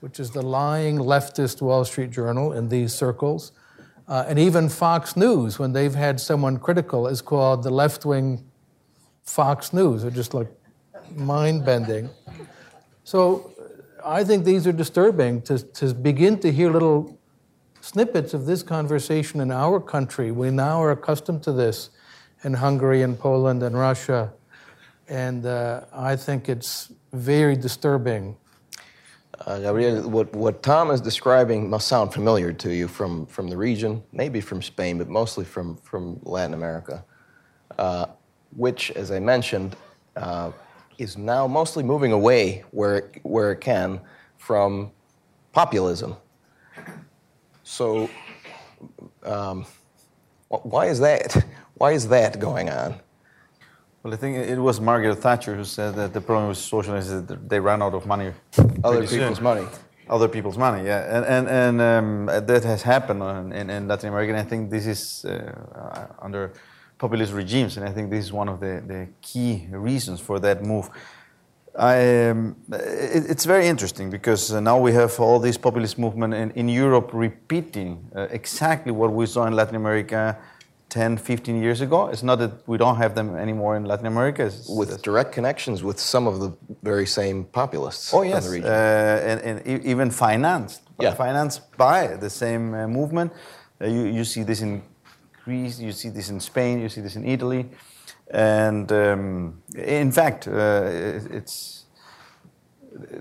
which 0.00 0.18
is 0.18 0.30
the 0.30 0.42
lying 0.42 0.98
leftist 0.98 1.62
Wall 1.62 1.84
Street 1.84 2.10
Journal 2.10 2.52
in 2.52 2.68
these 2.68 2.92
circles. 2.92 3.52
Uh, 4.08 4.24
and 4.26 4.38
even 4.38 4.68
Fox 4.68 5.16
News, 5.16 5.60
when 5.60 5.72
they've 5.72 5.94
had 5.94 6.18
someone 6.20 6.58
critical, 6.58 7.06
is 7.06 7.22
called 7.22 7.62
the 7.62 7.70
left 7.70 8.04
wing 8.04 8.44
Fox 9.22 9.72
News. 9.72 10.02
They're 10.02 10.10
just 10.10 10.34
like 10.34 10.48
mind 11.14 11.64
bending. 11.64 12.10
So 13.04 13.52
I 14.04 14.24
think 14.24 14.44
these 14.44 14.66
are 14.66 14.72
disturbing 14.72 15.42
to, 15.42 15.58
to 15.58 15.94
begin 15.94 16.40
to 16.40 16.50
hear 16.50 16.72
little 16.72 17.19
snippets 17.80 18.34
of 18.34 18.46
this 18.46 18.62
conversation 18.62 19.40
in 19.40 19.50
our 19.50 19.80
country. 19.80 20.30
We 20.30 20.50
now 20.50 20.82
are 20.82 20.92
accustomed 20.92 21.42
to 21.44 21.52
this 21.52 21.90
in 22.44 22.54
Hungary 22.54 23.02
and 23.02 23.18
Poland 23.18 23.62
and 23.62 23.76
Russia. 23.78 24.32
And 25.08 25.44
uh, 25.46 25.82
I 25.92 26.16
think 26.16 26.48
it's 26.48 26.92
very 27.12 27.56
disturbing. 27.56 28.36
Uh, 29.46 29.58
Gabriel, 29.58 30.08
what, 30.08 30.32
what 30.34 30.62
Tom 30.62 30.90
is 30.90 31.00
describing 31.00 31.68
must 31.68 31.88
sound 31.88 32.12
familiar 32.12 32.52
to 32.52 32.72
you 32.72 32.86
from, 32.86 33.26
from 33.26 33.48
the 33.48 33.56
region, 33.56 34.02
maybe 34.12 34.40
from 34.40 34.60
Spain, 34.62 34.98
but 34.98 35.08
mostly 35.08 35.44
from, 35.44 35.76
from 35.78 36.20
Latin 36.22 36.54
America, 36.54 37.04
uh, 37.78 38.06
which, 38.54 38.90
as 38.92 39.10
I 39.10 39.18
mentioned, 39.18 39.76
uh, 40.16 40.52
is 40.98 41.16
now 41.16 41.46
mostly 41.46 41.82
moving 41.82 42.12
away 42.12 42.62
where 42.72 43.10
where 43.22 43.52
it 43.52 43.60
can 43.60 44.00
from 44.36 44.90
populism. 45.52 46.14
So, 47.70 48.10
um, 49.22 49.64
why 50.48 50.86
is 50.86 50.98
that? 50.98 51.44
Why 51.74 51.92
is 51.92 52.08
that 52.08 52.38
going 52.38 52.68
on? 52.68 52.96
Well, 54.02 54.12
I 54.12 54.16
think 54.16 54.36
it 54.36 54.58
was 54.58 54.80
Margaret 54.80 55.16
Thatcher 55.16 55.54
who 55.54 55.64
said 55.64 55.94
that 55.94 56.12
the 56.12 56.20
problem 56.20 56.48
with 56.48 56.58
socialists 56.58 57.10
is 57.10 57.24
that 57.26 57.48
they 57.48 57.58
ran 57.58 57.80
out 57.80 57.94
of 57.94 58.04
money. 58.06 58.32
Other 58.84 58.98
pretty 58.98 59.06
soon. 59.06 59.18
people's 59.20 59.40
money. 59.40 59.66
Other 60.10 60.28
people's 60.28 60.58
money, 60.58 60.84
yeah, 60.84 61.16
and 61.16 61.24
and, 61.36 61.48
and 61.48 61.80
um, 61.80 62.46
that 62.46 62.64
has 62.64 62.82
happened 62.82 63.22
in, 63.22 63.52
in, 63.52 63.70
in 63.70 63.88
Latin 63.88 64.08
America. 64.08 64.32
And 64.32 64.40
I 64.46 64.48
think 64.50 64.70
this 64.70 64.86
is 64.86 65.24
uh, 65.24 66.06
under 66.18 66.52
populist 66.98 67.32
regimes, 67.32 67.76
and 67.76 67.88
I 67.88 67.92
think 67.92 68.10
this 68.10 68.24
is 68.24 68.32
one 68.32 68.48
of 68.48 68.58
the, 68.58 68.82
the 68.86 69.08
key 69.22 69.68
reasons 69.70 70.20
for 70.20 70.40
that 70.40 70.64
move. 70.64 70.90
I, 71.80 72.28
um, 72.28 72.56
it, 72.72 73.30
it's 73.30 73.46
very 73.46 73.66
interesting 73.66 74.10
because 74.10 74.52
uh, 74.52 74.60
now 74.60 74.78
we 74.78 74.92
have 74.92 75.18
all 75.18 75.40
this 75.40 75.56
populist 75.56 75.98
movement 75.98 76.34
in, 76.34 76.50
in 76.50 76.68
Europe 76.68 77.10
repeating 77.14 78.10
uh, 78.14 78.26
exactly 78.30 78.92
what 78.92 79.12
we 79.12 79.24
saw 79.24 79.46
in 79.46 79.54
Latin 79.54 79.76
America 79.76 80.36
10, 80.90 81.16
15 81.16 81.62
years 81.62 81.80
ago. 81.80 82.08
It's 82.08 82.22
not 82.22 82.38
that 82.40 82.68
we 82.68 82.76
don't 82.76 82.96
have 82.96 83.14
them 83.14 83.34
anymore 83.34 83.76
in 83.76 83.84
Latin 83.86 84.06
America. 84.06 84.44
It's, 84.44 84.68
With 84.68 85.00
direct 85.02 85.32
connections 85.32 85.82
with 85.82 85.98
some 85.98 86.26
of 86.26 86.40
the 86.40 86.52
very 86.82 87.06
same 87.06 87.44
populists 87.44 88.12
Oh 88.12 88.22
yes, 88.22 88.46
uh, 88.46 88.58
and, 89.24 89.40
and 89.40 89.86
even 89.86 90.10
financed, 90.10 90.82
Yeah. 91.00 91.14
financed 91.14 91.74
by 91.78 92.08
the 92.16 92.28
same 92.28 92.74
uh, 92.74 92.86
movement. 92.88 93.32
Uh, 93.80 93.86
you, 93.86 94.02
you 94.02 94.24
see 94.24 94.42
this 94.42 94.60
in 94.60 94.82
Greece, 95.44 95.80
you 95.80 95.92
see 95.92 96.10
this 96.10 96.28
in 96.28 96.40
Spain, 96.40 96.80
you 96.80 96.88
see 96.90 97.00
this 97.00 97.16
in 97.16 97.24
Italy, 97.24 97.70
and 98.30 98.90
um, 98.92 99.62
in 99.74 100.12
fact, 100.12 100.48
uh, 100.48 100.82
it's 101.30 101.84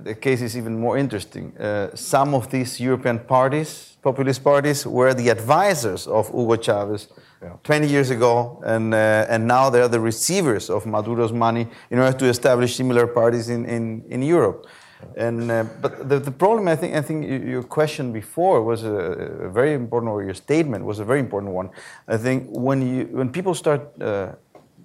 the 0.04 0.16
case 0.16 0.42
is 0.42 0.58
even 0.58 0.80
more 0.80 0.98
interesting. 0.98 1.56
Uh, 1.58 1.96
some 1.96 2.34
of 2.34 2.50
these 2.50 2.80
European 2.80 3.20
parties, 3.20 3.98
populist 4.02 4.44
parties, 4.44 4.86
were 4.86 5.14
the 5.14 5.30
advisors 5.30 6.08
of 6.08 6.28
Hugo 6.30 6.56
Chavez 6.56 7.08
Yeah. 7.42 7.54
20 7.64 7.88
years 7.88 8.10
ago, 8.10 8.62
and, 8.66 8.94
uh, 8.94 9.26
and 9.30 9.48
now 9.48 9.70
they 9.70 9.80
are 9.80 9.88
the 9.88 10.00
receivers 10.00 10.70
of 10.70 10.86
Maduro's 10.86 11.32
money 11.32 11.68
in 11.90 11.98
order 12.00 12.18
to 12.18 12.26
establish 12.26 12.76
similar 12.76 13.08
parties 13.08 13.48
in, 13.48 13.66
in, 13.66 14.04
in 14.10 14.22
Europe. 14.22 14.68
And, 15.16 15.50
uh, 15.50 15.64
but 15.82 16.10
the, 16.10 16.20
the 16.20 16.32
problem, 16.32 16.68
I 16.68 16.76
think, 16.76 16.96
I 16.96 17.02
think 17.02 17.26
your 17.26 17.64
question 17.64 18.12
before 18.12 18.62
was 18.62 18.84
a, 18.84 18.94
a 18.94 19.50
very 19.50 19.74
important, 19.74 20.12
or 20.12 20.22
your 20.22 20.34
statement 20.34 20.84
was 20.84 21.00
a 21.00 21.06
very 21.06 21.22
important 21.22 21.54
one. 21.54 21.70
I 22.10 22.18
think 22.18 22.50
when, 22.50 22.82
you, 22.82 23.06
when 23.06 23.32
people 23.32 23.56
start 23.56 23.90
uh, 24.02 24.34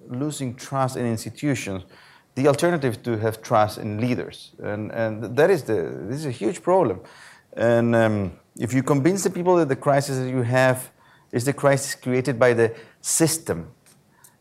losing 0.09 0.55
trust 0.55 0.97
in 0.97 1.05
institutions, 1.05 1.83
the 2.35 2.47
alternative 2.47 3.01
to 3.03 3.17
have 3.17 3.41
trust 3.41 3.77
in 3.77 3.99
leaders, 3.99 4.51
and, 4.61 4.91
and 4.91 5.35
that 5.35 5.49
is 5.49 5.63
the 5.63 6.03
this 6.07 6.17
is 6.17 6.25
a 6.25 6.31
huge 6.31 6.61
problem. 6.61 6.99
And 7.53 7.95
um, 7.95 8.33
if 8.57 8.73
you 8.73 8.83
convince 8.83 9.23
the 9.23 9.29
people 9.29 9.55
that 9.57 9.69
the 9.69 9.75
crisis 9.75 10.17
that 10.17 10.29
you 10.29 10.41
have 10.41 10.91
is 11.31 11.45
the 11.45 11.53
crisis 11.53 11.95
created 11.95 12.37
by 12.37 12.53
the 12.53 12.75
system, 13.01 13.71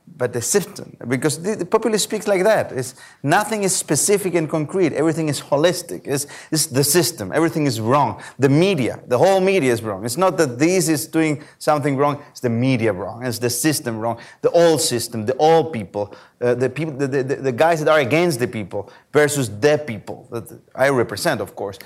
but 0.06 0.32
the 0.32 0.40
system, 0.40 0.96
because 1.08 1.42
the, 1.42 1.56
the 1.56 1.64
populist 1.64 2.04
speaks 2.04 2.28
like 2.28 2.44
that. 2.44 2.70
It's, 2.70 2.94
nothing 3.22 3.64
is 3.64 3.74
specific 3.74 4.34
and 4.34 4.48
concrete. 4.48 4.92
Everything 4.92 5.28
is 5.28 5.40
holistic. 5.40 6.02
It's, 6.04 6.26
it's 6.52 6.66
the 6.66 6.84
system. 6.84 7.32
Everything 7.32 7.66
is 7.66 7.80
wrong. 7.80 8.22
The 8.38 8.48
media, 8.48 9.00
the 9.08 9.18
whole 9.18 9.40
media 9.40 9.72
is 9.72 9.82
wrong. 9.82 10.04
It's 10.04 10.16
not 10.16 10.36
that 10.38 10.58
this 10.58 10.88
is 10.88 11.06
doing 11.08 11.42
something 11.58 11.96
wrong. 11.96 12.22
It's 12.30 12.40
the 12.40 12.50
media 12.50 12.92
wrong. 12.92 13.24
It's 13.24 13.38
the 13.38 13.50
system 13.50 13.98
wrong. 13.98 14.18
The 14.42 14.50
old 14.50 14.80
system, 14.80 15.26
the 15.26 15.36
old 15.36 15.72
people, 15.72 16.14
uh, 16.44 16.54
the 16.54 16.68
people, 16.68 16.94
the, 16.94 17.08
the, 17.08 17.22
the 17.22 17.52
guys 17.52 17.78
that 17.82 17.88
are 17.88 18.00
against 18.00 18.38
the 18.38 18.46
people 18.46 18.92
versus 19.12 19.48
the 19.60 19.78
people 19.78 20.28
that 20.30 20.44
I 20.74 20.90
represent, 20.90 21.40
of 21.40 21.56
course. 21.56 21.78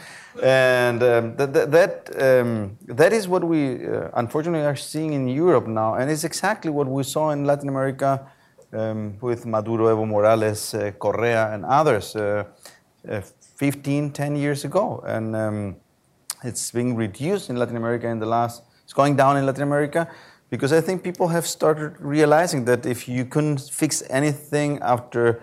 And 0.43 1.01
um, 1.03 1.37
that, 1.37 1.53
that, 1.53 1.71
that, 1.71 2.41
um, 2.41 2.77
that 2.87 3.13
is 3.13 3.29
what 3.29 3.45
we 3.45 3.87
uh, 3.87 4.09
unfortunately 4.15 4.67
are 4.67 4.77
seeing 4.77 5.13
in 5.13 5.29
Europe 5.29 5.69
now. 5.69 5.95
And 5.95 6.11
it's 6.11 6.25
exactly 6.25 6.71
what 6.73 6.89
we 6.89 7.05
saw 7.05 7.31
in 7.31 7.45
Latin 7.45 7.69
America 7.69 8.27
um, 8.73 9.17
with 9.21 9.47
Maduro, 9.47 9.95
Evo 9.95 10.07
Morales, 10.07 10.75
uh, 10.75 10.91
Correa, 10.99 11.53
and 11.53 11.65
others 11.65 12.17
uh, 12.17 12.45
uh, 13.09 13.21
15, 13.57 14.11
10 14.11 14.37
years 14.37 14.65
ago. 14.65 15.03
And 15.07 15.37
um, 15.37 15.77
it's 16.43 16.71
being 16.73 16.97
reduced 16.97 17.49
in 17.49 17.57
Latin 17.57 17.77
America 17.77 18.09
in 18.09 18.19
the 18.19 18.27
last, 18.27 18.63
it's 18.83 18.93
going 18.93 19.15
down 19.15 19.37
in 19.37 19.47
Latin 19.47 19.63
America 19.63 20.09
because 20.51 20.73
I 20.73 20.81
think 20.81 21.03
people 21.03 21.29
have 21.29 21.47
started 21.47 21.95
realizing 22.01 22.65
that 22.65 22.87
if 22.87 23.09
you 23.09 23.25
couldn't 23.25 23.61
fix 23.71 24.03
anything 24.09 24.79
after 24.81 25.41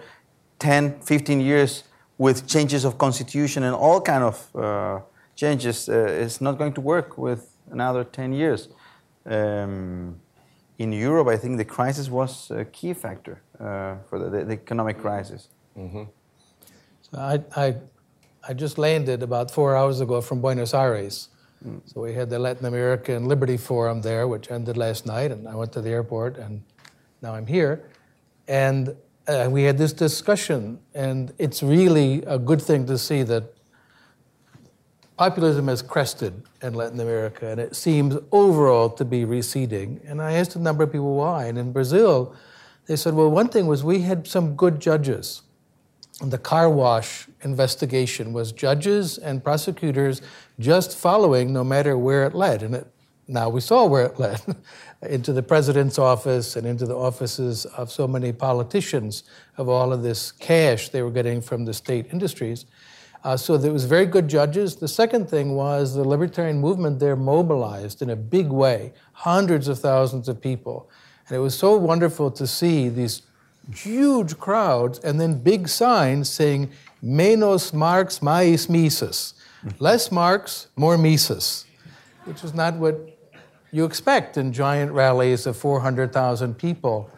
10, 0.59 1.01
15 1.01 1.41
years 1.41 1.83
with 2.17 2.47
changes 2.47 2.85
of 2.85 2.97
constitution 2.97 3.63
and 3.63 3.75
all 3.75 4.01
kind 4.01 4.23
of 4.23 4.55
uh, 4.55 4.99
changes, 5.35 5.89
uh, 5.89 5.93
it's 5.93 6.41
not 6.41 6.57
going 6.57 6.73
to 6.73 6.81
work 6.81 7.17
with 7.17 7.55
another 7.71 8.03
10 8.03 8.33
years. 8.33 8.69
Um, 9.25 10.19
in 10.77 10.91
Europe, 10.91 11.27
I 11.27 11.37
think 11.37 11.57
the 11.57 11.65
crisis 11.65 12.09
was 12.09 12.51
a 12.51 12.65
key 12.65 12.93
factor 12.93 13.41
uh, 13.59 13.95
for 14.09 14.19
the, 14.19 14.43
the 14.43 14.53
economic 14.53 14.99
crisis. 14.99 15.49
So 17.01 17.19
I, 17.19 17.41
I, 17.55 17.75
I 18.47 18.53
just 18.53 18.77
landed 18.77 19.23
about 19.23 19.51
four 19.51 19.75
hours 19.75 20.01
ago 20.01 20.21
from 20.21 20.41
Buenos 20.41 20.73
Aires. 20.73 21.29
So 21.85 22.01
we 22.01 22.13
had 22.13 22.29
the 22.29 22.37
Latin 22.37 22.65
American 22.65 23.25
Liberty 23.25 23.57
Forum 23.57 24.01
there, 24.01 24.27
which 24.27 24.51
ended 24.51 24.77
last 24.77 25.05
night, 25.05 25.31
and 25.31 25.47
I 25.47 25.55
went 25.55 25.71
to 25.73 25.81
the 25.81 25.89
airport, 25.89 26.37
and 26.37 26.61
now 27.21 27.33
I'm 27.33 27.47
here. 27.47 27.89
And 28.47 28.95
uh, 29.27 29.47
we 29.49 29.63
had 29.63 29.77
this 29.77 29.91
discussion, 29.93 30.79
and 30.93 31.33
it's 31.39 31.63
really 31.63 32.23
a 32.27 32.37
good 32.37 32.61
thing 32.61 32.85
to 32.85 32.97
see 32.97 33.23
that 33.23 33.55
populism 35.17 35.67
has 35.67 35.81
crested 35.81 36.43
in 36.61 36.73
Latin 36.73 36.99
America, 36.99 37.47
and 37.47 37.59
it 37.59 37.75
seems 37.75 38.15
overall 38.31 38.89
to 38.89 39.05
be 39.05 39.25
receding. 39.25 40.01
And 40.05 40.21
I 40.21 40.33
asked 40.33 40.55
a 40.55 40.59
number 40.59 40.83
of 40.83 40.91
people 40.91 41.15
why. 41.15 41.45
And 41.45 41.57
in 41.57 41.71
Brazil, 41.71 42.35
they 42.85 42.95
said, 42.95 43.13
well, 43.13 43.31
one 43.31 43.47
thing 43.47 43.65
was 43.65 43.83
we 43.83 44.01
had 44.01 44.27
some 44.27 44.55
good 44.55 44.79
judges. 44.79 45.41
And 46.21 46.31
the 46.31 46.37
car 46.37 46.69
wash 46.69 47.27
investigation 47.41 48.33
was 48.33 48.51
judges 48.51 49.17
and 49.17 49.43
prosecutors 49.43 50.21
just 50.59 50.97
following 50.97 51.51
no 51.53 51.63
matter 51.63 51.97
where 51.97 52.25
it 52.25 52.33
led. 52.33 52.63
And 52.63 52.75
it, 52.75 52.87
now 53.27 53.49
we 53.49 53.61
saw 53.61 53.85
where 53.85 54.05
it 54.05 54.19
led 54.19 54.41
into 55.01 55.33
the 55.33 55.43
president's 55.43 55.97
office 55.97 56.55
and 56.55 56.65
into 56.65 56.85
the 56.85 56.95
offices 56.95 57.65
of 57.65 57.91
so 57.91 58.07
many 58.07 58.31
politicians 58.31 59.23
of 59.57 59.67
all 59.67 59.91
of 59.91 60.03
this 60.03 60.31
cash 60.31 60.89
they 60.89 61.01
were 61.01 61.11
getting 61.11 61.41
from 61.41 61.65
the 61.65 61.73
state 61.73 62.07
industries. 62.11 62.65
Uh, 63.23 63.35
so 63.35 63.57
there 63.57 63.73
was 63.73 63.85
very 63.85 64.05
good 64.05 64.27
judges. 64.27 64.75
The 64.75 64.87
second 64.87 65.27
thing 65.27 65.55
was 65.55 65.95
the 65.95 66.07
libertarian 66.07 66.59
movement 66.59 66.99
there 66.99 67.15
mobilized 67.15 68.03
in 68.03 68.11
a 68.11 68.15
big 68.15 68.49
way, 68.49 68.93
hundreds 69.13 69.67
of 69.67 69.79
thousands 69.79 70.29
of 70.29 70.39
people. 70.39 70.87
And 71.27 71.35
it 71.35 71.39
was 71.39 71.57
so 71.57 71.75
wonderful 71.75 72.29
to 72.29 72.45
see 72.45 72.87
these 72.87 73.23
huge 73.73 74.37
crowds 74.37 74.99
and 74.99 75.19
then 75.19 75.41
big 75.41 75.67
signs 75.67 76.29
saying 76.29 76.69
menos 77.03 77.73
Marx, 77.73 78.21
mais 78.21 78.69
Mises. 78.69 79.33
Less 79.79 80.11
Marx, 80.11 80.67
more 80.75 80.97
Mises, 80.97 81.65
which 82.25 82.43
is 82.43 82.53
not 82.53 82.75
what 82.75 83.17
you 83.71 83.83
expect 83.83 84.37
in 84.37 84.53
giant 84.53 84.91
rallies 84.91 85.45
of 85.45 85.57
400,000 85.57 86.55
people, 86.55 87.09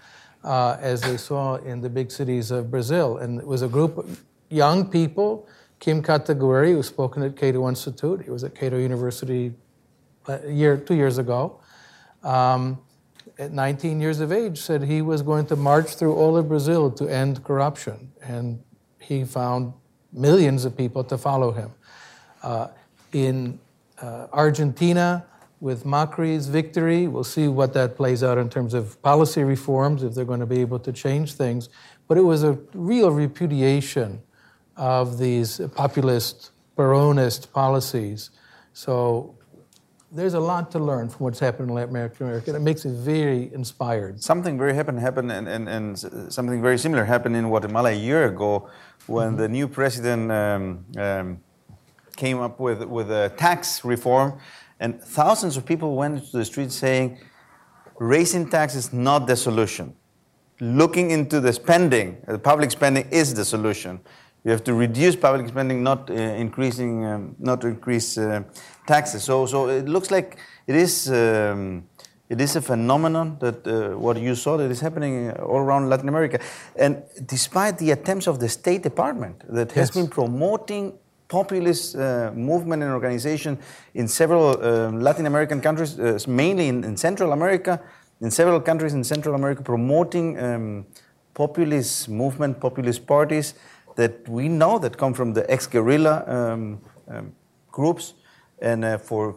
uh, 0.43 0.77
as 0.79 1.01
they 1.01 1.17
saw 1.17 1.55
in 1.55 1.81
the 1.81 1.89
big 1.89 2.09
cities 2.09 2.51
of 2.51 2.71
Brazil. 2.71 3.17
And 3.17 3.39
it 3.39 3.45
was 3.45 3.61
a 3.61 3.67
group 3.67 3.97
of 3.97 4.23
young 4.49 4.89
people. 4.89 5.47
Kim 5.79 6.01
Kataguiri, 6.01 6.71
who 6.71 6.81
spoken 6.81 7.21
at 7.21 7.35
Cato 7.35 7.67
Institute, 7.67 8.23
he 8.23 8.31
was 8.31 8.43
at 8.43 8.55
Cato 8.55 8.77
University 8.77 9.53
a 10.27 10.49
year, 10.49 10.77
two 10.77 10.95
years 10.95 11.17
ago. 11.17 11.59
Um, 12.23 12.79
at 13.37 13.51
19 13.51 14.01
years 14.01 14.19
of 14.19 14.31
age, 14.31 14.59
said 14.59 14.83
he 14.83 15.01
was 15.01 15.21
going 15.21 15.45
to 15.47 15.55
march 15.55 15.95
through 15.95 16.15
all 16.15 16.37
of 16.37 16.47
Brazil 16.47 16.89
to 16.91 17.07
end 17.07 17.43
corruption. 17.43 18.11
And 18.23 18.63
he 18.99 19.25
found 19.25 19.73
millions 20.11 20.65
of 20.65 20.75
people 20.75 21.03
to 21.03 21.17
follow 21.17 21.51
him. 21.51 21.71
Uh, 22.43 22.67
in 23.13 23.59
uh, 24.01 24.27
Argentina, 24.33 25.25
with 25.59 25.85
Macri's 25.85 26.47
victory, 26.47 27.07
we'll 27.07 27.23
see 27.23 27.47
what 27.47 27.73
that 27.73 27.95
plays 27.95 28.23
out 28.23 28.37
in 28.37 28.49
terms 28.49 28.73
of 28.73 29.01
policy 29.01 29.43
reforms, 29.43 30.03
if 30.03 30.13
they're 30.13 30.25
going 30.25 30.39
to 30.39 30.45
be 30.45 30.61
able 30.61 30.79
to 30.79 30.91
change 30.91 31.33
things. 31.33 31.69
But 32.07 32.17
it 32.17 32.21
was 32.21 32.43
a 32.43 32.53
real 32.73 33.11
repudiation 33.11 34.21
of 34.75 35.17
these 35.17 35.59
populist, 35.75 36.51
Peronist 36.77 37.51
policies. 37.51 38.29
So 38.73 39.35
there's 40.11 40.35
a 40.35 40.39
lot 40.39 40.69
to 40.71 40.79
learn 40.79 41.09
from 41.09 41.25
what's 41.25 41.39
happened 41.39 41.69
in 41.69 41.75
Latin 41.75 41.89
America. 41.89 42.23
and 42.23 42.55
It 42.55 42.61
makes 42.61 42.85
me 42.85 42.91
very 42.93 43.51
inspired. 43.53 44.21
Something 44.21 44.57
very 44.57 44.75
happened 44.75 44.99
happened 44.99 45.31
and, 45.31 45.47
and, 45.47 45.67
and 45.67 45.97
something 46.31 46.61
very 46.61 46.77
similar 46.77 47.03
happened 47.03 47.35
in 47.35 47.47
Guatemala 47.47 47.89
a 47.89 47.93
year 47.93 48.25
ago 48.27 48.69
when 49.07 49.35
the 49.35 49.49
new 49.49 49.67
president 49.67 50.31
um, 50.31 50.85
um, 50.97 51.39
came 52.17 52.39
up 52.39 52.59
with, 52.59 52.83
with 52.83 53.09
a 53.11 53.29
tax 53.37 53.85
reform 53.85 54.29
and 54.79 55.01
thousands 55.01 55.57
of 55.57 55.65
people 55.65 55.95
went 55.95 56.13
to 56.31 56.37
the 56.37 56.45
streets 56.45 56.75
saying 56.75 57.17
raising 57.99 58.49
taxes 58.49 58.85
is 58.87 58.93
not 58.93 59.27
the 59.27 59.35
solution. 59.35 59.93
looking 60.59 61.11
into 61.11 61.39
the 61.39 61.53
spending, 61.53 62.17
the 62.27 62.39
public 62.39 62.71
spending 62.71 63.05
is 63.11 63.27
the 63.33 63.45
solution. 63.45 63.99
You 64.43 64.51
have 64.51 64.63
to 64.63 64.73
reduce 64.73 65.15
public 65.15 65.47
spending, 65.47 65.83
not 65.83 66.09
uh, 66.09 66.13
increasing, 66.45 67.05
um, 67.05 67.35
not 67.39 67.63
increase 67.63 68.17
uh, 68.17 68.41
taxes. 68.87 69.23
So, 69.23 69.45
so 69.45 69.69
it 69.69 69.87
looks 69.87 70.09
like 70.09 70.37
it 70.67 70.75
is. 70.75 70.93
Um, 71.11 71.83
it 72.29 72.41
is 72.41 72.55
a 72.55 72.61
phenomenon 72.61 73.37
that 73.39 73.57
uh, 73.67 73.97
what 74.05 74.17
you 74.17 74.35
saw 74.35 74.57
that 74.57 74.69
is 74.71 74.79
happening 74.81 75.31
all 75.49 75.59
around 75.67 75.89
Latin 75.89 76.09
America, 76.09 76.39
and 76.75 76.93
despite 77.25 77.77
the 77.77 77.91
attempts 77.91 78.27
of 78.27 78.35
the 78.39 78.49
State 78.49 78.81
Department 78.83 79.35
that 79.57 79.71
has 79.73 79.87
Yes. 79.89 79.95
been 79.95 80.09
promoting 80.09 80.93
populist 81.27 81.95
uh, 81.95 82.31
movement 82.33 82.83
and 82.83 82.91
organization 82.91 83.57
in 83.93 84.07
several 84.07 84.49
uh, 84.49 84.91
Latin 84.91 85.25
American 85.25 85.61
countries, 85.61 85.99
uh, 85.99 86.17
mainly 86.27 86.67
in, 86.67 86.83
in 86.83 86.97
Central 86.97 87.31
America, 87.31 87.81
in 88.21 88.31
several 88.31 88.61
countries 88.61 88.93
in 88.93 89.03
Central 89.03 89.35
America, 89.35 89.61
promoting 89.61 90.39
um, 90.39 90.85
populist 91.33 92.09
movement, 92.09 92.59
populist 92.59 93.05
parties 93.05 93.53
that 93.95 94.27
we 94.27 94.47
know 94.47 94.79
that 94.79 94.97
come 94.97 95.13
from 95.13 95.33
the 95.33 95.49
ex-guerrilla 95.51 96.23
um, 96.27 96.79
um, 97.07 97.33
groups, 97.71 98.13
and 98.61 98.85
uh, 98.85 98.97
for 98.97 99.35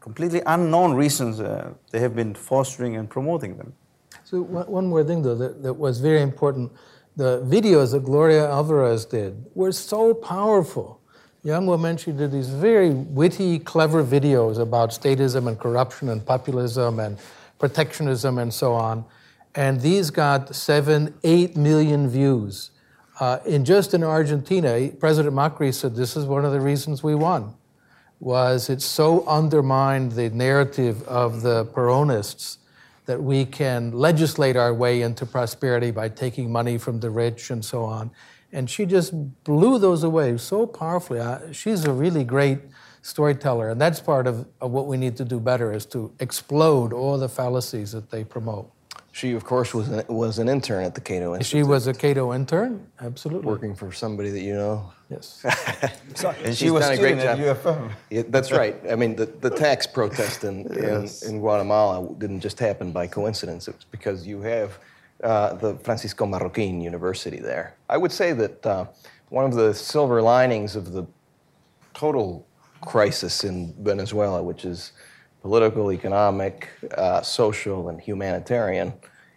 completely 0.00 0.40
unknown 0.46 0.94
reasons, 0.94 1.40
uh, 1.40 1.72
they 1.90 2.00
have 2.00 2.14
been 2.14 2.34
fostering 2.34 2.96
and 2.96 3.10
promoting 3.10 3.56
them. 3.56 3.72
So 4.24 4.40
one 4.40 4.66
one 4.66 4.86
more 4.86 5.04
thing, 5.04 5.22
though, 5.22 5.36
that, 5.36 5.62
that 5.62 5.74
was 5.74 6.00
very 6.00 6.22
important. 6.22 6.72
The 7.16 7.40
videos 7.42 7.92
that 7.92 8.04
Gloria 8.04 8.46
Alvarez 8.50 9.06
did 9.06 9.46
were 9.54 9.72
so 9.72 10.12
powerful. 10.12 11.00
Young 11.42 11.66
woman, 11.66 11.96
she 11.96 12.12
did 12.12 12.30
these 12.30 12.48
very 12.48 12.90
witty, 12.90 13.58
clever 13.58 14.04
videos 14.04 14.58
about 14.58 14.90
statism 14.90 15.48
and 15.48 15.58
corruption 15.58 16.10
and 16.10 16.24
populism 16.26 16.98
and 16.98 17.18
protectionism 17.58 18.38
and 18.38 18.52
so 18.52 18.74
on. 18.74 19.04
And 19.54 19.80
these 19.80 20.10
got 20.10 20.54
seven, 20.54 21.14
eight 21.24 21.56
million 21.56 22.08
views. 22.08 22.72
Uh, 23.18 23.38
in 23.46 23.64
just 23.64 23.94
in 23.94 24.04
Argentina, 24.04 24.90
President 25.00 25.34
Macri 25.34 25.72
said 25.72 25.96
this 25.96 26.16
is 26.16 26.26
one 26.26 26.44
of 26.44 26.52
the 26.52 26.60
reasons 26.60 27.02
we 27.02 27.14
won 27.14 27.54
was 28.20 28.70
it 28.70 28.80
so 28.80 29.26
undermined 29.26 30.12
the 30.12 30.30
narrative 30.30 31.06
of 31.06 31.42
the 31.42 31.66
Peronists 31.66 32.58
that 33.06 33.22
we 33.22 33.44
can 33.44 33.92
legislate 33.92 34.56
our 34.56 34.74
way 34.74 35.02
into 35.02 35.24
prosperity 35.24 35.90
by 35.90 36.08
taking 36.08 36.52
money 36.52 36.76
from 36.76 37.00
the 37.00 37.10
rich 37.10 37.50
and 37.50 37.64
so 37.64 37.84
on. 37.84 38.10
And 38.52 38.68
she 38.68 38.86
just 38.86 39.12
blew 39.44 39.78
those 39.78 40.02
away 40.02 40.36
so 40.38 40.66
powerfully. 40.66 41.20
She's 41.52 41.84
a 41.84 41.92
really 41.92 42.24
great 42.24 42.60
storyteller, 43.02 43.70
and 43.70 43.80
that's 43.80 44.00
part 44.00 44.26
of, 44.26 44.46
of 44.60 44.72
what 44.72 44.86
we 44.86 44.96
need 44.96 45.16
to 45.16 45.24
do 45.24 45.38
better 45.38 45.72
is 45.72 45.86
to 45.86 46.12
explode 46.18 46.92
all 46.92 47.16
the 47.18 47.28
fallacies 47.28 47.92
that 47.92 48.10
they 48.10 48.24
promote. 48.24 48.70
She, 49.16 49.32
of 49.32 49.44
course, 49.44 49.72
was 49.72 49.88
an, 49.88 50.04
was 50.08 50.38
an 50.38 50.46
intern 50.46 50.84
at 50.84 50.94
the 50.94 51.00
Cato 51.00 51.32
Institute, 51.34 51.46
She 51.46 51.62
was 51.62 51.86
a 51.86 51.94
Cato 51.94 52.34
intern, 52.34 52.86
absolutely. 53.00 53.46
working 53.46 53.74
for 53.74 53.90
somebody 53.90 54.28
that 54.28 54.42
you 54.42 54.52
know. 54.52 54.92
Yes. 55.08 55.42
And 56.44 56.54
she 56.54 56.68
was 56.70 56.84
done 56.84 56.92
a 56.92 56.98
great 56.98 57.16
at 57.16 57.38
job. 57.38 57.56
UFM. 57.56 57.92
Yeah, 58.10 58.24
that's 58.28 58.52
right. 58.52 58.76
I 58.90 58.94
mean, 58.94 59.16
the, 59.16 59.24
the 59.24 59.48
tax 59.48 59.86
protest 59.86 60.44
in, 60.44 60.68
Yes. 60.70 61.22
in, 61.22 61.36
in 61.36 61.40
Guatemala 61.40 62.12
didn't 62.18 62.40
just 62.40 62.58
happen 62.58 62.92
by 62.92 63.06
coincidence. 63.06 63.68
It's 63.68 63.84
because 63.84 64.26
you 64.26 64.42
have 64.42 64.78
uh, 65.24 65.54
the 65.54 65.76
Francisco 65.76 66.26
Marroquin 66.26 66.82
University 66.82 67.40
there. 67.40 67.74
I 67.88 67.96
would 67.96 68.12
say 68.12 68.34
that 68.34 68.66
uh, 68.66 68.84
one 69.30 69.46
of 69.46 69.54
the 69.54 69.72
silver 69.72 70.20
linings 70.20 70.76
of 70.76 70.92
the 70.92 71.06
total 71.94 72.46
crisis 72.82 73.44
in 73.44 73.72
Venezuela, 73.82 74.42
which 74.42 74.66
is 74.66 74.92
political, 75.46 75.92
economic, 75.92 76.68
uh, 76.98 77.22
social, 77.22 77.88
and 77.88 78.00
humanitarian, 78.00 78.92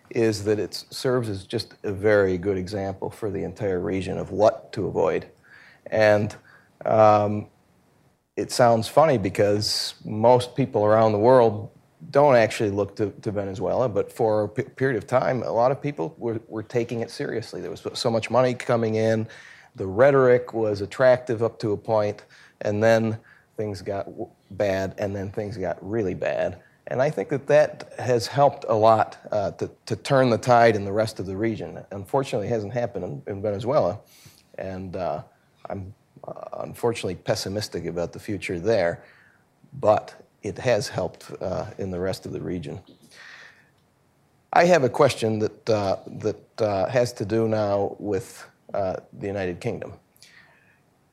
is 0.09 0.43
that 0.43 0.57
it 0.57 0.73
serves 0.89 1.29
as 1.29 1.45
just 1.45 1.75
a 1.83 1.91
very 1.91 2.35
good 2.35 2.57
example 2.57 3.11
for 3.11 3.29
the 3.29 3.43
entire 3.43 3.79
region 3.79 4.17
of 4.17 4.31
what 4.31 4.73
to 4.73 4.87
avoid. 4.87 5.27
And 5.91 6.35
um, 6.83 7.45
it 8.35 8.51
sounds 8.51 8.87
funny 8.87 9.19
because 9.19 9.93
most 10.03 10.55
people 10.55 10.83
around 10.83 11.11
the 11.11 11.19
world 11.19 11.69
don't 12.09 12.35
actually 12.35 12.71
look 12.71 12.95
to, 12.95 13.11
to 13.21 13.29
Venezuela, 13.29 13.87
but 13.87 14.11
for 14.11 14.45
a 14.45 14.49
period 14.49 14.97
of 14.97 15.05
time, 15.05 15.43
a 15.43 15.51
lot 15.51 15.71
of 15.71 15.79
people 15.79 16.15
were, 16.17 16.41
were 16.47 16.63
taking 16.63 17.01
it 17.01 17.11
seriously. 17.11 17.61
There 17.61 17.69
was 17.69 17.85
so 17.93 18.09
much 18.09 18.31
money 18.31 18.55
coming 18.55 18.95
in, 18.95 19.27
the 19.75 19.85
rhetoric 19.85 20.55
was 20.55 20.81
attractive 20.81 21.43
up 21.43 21.59
to 21.59 21.73
a 21.73 21.77
point, 21.77 22.25
and 22.61 22.81
then 22.81 23.19
things 23.57 23.83
got 23.83 24.07
bad, 24.51 24.95
and 24.97 25.15
then 25.15 25.31
things 25.31 25.57
got 25.57 25.77
really 25.81 26.13
bad. 26.13 26.61
And 26.87 27.01
I 27.01 27.11
think 27.11 27.29
that 27.29 27.45
that 27.47 27.93
has 27.99 28.25
helped 28.25 28.65
a 28.67 28.73
lot 28.73 29.17
uh, 29.31 29.51
to, 29.51 29.69
to 29.85 29.95
turn 29.95 30.31
the 30.31 30.39
tide 30.39 30.75
in 30.75 30.85
the 30.85 30.91
rest 30.91 31.19
of 31.19 31.27
the 31.27 31.37
region. 31.37 31.85
Unfortunately, 31.91 32.47
it 32.47 32.51
hasn't 32.51 32.73
happened 32.73 33.23
in, 33.27 33.35
in 33.35 33.41
Venezuela, 33.41 33.99
and 34.57 34.95
uh, 34.95 35.21
I'm 35.69 35.93
uh, 36.27 36.61
unfortunately 36.61 37.15
pessimistic 37.15 37.85
about 37.85 38.11
the 38.11 38.19
future 38.19 38.59
there, 38.59 39.03
but 39.79 40.25
it 40.41 40.57
has 40.57 40.87
helped 40.87 41.31
uh, 41.41 41.65
in 41.77 41.91
the 41.91 41.99
rest 41.99 42.25
of 42.25 42.31
the 42.31 42.41
region. 42.41 42.79
I 44.51 44.65
have 44.65 44.83
a 44.83 44.89
question 44.89 45.37
that, 45.39 45.69
uh, 45.69 45.97
that 46.07 46.61
uh, 46.61 46.89
has 46.89 47.13
to 47.13 47.25
do 47.25 47.47
now 47.47 47.95
with 47.99 48.47
the 48.71 49.27
United 49.27 49.59
Kingdom, 49.59 49.93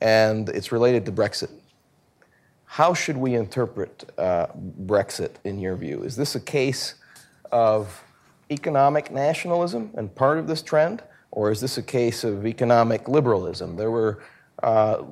and 0.00 0.48
it's 0.48 0.72
related 0.72 1.04
to 1.04 1.12
Brexit. 1.12 1.50
How 2.76 2.92
should 2.92 3.16
we 3.16 3.34
interpret 3.34 4.12
uh, 4.18 4.48
Brexit 4.84 5.36
in 5.44 5.58
your 5.58 5.76
view? 5.76 6.02
Is 6.02 6.14
this 6.14 6.34
a 6.34 6.40
case 6.40 6.96
of 7.50 8.04
economic 8.50 9.10
nationalism 9.10 9.92
and 9.94 10.14
part 10.14 10.36
of 10.36 10.46
this 10.46 10.60
trend, 10.60 11.02
or 11.30 11.50
is 11.50 11.62
this 11.62 11.78
a 11.78 11.82
case 11.82 12.22
of 12.22 12.46
economic 12.46 13.08
liberalism? 13.08 13.76
There 13.76 13.90
were 13.90 14.22
uh, 14.62 15.04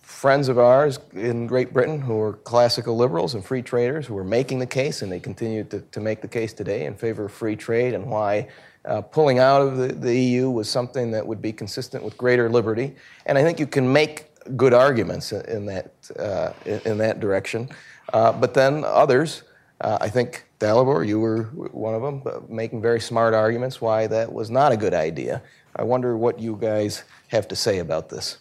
friends 0.00 0.48
of 0.48 0.58
ours 0.58 0.98
in 1.12 1.46
Great 1.46 1.72
Britain 1.72 2.00
who 2.00 2.16
were 2.16 2.32
classical 2.32 2.96
liberals 2.96 3.34
and 3.34 3.44
free 3.44 3.62
traders 3.62 4.04
who 4.04 4.14
were 4.14 4.24
making 4.24 4.58
the 4.58 4.66
case, 4.66 5.02
and 5.02 5.12
they 5.12 5.20
continue 5.20 5.62
to, 5.62 5.80
to 5.80 6.00
make 6.00 6.22
the 6.22 6.28
case 6.28 6.52
today 6.52 6.86
in 6.86 6.96
favor 6.96 7.26
of 7.26 7.32
free 7.32 7.54
trade 7.54 7.94
and 7.94 8.04
why 8.04 8.48
uh, 8.84 9.00
pulling 9.00 9.38
out 9.38 9.62
of 9.62 9.76
the, 9.76 9.92
the 9.92 10.18
EU 10.18 10.50
was 10.50 10.68
something 10.68 11.12
that 11.12 11.24
would 11.24 11.40
be 11.40 11.52
consistent 11.52 12.02
with 12.02 12.18
greater 12.18 12.50
liberty. 12.50 12.96
And 13.26 13.38
I 13.38 13.44
think 13.44 13.60
you 13.60 13.68
can 13.68 13.92
make 13.92 14.31
good 14.56 14.74
arguments 14.74 15.32
in, 15.32 15.66
that, 15.66 15.92
uh, 16.18 16.52
in, 16.64 16.80
in 16.84 16.98
that 16.98 17.20
direction. 17.20 17.68
Uh, 18.12 18.32
but 18.32 18.54
then 18.54 18.84
others, 18.84 19.42
uh, 19.80 19.98
I 20.00 20.08
think 20.08 20.44
Dalibor, 20.58 21.06
you 21.06 21.18
were 21.18 21.44
one 21.72 21.94
of 21.94 22.02
them, 22.02 22.22
uh, 22.26 22.40
making 22.48 22.80
very 22.80 23.00
smart 23.00 23.34
arguments 23.34 23.80
why 23.80 24.06
that 24.06 24.32
was 24.32 24.50
not 24.50 24.72
a 24.72 24.76
good 24.76 24.94
idea. 24.94 25.42
I 25.74 25.82
wonder 25.82 26.16
what 26.16 26.38
you 26.38 26.56
guys 26.60 27.04
have 27.28 27.48
to 27.48 27.56
say 27.56 27.78
about 27.78 28.08
this. 28.08 28.38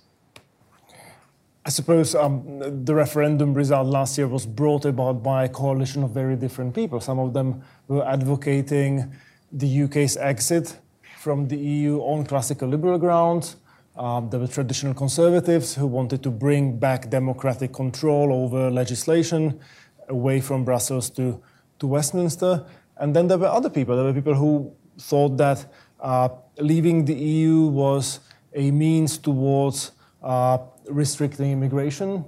I 1.63 1.69
suppose 1.69 2.15
um, 2.15 2.85
the 2.85 2.95
referendum 2.95 3.53
result 3.53 3.87
last 3.87 4.17
year 4.17 4.27
was 4.27 4.47
brought 4.47 4.85
about 4.85 5.21
by 5.21 5.45
a 5.45 5.49
coalition 5.49 6.03
of 6.03 6.09
very 6.09 6.35
different 6.35 6.73
people. 6.73 6.99
Some 6.99 7.19
of 7.19 7.33
them 7.33 7.61
were 7.87 8.05
advocating 8.05 9.13
the 9.51 9.83
UK's 9.83 10.17
exit 10.17 10.77
from 11.19 11.47
the 11.47 11.57
EU 11.57 11.99
on 11.99 12.25
classical 12.25 12.67
liberal 12.67 12.97
grounds. 12.97 13.57
Um, 13.95 14.29
there 14.29 14.39
were 14.39 14.47
traditional 14.47 14.93
conservatives 14.93 15.75
who 15.75 15.85
wanted 15.85 16.23
to 16.23 16.31
bring 16.31 16.77
back 16.77 17.09
democratic 17.09 17.73
control 17.73 18.33
over 18.33 18.71
legislation 18.71 19.59
away 20.07 20.39
from 20.39 20.63
Brussels 20.63 21.09
to, 21.11 21.41
to 21.79 21.87
Westminster. 21.87 22.65
And 22.97 23.15
then 23.15 23.27
there 23.27 23.37
were 23.37 23.47
other 23.47 23.69
people. 23.69 23.95
There 23.95 24.05
were 24.05 24.13
people 24.13 24.35
who 24.35 24.73
thought 24.97 25.37
that 25.37 25.65
uh, 25.99 26.29
leaving 26.57 27.05
the 27.05 27.13
EU 27.13 27.67
was 27.67 28.21
a 28.53 28.71
means 28.71 29.17
towards 29.17 29.91
uh, 30.23 30.59
restricting 30.89 31.51
immigration. 31.51 32.25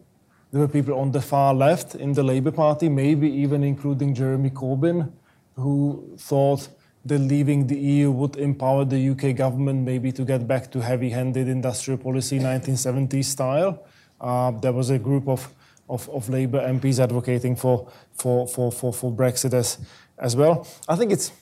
There 0.52 0.62
were 0.62 0.68
people 0.68 1.00
on 1.00 1.12
the 1.12 1.22
far 1.22 1.54
left 1.54 1.96
in 1.96 2.14
the 2.14 2.24
Labour 2.24 2.52
Party, 2.52 2.90
maybe 2.90 3.30
even 3.30 3.64
including 3.64 4.14
Jeremy 4.14 4.50
Corbyn, 4.50 5.12
who 5.56 6.16
thought 6.18 6.70
that 7.06 7.20
leaving 7.20 7.68
the 7.68 7.78
EU 7.78 8.12
would 8.12 8.38
empower 8.38 8.86
the 8.86 9.10
UK 9.10 9.36
government 9.36 9.82
maybe 9.84 10.12
to 10.12 10.24
get 10.24 10.48
back 10.48 10.72
to 10.72 10.80
heavy 10.80 11.10
handed 11.10 11.48
industrial 11.48 11.98
policy 11.98 12.40
1970s 12.40 13.26
style. 13.26 13.86
Uh, 14.22 14.52
there 14.52 14.72
was 14.72 14.90
a 14.90 14.98
group 14.98 15.28
of, 15.28 15.54
of, 15.90 16.10
of 16.10 16.30
Labour 16.30 16.60
MPs 16.60 17.04
advocating 17.04 17.56
for, 17.56 17.92
for, 18.14 18.48
for, 18.48 18.72
for, 18.72 18.94
for 18.94 19.12
Brexit 19.12 19.54
as, 19.54 19.80
as 20.18 20.36
well. 20.36 20.66
I 20.88 20.96
think 20.96 21.12
it's, 21.12 21.34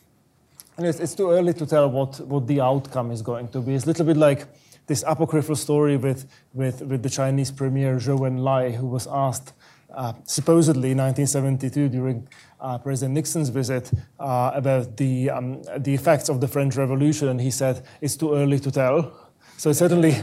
it's, 0.80 0.99
it's 0.99 1.14
too 1.14 1.30
early 1.30 1.53
to 1.53 1.66
tell 1.68 1.89
what, 1.89 2.20
what 2.22 2.47
the 2.47 2.59
outcome 2.59 3.12
is 3.12 3.22
going 3.22 3.49
to 3.49 3.62
be. 3.62 3.76
It's 3.76 3.84
a 3.84 3.88
little 3.88 4.05
bit 4.05 4.18
like 4.18 4.47
this 4.88 5.03
apocryphal 5.05 5.55
story 5.55 5.95
with, 5.95 6.28
with, 6.53 6.82
with 6.82 7.03
the 7.03 7.09
Chinese 7.09 7.51
premier 7.51 7.97
Zhou 7.97 8.22
Enlai, 8.22 8.74
who 8.76 8.88
was 8.88 9.07
asked 9.07 9.53
uh, 9.94 10.14
supposedly 10.24 10.92
in 10.92 10.98
1972 10.98 11.89
during 11.89 12.28
uh, 12.62 12.78
President 12.78 13.14
Nixon's 13.14 13.50
visit 13.50 13.92
uh, 14.20 14.52
about 14.54 14.96
the, 14.96 15.30
um, 15.30 15.62
the 15.78 15.94
effects 15.94 16.30
of 16.30 16.39
the 16.39 16.48
French 16.48 16.78
Revolution, 16.78 17.28
and 17.28 17.42
he 17.42 17.52
said, 17.52 17.84
It's 18.00 18.16
too 18.16 18.34
early 18.34 18.60
to 18.60 18.72
tell. 18.72 19.12
So 19.58 19.70
it's 19.70 19.80
certainly 19.80 20.16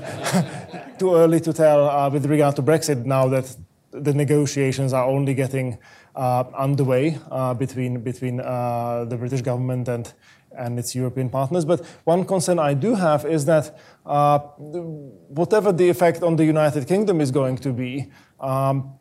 too 0.99 1.15
early 1.15 1.41
to 1.41 1.53
tell 1.53 1.89
uh, 1.89 2.09
with 2.09 2.25
regard 2.27 2.57
to 2.57 2.63
Brexit 2.63 3.05
now 3.05 3.29
that 3.29 3.55
the 3.91 4.15
negotiations 4.15 4.93
are 4.93 5.05
only 5.05 5.35
getting 5.35 5.79
uh, 6.17 6.45
underway 6.57 7.19
between, 7.59 8.01
between 8.01 8.39
the 8.39 9.17
British 9.19 9.43
government 9.43 9.89
and, 9.89 10.13
and 10.57 10.79
its 10.79 10.95
European 10.95 11.31
partners. 11.31 11.65
But 11.65 11.85
one 12.05 12.25
concern 12.25 12.59
I 12.59 12.75
do 12.75 12.95
have 12.95 13.25
is 13.25 13.45
that 13.45 13.79
whatever 14.05 15.73
the 15.73 15.89
effect 15.89 16.23
on 16.23 16.37
the 16.37 16.45
United 16.45 16.89
Kingdom 16.89 17.21
is 17.21 17.31
going 17.31 17.59
to 17.59 17.73
be, 17.73 18.11
um, 18.41 18.99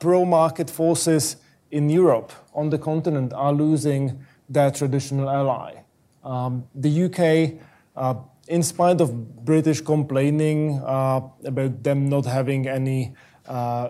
pro 0.00 0.24
market 0.24 0.70
forces 0.70 1.36
in 1.70 1.90
Europe, 1.90 2.32
on 2.54 2.70
the 2.70 2.78
continent, 2.78 3.32
are 3.32 3.52
losing 3.52 4.24
their 4.48 4.70
traditional 4.70 5.28
ally. 5.28 5.82
Um, 6.22 6.64
the 6.74 7.04
UK, 7.04 7.60
uh, 7.96 8.14
in 8.48 8.62
spite 8.62 9.00
of 9.00 9.44
British 9.44 9.80
complaining 9.80 10.80
uh, 10.84 11.20
about 11.44 11.82
them 11.82 12.08
not 12.08 12.26
having 12.26 12.68
any 12.68 13.14
uh, 13.46 13.88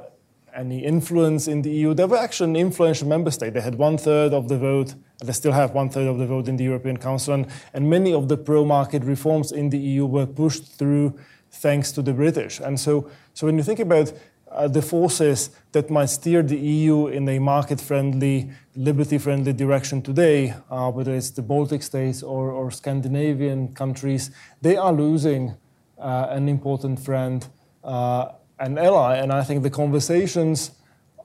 any 0.55 0.85
influence 0.85 1.49
in 1.49 1.63
the 1.63 1.71
EU. 1.71 1.95
They 1.95 2.05
were 2.05 2.17
actually 2.17 2.51
an 2.51 2.57
influential 2.57 3.09
member 3.09 3.31
state. 3.31 3.55
They 3.55 3.61
had 3.61 3.75
one 3.75 3.99
third 3.99 4.33
of 4.33 4.49
the 4.49 4.57
vote, 4.57 4.95
they 5.23 5.33
still 5.33 5.53
have 5.53 5.73
one 5.73 5.91
third 5.91 6.07
of 6.07 6.19
the 6.19 6.27
vote 6.27 6.49
in 6.49 6.57
the 6.57 6.65
European 6.65 6.97
Council. 6.97 7.35
And, 7.35 7.47
and 7.73 7.91
many 7.91 8.13
of 8.13 8.29
the 8.29 8.37
pro 8.37 8.65
market 8.65 9.03
reforms 9.05 9.53
in 9.53 9.71
the 9.71 9.79
EU 9.79 10.07
were 10.07 10.27
pushed 10.27 10.79
through 10.79 11.19
thanks 11.51 11.93
to 11.93 12.03
the 12.03 12.13
British. 12.13 12.61
And 12.61 12.79
so, 12.79 13.11
so 13.33 13.47
when 13.47 13.57
you 13.57 13.63
think 13.63 13.81
about 13.81 14.13
uh, 14.55 14.69
the 14.69 14.83
forces 14.83 15.51
that 15.73 15.91
might 15.91 16.07
steer 16.07 16.43
the 16.43 16.57
EU 16.57 17.09
in 17.09 17.29
a 17.29 17.39
market 17.39 17.81
friendly, 17.81 18.51
liberty 18.77 19.19
friendly 19.19 19.53
direction 19.53 20.01
today, 20.01 20.55
uh, 20.71 20.91
whether 20.91 21.15
it's 21.15 21.31
the 21.31 21.43
Baltic 21.43 21.83
states 21.83 22.23
or, 22.23 22.51
or 22.51 22.71
Scandinavian 22.71 23.75
countries, 23.75 24.31
they 24.63 24.77
are 24.77 24.93
losing 24.93 25.55
uh, 25.99 26.29
an 26.31 26.49
important 26.49 27.01
friend 27.01 27.47
uh, 27.83 28.33
an 28.59 28.79
ally, 28.79 29.17
and 29.17 29.33
I 29.33 29.43
think 29.43 29.63
the 29.63 29.71
conversations 29.71 30.71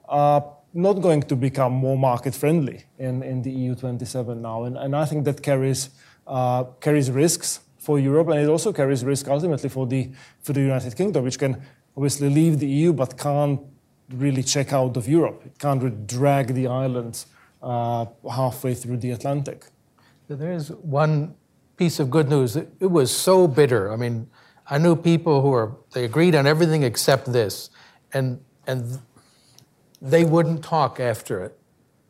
are 0.08 0.44
not 0.74 0.94
going 0.94 1.22
to 1.22 1.36
become 1.36 1.72
more 1.72 1.96
market 1.96 2.34
friendly 2.34 2.84
in, 2.98 3.22
in 3.22 3.42
the 3.42 3.50
EU 3.50 3.74
27 3.74 4.42
now. 4.42 4.64
And, 4.64 4.76
and 4.76 4.94
I 4.94 5.04
think 5.04 5.24
that 5.24 5.42
carries, 5.42 5.90
uh, 6.26 6.64
carries 6.80 7.10
risks 7.10 7.60
for 7.78 7.98
Europe, 7.98 8.28
and 8.28 8.38
it 8.38 8.48
also 8.48 8.72
carries 8.72 9.04
risk 9.04 9.28
ultimately 9.28 9.68
for 9.68 9.86
the, 9.86 10.10
for 10.42 10.52
the 10.52 10.60
United 10.60 10.96
Kingdom, 10.96 11.24
which 11.24 11.38
can 11.38 11.62
obviously 12.00 12.30
leave 12.30 12.58
the 12.60 12.66
EU 12.66 12.94
but 12.94 13.18
can't 13.18 13.60
really 14.14 14.42
check 14.42 14.72
out 14.72 14.96
of 14.96 15.06
Europe. 15.06 15.42
It 15.44 15.58
can't 15.58 15.82
really 15.82 16.02
drag 16.06 16.54
the 16.54 16.66
islands 16.66 17.26
uh, 17.62 18.06
halfway 18.38 18.74
through 18.74 18.96
the 18.96 19.10
Atlantic. 19.10 19.66
There 20.26 20.50
is 20.50 20.70
one 20.70 21.34
piece 21.76 22.00
of 22.00 22.08
good 22.10 22.30
news. 22.30 22.56
It 22.56 22.90
was 22.98 23.14
so 23.14 23.46
bitter. 23.46 23.92
I 23.92 23.96
mean, 23.96 24.30
I 24.70 24.78
knew 24.78 24.96
people 24.96 25.42
who 25.42 25.50
were, 25.50 25.72
they 25.92 26.06
agreed 26.06 26.34
on 26.34 26.46
everything 26.46 26.84
except 26.84 27.30
this, 27.30 27.68
and, 28.14 28.40
and 28.66 28.98
they 30.00 30.24
wouldn't 30.24 30.64
talk 30.64 31.00
after 31.00 31.44
it. 31.44 31.58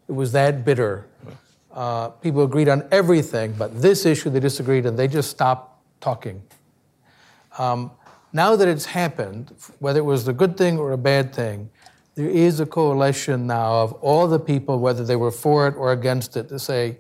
It 0.09 0.13
was 0.13 0.31
that 0.33 0.65
bitter. 0.65 1.09
Uh, 1.73 2.11
people 2.11 2.45
agreed 2.45 2.69
on 2.69 2.87
everything, 2.93 3.55
but 3.59 3.83
this 3.83 4.07
issue 4.07 4.31
they 4.31 4.41
disagreed, 4.41 4.87
and 4.87 4.97
they 4.97 5.09
just 5.09 5.31
stopped 5.31 5.83
talking. 6.01 6.41
Um, 7.59 7.91
now 8.33 8.57
that 8.57 8.69
it's 8.69 8.87
happened, 8.87 9.53
whether 9.79 9.99
it 9.99 10.05
was 10.05 10.29
a 10.29 10.33
good 10.33 10.57
thing 10.57 10.79
or 10.79 10.93
a 10.93 10.99
bad 10.99 11.35
thing, 11.35 11.71
there 12.15 12.29
is 12.29 12.61
a 12.61 12.67
coalition 12.67 13.47
now 13.47 13.83
of 13.83 13.93
all 13.95 14.27
the 14.29 14.39
people, 14.39 14.79
whether 14.79 15.05
they 15.05 15.17
were 15.17 15.31
for 15.31 15.67
it 15.67 15.75
or 15.77 15.93
against 15.93 16.37
it, 16.37 16.49
to 16.49 16.59
say, 16.59 16.99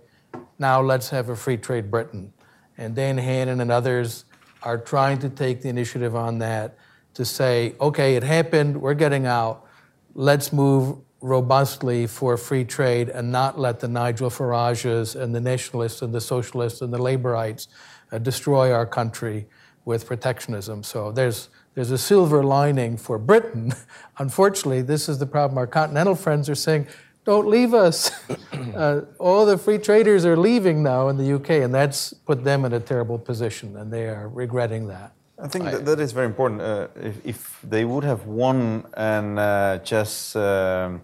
now 0.59 0.81
let's 0.81 1.11
have 1.11 1.29
a 1.29 1.37
free 1.37 1.57
trade 1.57 1.91
Britain. 1.91 2.33
And 2.79 2.95
Dan 2.95 3.19
Hannan 3.19 3.61
and 3.61 3.71
others 3.71 4.25
are 4.63 4.79
trying 4.79 5.19
to 5.19 5.29
take 5.29 5.63
the 5.63 5.69
initiative 5.69 6.15
on 6.15 6.39
that 6.39 6.77
to 7.15 7.25
say, 7.25 7.75
okay, 7.81 8.17
it 8.17 8.23
happened, 8.23 8.81
we're 8.81 8.95
getting 8.95 9.27
out, 9.27 9.67
let's 10.15 10.53
move 10.53 10.99
robustly 11.21 12.07
for 12.07 12.37
free 12.37 12.65
trade 12.65 13.09
and 13.09 13.31
not 13.31 13.59
let 13.59 13.81
the 13.81 13.89
Nigel 13.89 14.31
Farages 14.31 15.21
and 15.21 15.35
the 15.35 15.41
nationalists 15.41 16.03
and 16.03 16.15
the 16.15 16.21
socialists 16.21 16.81
and 16.81 16.93
the 16.93 16.99
laborites 16.99 17.69
uh, 18.11 18.19
destroy 18.19 18.73
our 18.73 18.87
country 18.87 19.47
with 19.91 20.07
protectionism. 20.07 20.85
So 20.85 21.11
there's, 21.11 21.49
there's 21.75 21.91
a 21.91 21.99
silver 21.99 22.45
lining 22.45 22.97
for 22.97 23.19
Britain. 23.19 23.75
Unfortunately, 24.19 24.83
this 24.83 25.09
is 25.09 25.19
the 25.19 25.27
problem. 25.27 25.59
Our 25.59 25.67
continental 25.67 26.15
friends 26.15 26.49
are 26.49 26.55
saying, 26.55 26.87
don't 27.25 27.49
leave 27.49 27.75
us. 27.75 28.13
uh, 28.75 29.03
all 29.19 29.45
the 29.45 29.59
free 29.59 29.79
traders 29.79 30.25
are 30.25 30.37
leaving 30.37 30.83
now 30.83 31.09
in 31.09 31.17
the 31.17 31.35
UK, 31.35 31.51
and 31.65 31.75
that's 31.75 32.13
put 32.13 32.45
them 32.45 32.65
in 32.65 32.73
a 32.73 32.81
terrible 32.81 33.19
position, 33.19 33.77
and 33.77 33.93
they 33.93 34.07
are 34.07 34.29
regretting 34.29 34.87
that. 34.87 35.13
I 35.43 35.49
think 35.49 35.65
that, 35.65 35.85
that 35.87 35.99
is 36.01 36.13
very 36.13 36.27
important. 36.27 36.61
Uh, 36.61 36.87
if, 36.95 37.27
if, 37.27 37.61
they 37.63 37.85
would 37.85 38.05
have 38.05 38.27
won 38.27 38.85
and 38.95 39.39
uh, 39.39 39.79
just, 39.83 40.37
um, 40.37 41.01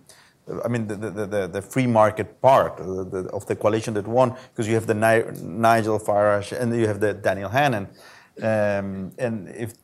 I 0.65 0.69
mean, 0.69 0.87
the, 0.87 0.95
the, 0.95 1.27
the, 1.27 1.47
the, 1.49 1.63
free 1.63 1.87
market 1.87 2.41
part 2.41 2.79
of 2.79 3.11
the, 3.11 3.21
of 3.33 3.47
the 3.47 3.57
coalition 3.57 3.95
that 3.95 4.07
won, 4.07 4.37
because 4.51 4.69
you 4.69 4.75
have 4.75 4.87
the 4.87 4.95
Ni 4.95 5.15
Nigel 5.43 5.99
Farage 5.99 6.53
and 6.53 6.75
you 6.79 6.87
have 6.87 7.01
the 7.01 7.15
Daniel 7.15 7.49
Hannan. 7.49 7.89
Um, 8.43 9.13
and 9.19 9.49
if 9.49 9.75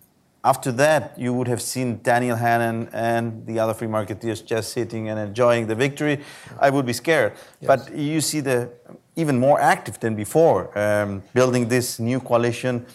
after 0.44 0.72
that, 0.72 1.16
you 1.16 1.32
would 1.32 1.46
have 1.46 1.62
seen 1.62 2.00
Daniel 2.02 2.36
Hannan 2.36 2.88
and 2.92 3.46
the 3.46 3.60
other 3.60 3.74
free 3.74 3.86
marketeers 3.86 4.44
just 4.44 4.72
sitting 4.72 5.08
and 5.08 5.18
enjoying 5.18 5.68
the 5.68 5.74
victory. 5.76 6.20
I 6.58 6.70
would 6.70 6.84
be 6.84 6.92
scared. 6.92 7.34
Yes. 7.60 7.68
But 7.68 7.96
you 7.96 8.20
see 8.20 8.40
the 8.40 8.70
even 9.14 9.38
more 9.38 9.60
active 9.60 10.00
than 10.00 10.16
before, 10.16 10.76
um, 10.76 11.22
building 11.34 11.68
this 11.68 12.00
new 12.00 12.18
coalition. 12.18 12.86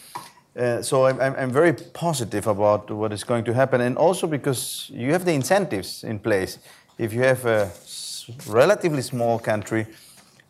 Uh, 0.58 0.82
so 0.82 1.06
I'm, 1.06 1.22
I'm, 1.22 1.52
very 1.52 1.72
positive 1.72 2.48
about 2.48 2.90
what 2.90 3.14
is 3.14 3.24
going 3.24 3.44
to 3.44 3.54
happen, 3.54 3.82
and 3.82 3.96
also 3.96 4.26
because 4.26 4.90
you 4.92 5.12
have 5.12 5.24
the 5.24 5.34
incentives 5.34 6.04
in 6.04 6.18
place. 6.18 6.58
If 6.98 7.14
you 7.14 7.22
have 7.22 7.46
a 7.46 7.72
relatively 8.48 9.04
small 9.04 9.38
country, 9.38 9.86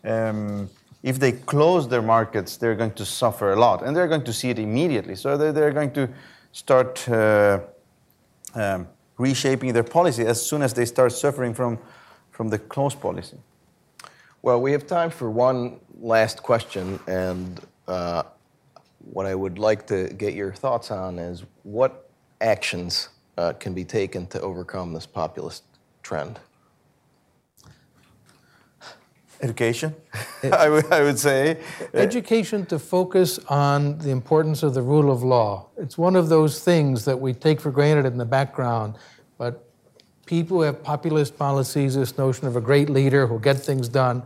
um, 0.05 0.69
if 1.03 1.19
they 1.19 1.31
close 1.31 1.87
their 1.87 2.01
markets, 2.01 2.57
they're 2.57 2.75
going 2.75 2.93
to 2.93 3.05
suffer 3.05 3.53
a 3.53 3.55
lot, 3.55 3.83
and 3.83 3.95
they're 3.95 4.07
going 4.07 4.23
to 4.23 4.33
see 4.33 4.49
it 4.49 4.59
immediately. 4.59 5.15
So 5.15 5.37
they're, 5.37 5.53
they're 5.53 5.71
going 5.71 5.91
to 5.93 6.09
start 6.51 7.07
uh, 7.09 7.59
um, 8.55 8.87
reshaping 9.17 9.73
their 9.73 9.83
policy 9.83 10.25
as 10.25 10.43
soon 10.43 10.61
as 10.61 10.73
they 10.73 10.85
start 10.85 11.11
suffering 11.11 11.53
from, 11.53 11.79
from 12.31 12.49
the 12.49 12.59
closed 12.59 12.99
policy? 12.99 13.37
Well, 14.41 14.61
we 14.61 14.71
have 14.71 14.85
time 14.85 15.09
for 15.09 15.29
one 15.29 15.79
last 15.99 16.43
question, 16.43 16.99
and 17.07 17.59
uh, 17.87 18.23
what 19.11 19.25
I 19.25 19.35
would 19.35 19.57
like 19.57 19.87
to 19.87 20.09
get 20.09 20.33
your 20.33 20.53
thoughts 20.53 20.91
on 20.91 21.19
is 21.19 21.43
what 21.63 22.09
actions 22.41 23.09
uh, 23.37 23.53
can 23.53 23.73
be 23.73 23.83
taken 23.83 24.27
to 24.27 24.41
overcome 24.41 24.93
this 24.93 25.05
populist 25.05 25.63
trend? 26.03 26.39
Education, 29.41 29.95
I, 30.43 30.69
would, 30.69 30.91
I 30.91 31.03
would 31.03 31.19
say. 31.19 31.61
Education 31.93 32.65
to 32.67 32.79
focus 32.79 33.39
on 33.49 33.97
the 33.99 34.09
importance 34.09 34.63
of 34.63 34.73
the 34.73 34.81
rule 34.81 35.11
of 35.11 35.23
law. 35.23 35.67
It's 35.77 35.97
one 35.97 36.15
of 36.15 36.29
those 36.29 36.63
things 36.63 37.05
that 37.05 37.19
we 37.19 37.33
take 37.33 37.61
for 37.61 37.71
granted 37.71 38.05
in 38.05 38.17
the 38.17 38.25
background, 38.25 38.95
but 39.37 39.69
people 40.25 40.57
who 40.57 40.63
have 40.63 40.83
populist 40.83 41.37
policies, 41.37 41.95
this 41.95 42.17
notion 42.17 42.47
of 42.47 42.55
a 42.55 42.61
great 42.61 42.89
leader 42.89 43.27
who'll 43.27 43.39
get 43.39 43.57
things 43.57 43.87
done, 43.87 44.23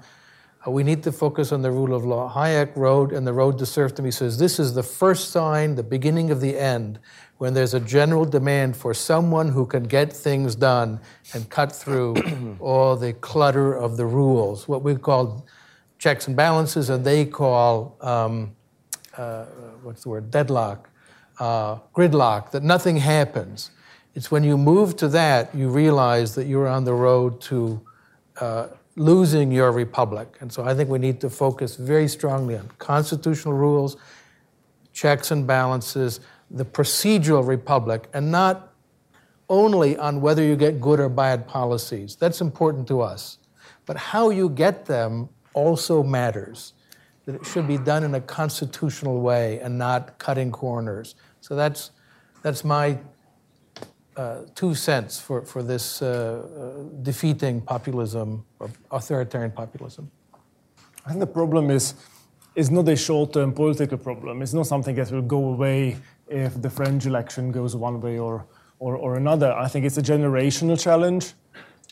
we 0.68 0.84
need 0.84 1.02
to 1.04 1.12
focus 1.12 1.52
on 1.52 1.64
the 1.64 1.72
rule 1.72 1.96
of 1.96 2.06
law. 2.06 2.32
Hayek 2.32 2.76
wrote 2.76 3.12
in 3.12 3.26
The 3.26 3.34
Road 3.34 3.58
to 3.58 3.66
Serfdom, 3.66 4.06
he 4.06 4.12
says, 4.12 4.38
This 4.38 4.60
is 4.60 4.76
the 4.76 4.84
first 4.84 5.32
sign, 5.32 5.74
the 5.74 5.84
beginning 5.84 6.30
of 6.30 6.40
the 6.40 6.58
end, 6.58 7.00
when 7.40 7.56
there's 7.56 7.74
a 7.74 7.80
general 7.80 8.26
demand 8.26 8.78
for 8.78 8.94
someone 8.94 9.50
who 9.50 9.66
can 9.66 9.84
get 9.84 10.14
things 10.14 10.54
done 10.56 11.00
and 11.34 11.50
cut 11.50 11.72
through 11.72 12.16
all 12.60 12.96
the 12.96 13.14
clutter 13.14 13.74
of 13.74 13.98
the 13.98 14.06
rules, 14.06 14.68
what 14.68 14.84
we 14.84 14.96
call 14.96 15.48
checks 15.98 16.28
and 16.28 16.36
balances, 16.36 16.92
and 16.92 17.04
they 17.04 17.26
call, 17.26 17.98
um, 18.02 18.56
uh, 19.18 19.46
what's 19.82 20.04
the 20.04 20.10
word, 20.10 20.30
deadlock, 20.30 20.92
uh, 21.40 21.78
gridlock, 21.96 22.52
that 22.52 22.62
nothing 22.62 22.98
happens. 22.98 23.72
It's 24.14 24.30
when 24.30 24.44
you 24.44 24.60
move 24.60 24.96
to 24.98 25.08
that, 25.08 25.56
you 25.56 25.70
realize 25.70 26.36
that 26.36 26.46
you're 26.46 26.68
on 26.68 26.84
the 26.84 26.94
road 26.94 27.42
to 27.42 27.82
uh, 28.40 28.68
losing 28.96 29.52
your 29.52 29.72
republic. 29.72 30.38
And 30.42 30.52
so 30.52 30.64
I 30.64 30.74
think 30.74 30.90
we 30.90 31.00
need 31.00 31.22
to 31.22 31.30
focus 31.30 31.76
very 31.76 32.08
strongly 32.08 32.58
on 32.58 32.70
constitutional 32.78 33.54
rules, 33.54 33.98
checks 34.92 35.32
and 35.32 35.48
balances, 35.48 36.20
the 36.50 36.66
procedural 36.66 37.48
republic 37.48 38.08
and 38.14 38.32
not 38.32 38.74
only 39.50 39.98
on 39.98 40.22
whether 40.22 40.44
you 40.44 40.56
get 40.56 40.80
good 40.80 41.00
or 41.00 41.10
bad 41.10 41.48
policies. 41.48 42.16
That's 42.16 42.42
important 42.42 42.88
to 42.88 43.02
us. 43.02 43.38
But 43.86 43.98
how 43.98 44.30
you 44.30 44.50
get 44.50 44.86
them 44.86 45.30
also 45.54 46.04
matters. 46.04 46.74
That 47.26 47.36
it 47.36 47.46
should 47.46 47.68
be 47.68 47.78
done 47.78 48.04
in 48.04 48.16
a 48.16 48.22
constitutional 48.22 49.22
way 49.22 49.60
and 49.60 49.78
not 49.78 50.18
cutting 50.18 50.52
corners. 50.52 51.16
So 51.42 51.56
that's, 51.56 51.92
that's 52.42 52.64
my 52.64 52.98
uh, 54.18 54.42
two 54.56 54.74
cents 54.74 55.20
for, 55.20 55.46
for 55.46 55.64
this 55.64 56.02
uh, 56.02 56.08
uh, 56.08 57.02
defeating 57.04 57.62
populism, 57.62 58.44
or 58.62 58.70
authoritarian 58.92 59.52
populism. 59.52 60.10
I 61.06 61.10
think 61.10 61.20
the 61.20 61.34
problem 61.42 61.72
is, 61.72 61.96
is 62.56 62.70
not 62.70 62.88
a 62.88 62.96
short 62.96 63.34
term 63.34 63.54
political 63.54 63.98
problem. 63.98 64.42
It's 64.42 64.54
not 64.54 64.68
something 64.68 64.96
that 64.96 65.12
will 65.12 65.24
go 65.24 65.46
away 65.54 65.98
if 66.28 66.62
the 66.62 66.70
French 66.70 67.06
election 67.08 67.52
goes 67.52 67.76
one 67.76 68.00
way 68.00 68.20
or, 68.20 68.46
or, 68.80 68.96
or 68.96 69.16
another. 69.16 69.52
I 69.52 69.68
think 69.68 69.86
it's 69.86 69.98
a 69.98 70.04
generational 70.04 70.80
challenge. 70.80 71.34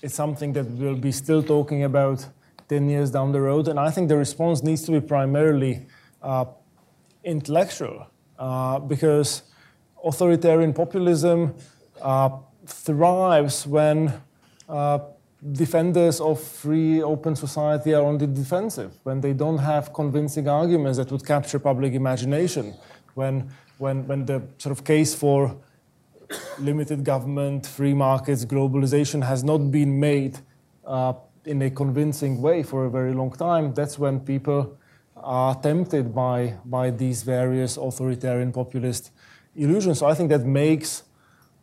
It's 0.03 0.13
something 0.13 0.53
that 0.53 0.65
we'll 0.65 0.95
be 0.95 1.11
still 1.11 1.41
talking 1.41 1.83
about 1.83 2.25
10 2.67 2.87
years 2.87 3.09
down 3.09 3.31
the 3.31 3.41
road. 3.41 3.67
And 3.67 3.79
I 3.79 3.89
think 3.89 4.07
the 4.07 4.17
response 4.17 4.61
needs 4.61 4.83
to 4.83 4.91
be 4.91 5.01
primarily 5.01 5.87
uh, 6.21 6.45
intellectual 7.23 8.07
uh, 8.37 8.79
because 8.79 9.41
authoritarian 10.03 10.73
populism 10.73 11.55
uh, 12.01 12.29
thrives 12.65 13.65
when 13.65 14.13
uh, 14.69 14.99
defenders 15.41 16.19
of 16.19 16.41
free, 16.41 17.01
open 17.01 17.35
society 17.35 17.93
are 17.93 18.03
on 18.03 18.17
the 18.17 18.27
defensive, 18.27 18.93
when 19.03 19.21
they 19.21 19.33
don't 19.33 19.57
have 19.57 19.93
convincing 19.93 20.47
arguments 20.47 20.97
that 20.97 21.11
would 21.11 21.25
capture 21.25 21.59
public 21.59 21.93
imagination, 21.93 22.73
when, 23.13 23.49
when, 23.77 24.05
when 24.07 24.25
the 24.25 24.41
sort 24.57 24.77
of 24.77 24.83
case 24.83 25.15
for 25.15 25.55
limited 26.59 27.03
government, 27.03 27.65
free 27.65 27.93
markets, 27.93 28.45
globalization 28.45 29.23
has 29.23 29.43
not 29.43 29.71
been 29.71 29.99
made 29.99 30.37
uh, 30.85 31.13
in 31.45 31.61
a 31.61 31.69
convincing 31.69 32.41
way 32.41 32.61
for 32.61 32.85
a 32.85 32.89
very 32.89 33.13
long 33.13 33.31
time, 33.31 33.73
that's 33.73 33.97
when 33.97 34.19
people 34.19 34.77
are 35.15 35.55
tempted 35.55 36.13
by, 36.13 36.55
by 36.65 36.89
these 36.89 37.23
various 37.23 37.77
authoritarian 37.77 38.51
populist 38.51 39.11
illusions. 39.55 39.99
So 39.99 40.05
I 40.05 40.13
think 40.13 40.29
that 40.29 40.45
makes 40.45 41.03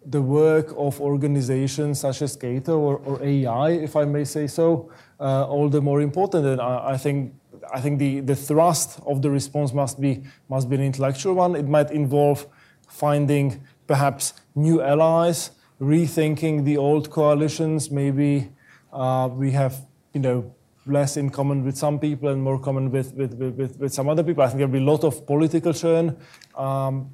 the 0.09 0.23
work 0.23 0.73
of 0.77 1.01
organizations 1.01 2.01
such 2.01 2.23
as 2.23 2.37
Cato 2.37 2.79
or, 2.79 2.97
or 2.99 3.23
AEI, 3.23 3.83
if 3.83 3.97
I 3.97 4.05
may 4.05 4.25
say 4.25 4.47
so, 4.47 4.91
uh, 5.19 5.45
all 5.47 5.69
the 5.69 5.81
more 5.81 6.01
important. 6.01 6.47
And 6.47 6.61
I, 6.61 6.93
I, 6.93 6.97
think 6.97 7.35
I 7.75 7.81
think 7.81 7.99
the, 7.99 8.21
the 8.21 8.37
thrust 8.37 9.01
of 9.07 9.23
the 9.23 9.31
response 9.31 9.73
must 9.73 10.01
be 10.01 10.23
must 10.49 10.69
be 10.69 10.77
an 10.77 10.83
intellectual 10.83 11.35
one. 11.35 11.57
It 11.57 11.67
might 11.67 11.91
involve 11.91 12.47
finding 12.89 13.65
perhaps 13.87 14.35
new 14.55 14.81
allies, 14.81 15.51
rethinking 15.81 16.65
the 16.65 16.77
old 16.77 17.11
coalitions. 17.11 17.91
Maybe 17.91 18.51
uh, 18.93 19.29
we 19.33 19.51
have 19.53 19.87
you 20.13 20.21
know 20.21 20.55
less 20.87 21.17
in 21.17 21.31
common 21.31 21.65
with 21.65 21.77
some 21.77 21.99
people 21.99 22.29
and 22.29 22.41
more 22.41 22.61
common 22.61 22.93
with, 22.93 23.13
with, 23.15 23.35
with, 23.35 23.77
with 23.77 23.93
some 23.93 24.09
other 24.09 24.23
people. 24.23 24.45
I 24.45 24.47
think 24.47 24.59
there'll 24.59 24.73
be 24.73 24.79
a 24.79 24.83
lot 24.83 25.03
of 25.03 25.27
political 25.27 25.73
churn. 25.75 26.17
Um, 26.55 27.11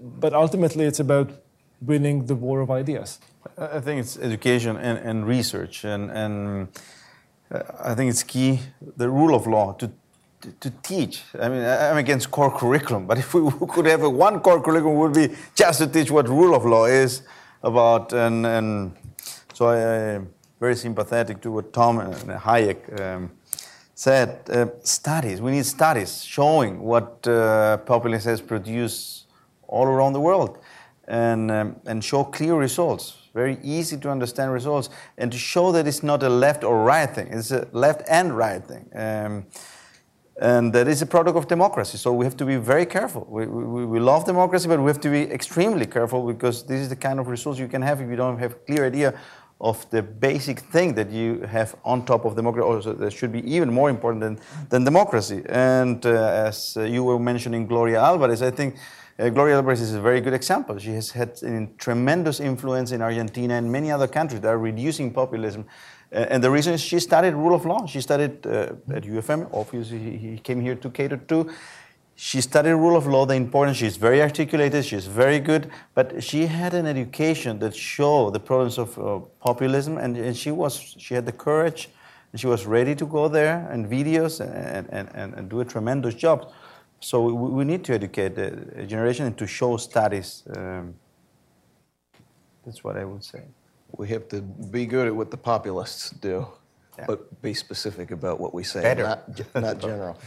but 0.00 0.32
ultimately, 0.32 0.84
it's 0.84 1.00
about 1.00 1.32
winning 1.80 2.26
the 2.26 2.34
war 2.34 2.60
of 2.60 2.70
ideas? 2.70 3.18
I 3.58 3.80
think 3.80 4.00
it's 4.00 4.18
education 4.18 4.76
and, 4.76 4.98
and 4.98 5.26
research, 5.26 5.84
and, 5.84 6.10
and 6.10 6.68
uh, 7.50 7.62
I 7.80 7.94
think 7.94 8.10
it's 8.10 8.22
key 8.22 8.60
the 8.96 9.08
rule 9.08 9.34
of 9.34 9.46
law 9.46 9.72
to, 9.74 9.90
to, 10.40 10.50
to, 10.60 10.70
teach. 10.82 11.22
I 11.40 11.48
mean, 11.48 11.64
I'm 11.64 11.96
against 11.96 12.30
core 12.30 12.56
curriculum, 12.56 13.06
but 13.06 13.18
if 13.18 13.34
we 13.34 13.50
could 13.68 13.86
have 13.86 14.02
a 14.02 14.10
one 14.10 14.40
core 14.40 14.60
curriculum, 14.60 14.96
would 14.96 15.14
be 15.14 15.34
just 15.54 15.78
to 15.80 15.86
teach 15.86 16.10
what 16.10 16.28
rule 16.28 16.54
of 16.54 16.64
law 16.64 16.86
is 16.86 17.22
about. 17.62 18.12
And, 18.12 18.44
and 18.46 18.96
so 19.54 19.68
I, 19.68 19.78
am 20.14 20.32
very 20.60 20.76
sympathetic 20.76 21.40
to 21.42 21.52
what 21.52 21.72
Tom 21.72 22.00
and 22.00 22.14
Hayek 22.14 23.00
um, 23.00 23.30
said. 23.94 24.40
Uh, 24.50 24.66
studies, 24.82 25.40
we 25.40 25.52
need 25.52 25.66
studies 25.66 26.24
showing 26.24 26.80
what 26.80 27.26
uh, 27.28 27.76
populism 27.78 28.30
has 28.30 28.40
produced 28.40 29.26
all 29.68 29.86
around 29.86 30.12
the 30.12 30.20
world 30.20 30.58
and, 31.08 31.50
um, 31.50 31.76
and 31.86 32.02
show 32.02 32.24
clear 32.24 32.54
results, 32.54 33.16
very 33.34 33.58
easy 33.62 33.96
to 33.98 34.10
understand 34.10 34.52
results, 34.52 34.88
and 35.18 35.30
to 35.32 35.38
show 35.38 35.72
that 35.72 35.86
it's 35.86 36.02
not 36.02 36.22
a 36.22 36.28
left 36.28 36.64
or 36.64 36.84
right 36.84 37.10
thing, 37.10 37.28
it's 37.30 37.50
a 37.50 37.68
left 37.72 38.02
and 38.08 38.36
right 38.36 38.64
thing. 38.64 38.88
Um, 38.94 39.46
and 40.38 40.72
that 40.74 40.86
is 40.86 41.00
a 41.00 41.06
product 41.06 41.36
of 41.38 41.48
democracy. 41.48 41.96
So 41.96 42.12
we 42.12 42.26
have 42.26 42.36
to 42.36 42.44
be 42.44 42.56
very 42.56 42.84
careful. 42.84 43.26
We, 43.28 43.46
we, 43.46 43.86
we, 43.86 43.98
love 43.98 44.26
democracy, 44.26 44.68
but 44.68 44.78
we 44.78 44.88
have 44.88 45.00
to 45.00 45.10
be 45.10 45.22
extremely 45.22 45.86
careful 45.86 46.26
because 46.26 46.62
this 46.64 46.80
is 46.80 46.90
the 46.90 46.96
kind 46.96 47.18
of 47.18 47.28
results 47.28 47.58
you 47.58 47.68
can 47.68 47.80
have 47.80 48.02
if 48.02 48.10
you 48.10 48.16
don't 48.16 48.38
have 48.38 48.52
a 48.52 48.56
clear 48.56 48.86
idea 48.86 49.18
of 49.58 49.88
the 49.88 50.02
basic 50.02 50.60
thing 50.60 50.94
that 50.94 51.10
you 51.10 51.40
have 51.48 51.74
on 51.84 52.04
top 52.04 52.26
of 52.26 52.36
democracy, 52.36 52.66
also 52.66 52.92
that 52.92 53.10
should 53.10 53.32
be 53.32 53.40
even 53.50 53.72
more 53.72 53.88
important 53.88 54.20
than, 54.20 54.38
than 54.68 54.84
democracy. 54.84 55.42
And 55.48 56.04
uh, 56.04 56.10
as 56.46 56.76
you 56.76 57.02
were 57.04 57.18
mentioning 57.18 57.66
Gloria 57.66 58.02
Alvarez, 58.02 58.42
I 58.42 58.50
think 58.50 58.76
uh, 59.18 59.28
Gloria 59.30 59.56
Alvarez 59.56 59.80
is 59.80 59.94
a 59.94 60.00
very 60.00 60.20
good 60.20 60.34
example. 60.34 60.78
She 60.78 60.90
has 60.90 61.10
had 61.10 61.38
a 61.42 61.66
tremendous 61.78 62.38
influence 62.38 62.92
in 62.92 63.00
Argentina 63.00 63.54
and 63.54 63.70
many 63.70 63.90
other 63.90 64.06
countries 64.06 64.40
that 64.42 64.48
are 64.48 64.58
reducing 64.58 65.12
populism. 65.12 65.64
Uh, 66.12 66.26
and 66.30 66.44
the 66.44 66.50
reason 66.50 66.74
is 66.74 66.80
she 66.80 67.00
studied 67.00 67.34
rule 67.34 67.54
of 67.54 67.64
law. 67.64 67.86
She 67.86 68.00
studied 68.00 68.46
uh, 68.46 68.74
at 68.92 69.04
UFM. 69.04 69.48
Obviously, 69.52 70.18
he 70.18 70.38
came 70.38 70.60
here 70.60 70.74
to 70.74 70.90
Cato 70.90 71.16
too. 71.16 71.50
She 72.14 72.40
studied 72.40 72.72
rule 72.72 72.96
of 72.96 73.06
law, 73.06 73.26
the 73.26 73.34
importance. 73.34 73.76
She's 73.78 73.96
very 73.96 74.22
articulated. 74.22 74.84
She's 74.84 75.06
very 75.06 75.38
good. 75.38 75.70
But 75.94 76.22
she 76.22 76.46
had 76.46 76.74
an 76.74 76.86
education 76.86 77.58
that 77.58 77.74
showed 77.74 78.32
the 78.32 78.40
problems 78.40 78.78
of 78.78 78.96
populism, 79.40 79.98
and, 79.98 80.16
and, 80.16 80.34
she 80.34 80.50
was 80.50 80.94
she 80.98 81.12
had 81.12 81.26
the 81.26 81.32
courage, 81.32 81.90
and 82.32 82.40
she 82.40 82.46
was 82.46 82.64
ready 82.64 82.94
to 82.94 83.04
go 83.04 83.28
there 83.28 83.68
and 83.70 83.86
videos 83.86 84.40
and, 84.40 84.88
and, 84.90 85.10
and, 85.14 85.34
and 85.34 85.50
do 85.50 85.60
a 85.60 85.64
tremendous 85.64 86.14
job. 86.14 86.50
So 87.00 87.22
we, 87.22 87.32
we 87.32 87.64
need 87.64 87.84
to 87.84 87.94
educate 87.94 88.34
the 88.34 88.84
generation 88.86 89.26
and 89.26 89.36
to 89.38 89.46
show 89.46 89.76
studies. 89.76 90.42
Um, 90.56 90.94
that's 92.64 92.82
what 92.82 92.96
I 92.96 93.04
would 93.04 93.24
say. 93.24 93.42
We 93.96 94.08
have 94.08 94.28
to 94.28 94.42
be 94.42 94.86
good 94.86 95.06
at 95.06 95.14
what 95.14 95.30
the 95.30 95.36
populists 95.36 96.10
do, 96.10 96.48
yeah. 96.98 97.04
but 97.06 97.40
be 97.40 97.54
specific 97.54 98.10
about 98.10 98.40
what 98.40 98.52
we 98.52 98.64
say, 98.64 98.82
Better. 98.82 99.04
not, 99.04 99.62
not 99.62 99.78
general. 99.78 100.18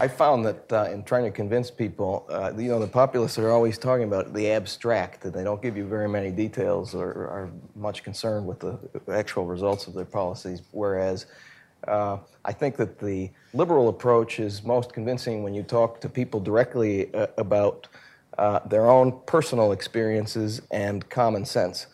I 0.00 0.08
found 0.08 0.46
that 0.46 0.72
uh, 0.72 0.90
in 0.90 1.04
trying 1.04 1.24
to 1.24 1.30
convince 1.30 1.70
people, 1.70 2.26
uh, 2.30 2.52
you 2.56 2.68
know, 2.68 2.78
the 2.78 2.86
populists 2.86 3.38
are 3.38 3.50
always 3.50 3.76
talking 3.76 4.04
about 4.04 4.32
the 4.32 4.50
abstract, 4.50 5.24
and 5.26 5.34
they 5.34 5.44
don't 5.44 5.60
give 5.60 5.76
you 5.76 5.86
very 5.86 6.08
many 6.08 6.30
details 6.30 6.94
or 6.94 7.08
are 7.10 7.50
much 7.76 8.02
concerned 8.02 8.46
with 8.46 8.60
the 8.60 8.78
actual 9.10 9.44
results 9.44 9.86
of 9.86 9.92
their 9.92 10.06
policies, 10.06 10.62
whereas 10.70 11.26
uh, 11.88 12.18
I 12.44 12.52
think 12.52 12.76
that 12.76 12.98
the 12.98 13.30
liberal 13.54 13.88
approach 13.88 14.40
is 14.40 14.62
most 14.62 14.92
convincing 14.92 15.42
when 15.42 15.54
you 15.54 15.62
talk 15.62 16.00
to 16.00 16.08
people 16.08 16.40
directly 16.40 17.12
uh, 17.14 17.26
about 17.38 17.88
uh, 18.38 18.60
their 18.60 18.88
own 18.88 19.20
personal 19.26 19.72
experiences 19.72 20.62
and 20.70 21.08
common 21.08 21.44
sense. 21.44 21.86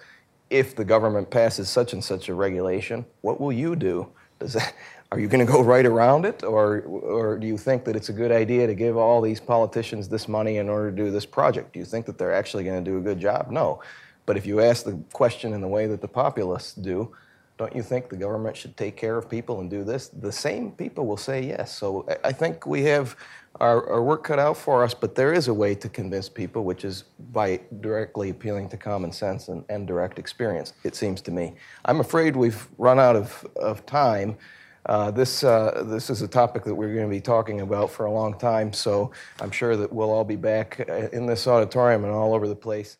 If 0.51 0.74
the 0.76 0.84
government 0.84 1.30
passes 1.30 1.68
such 1.68 1.93
and 1.93 2.03
such 2.03 2.28
a 2.28 2.34
regulation, 2.34 3.05
what 3.20 3.41
will 3.41 3.53
you 3.53 3.76
do? 3.76 4.09
That, 4.39 4.72
are 5.11 5.18
you 5.18 5.26
going 5.26 5.45
to 5.45 5.51
go 5.51 5.62
right 5.62 5.86
around 5.86 6.26
it, 6.26 6.45
or, 6.45 6.80
or 6.82 7.39
do 7.39 7.47
you 7.47 7.57
think 7.57 7.84
that 7.84 7.97
it's 7.97 8.11
a 8.11 8.12
good 8.12 8.30
idea 8.30 8.66
to 8.66 8.74
give 8.74 8.97
all 8.97 9.20
these 9.22 9.41
politicians 9.41 10.09
this 10.09 10.28
money 10.28 10.59
in 10.59 10.68
order 10.68 10.91
to 10.91 10.97
do 10.97 11.11
this 11.11 11.26
project? 11.26 11.72
Do 11.72 11.78
you 11.78 11.86
think 11.86 12.07
that 12.07 12.18
they're 12.18 12.34
actually 12.34 12.64
going 12.64 12.84
to 12.84 12.91
do 12.91 12.99
a 12.99 13.01
good 13.01 13.18
job? 13.18 13.51
No. 13.51 13.82
But 14.26 14.36
if 14.36 14.45
you 14.45 14.61
ask 14.61 14.84
the 14.84 15.03
question 15.12 15.55
in 15.55 15.62
the 15.62 15.68
way 15.68 15.86
that 15.86 16.03
the 16.03 16.09
populists 16.09 16.74
do, 16.74 17.16
don't 17.59 17.74
you 17.74 17.82
think 17.82 18.09
the 18.09 18.16
government 18.16 18.56
should 18.56 18.76
take 18.76 18.96
care 18.96 19.18
of 19.18 19.28
people 19.28 19.61
and 19.61 19.68
do 19.68 19.82
this? 19.82 20.09
The 20.09 20.30
same 20.30 20.70
people 20.70 21.06
will 21.06 21.16
say 21.16 21.44
yes. 21.44 21.76
So 21.76 22.06
I 22.22 22.32
think 22.32 22.66
we 22.66 22.84
have 22.84 23.16
our, 23.61 23.84
our, 23.90 24.02
work 24.02 24.22
cut 24.22 24.38
out 24.38 24.56
for 24.56 24.84
us, 24.84 24.94
but 24.94 25.16
there 25.16 25.32
is 25.32 25.48
a 25.48 25.54
way 25.54 25.74
to 25.74 25.88
convince 25.88 26.28
people, 26.28 26.62
which 26.62 26.84
is 26.84 27.04
by 27.32 27.61
directly 27.80 28.30
appealing 28.30 28.68
to 28.68 28.76
common 28.76 29.11
sense 29.11 29.48
and, 29.48 29.64
and 29.68 29.88
direct 29.88 30.20
experience, 30.20 30.74
it 30.84 30.94
seems 30.94 31.20
to 31.22 31.32
me. 31.32 31.54
I'm 31.84 31.98
afraid 31.98 32.36
we've 32.36 32.68
run 32.78 33.00
out 33.00 33.16
of, 33.16 33.44
of 33.56 33.84
time. 33.84 34.36
Uh, 34.86 35.11
this, 35.11 35.42
uh, 35.42 35.82
this 35.86 36.09
is 36.09 36.22
a 36.22 36.28
topic 36.28 36.62
that 36.62 36.74
we're 36.74 36.94
going 36.94 37.09
to 37.09 37.11
be 37.11 37.20
talking 37.20 37.62
about 37.62 37.90
for 37.90 38.06
a 38.06 38.12
long 38.12 38.38
time, 38.38 38.72
so 38.72 39.11
I'm 39.40 39.50
sure 39.50 39.76
that 39.76 39.92
we'll 39.92 40.12
all 40.12 40.24
be 40.24 40.36
back 40.36 40.86
uh, 40.88 41.09
in 41.12 41.26
this 41.26 41.48
auditorium 41.48 42.04
and 42.04 42.12
all 42.12 42.34
over 42.34 42.46
the 42.46 42.56
place. 42.56 42.98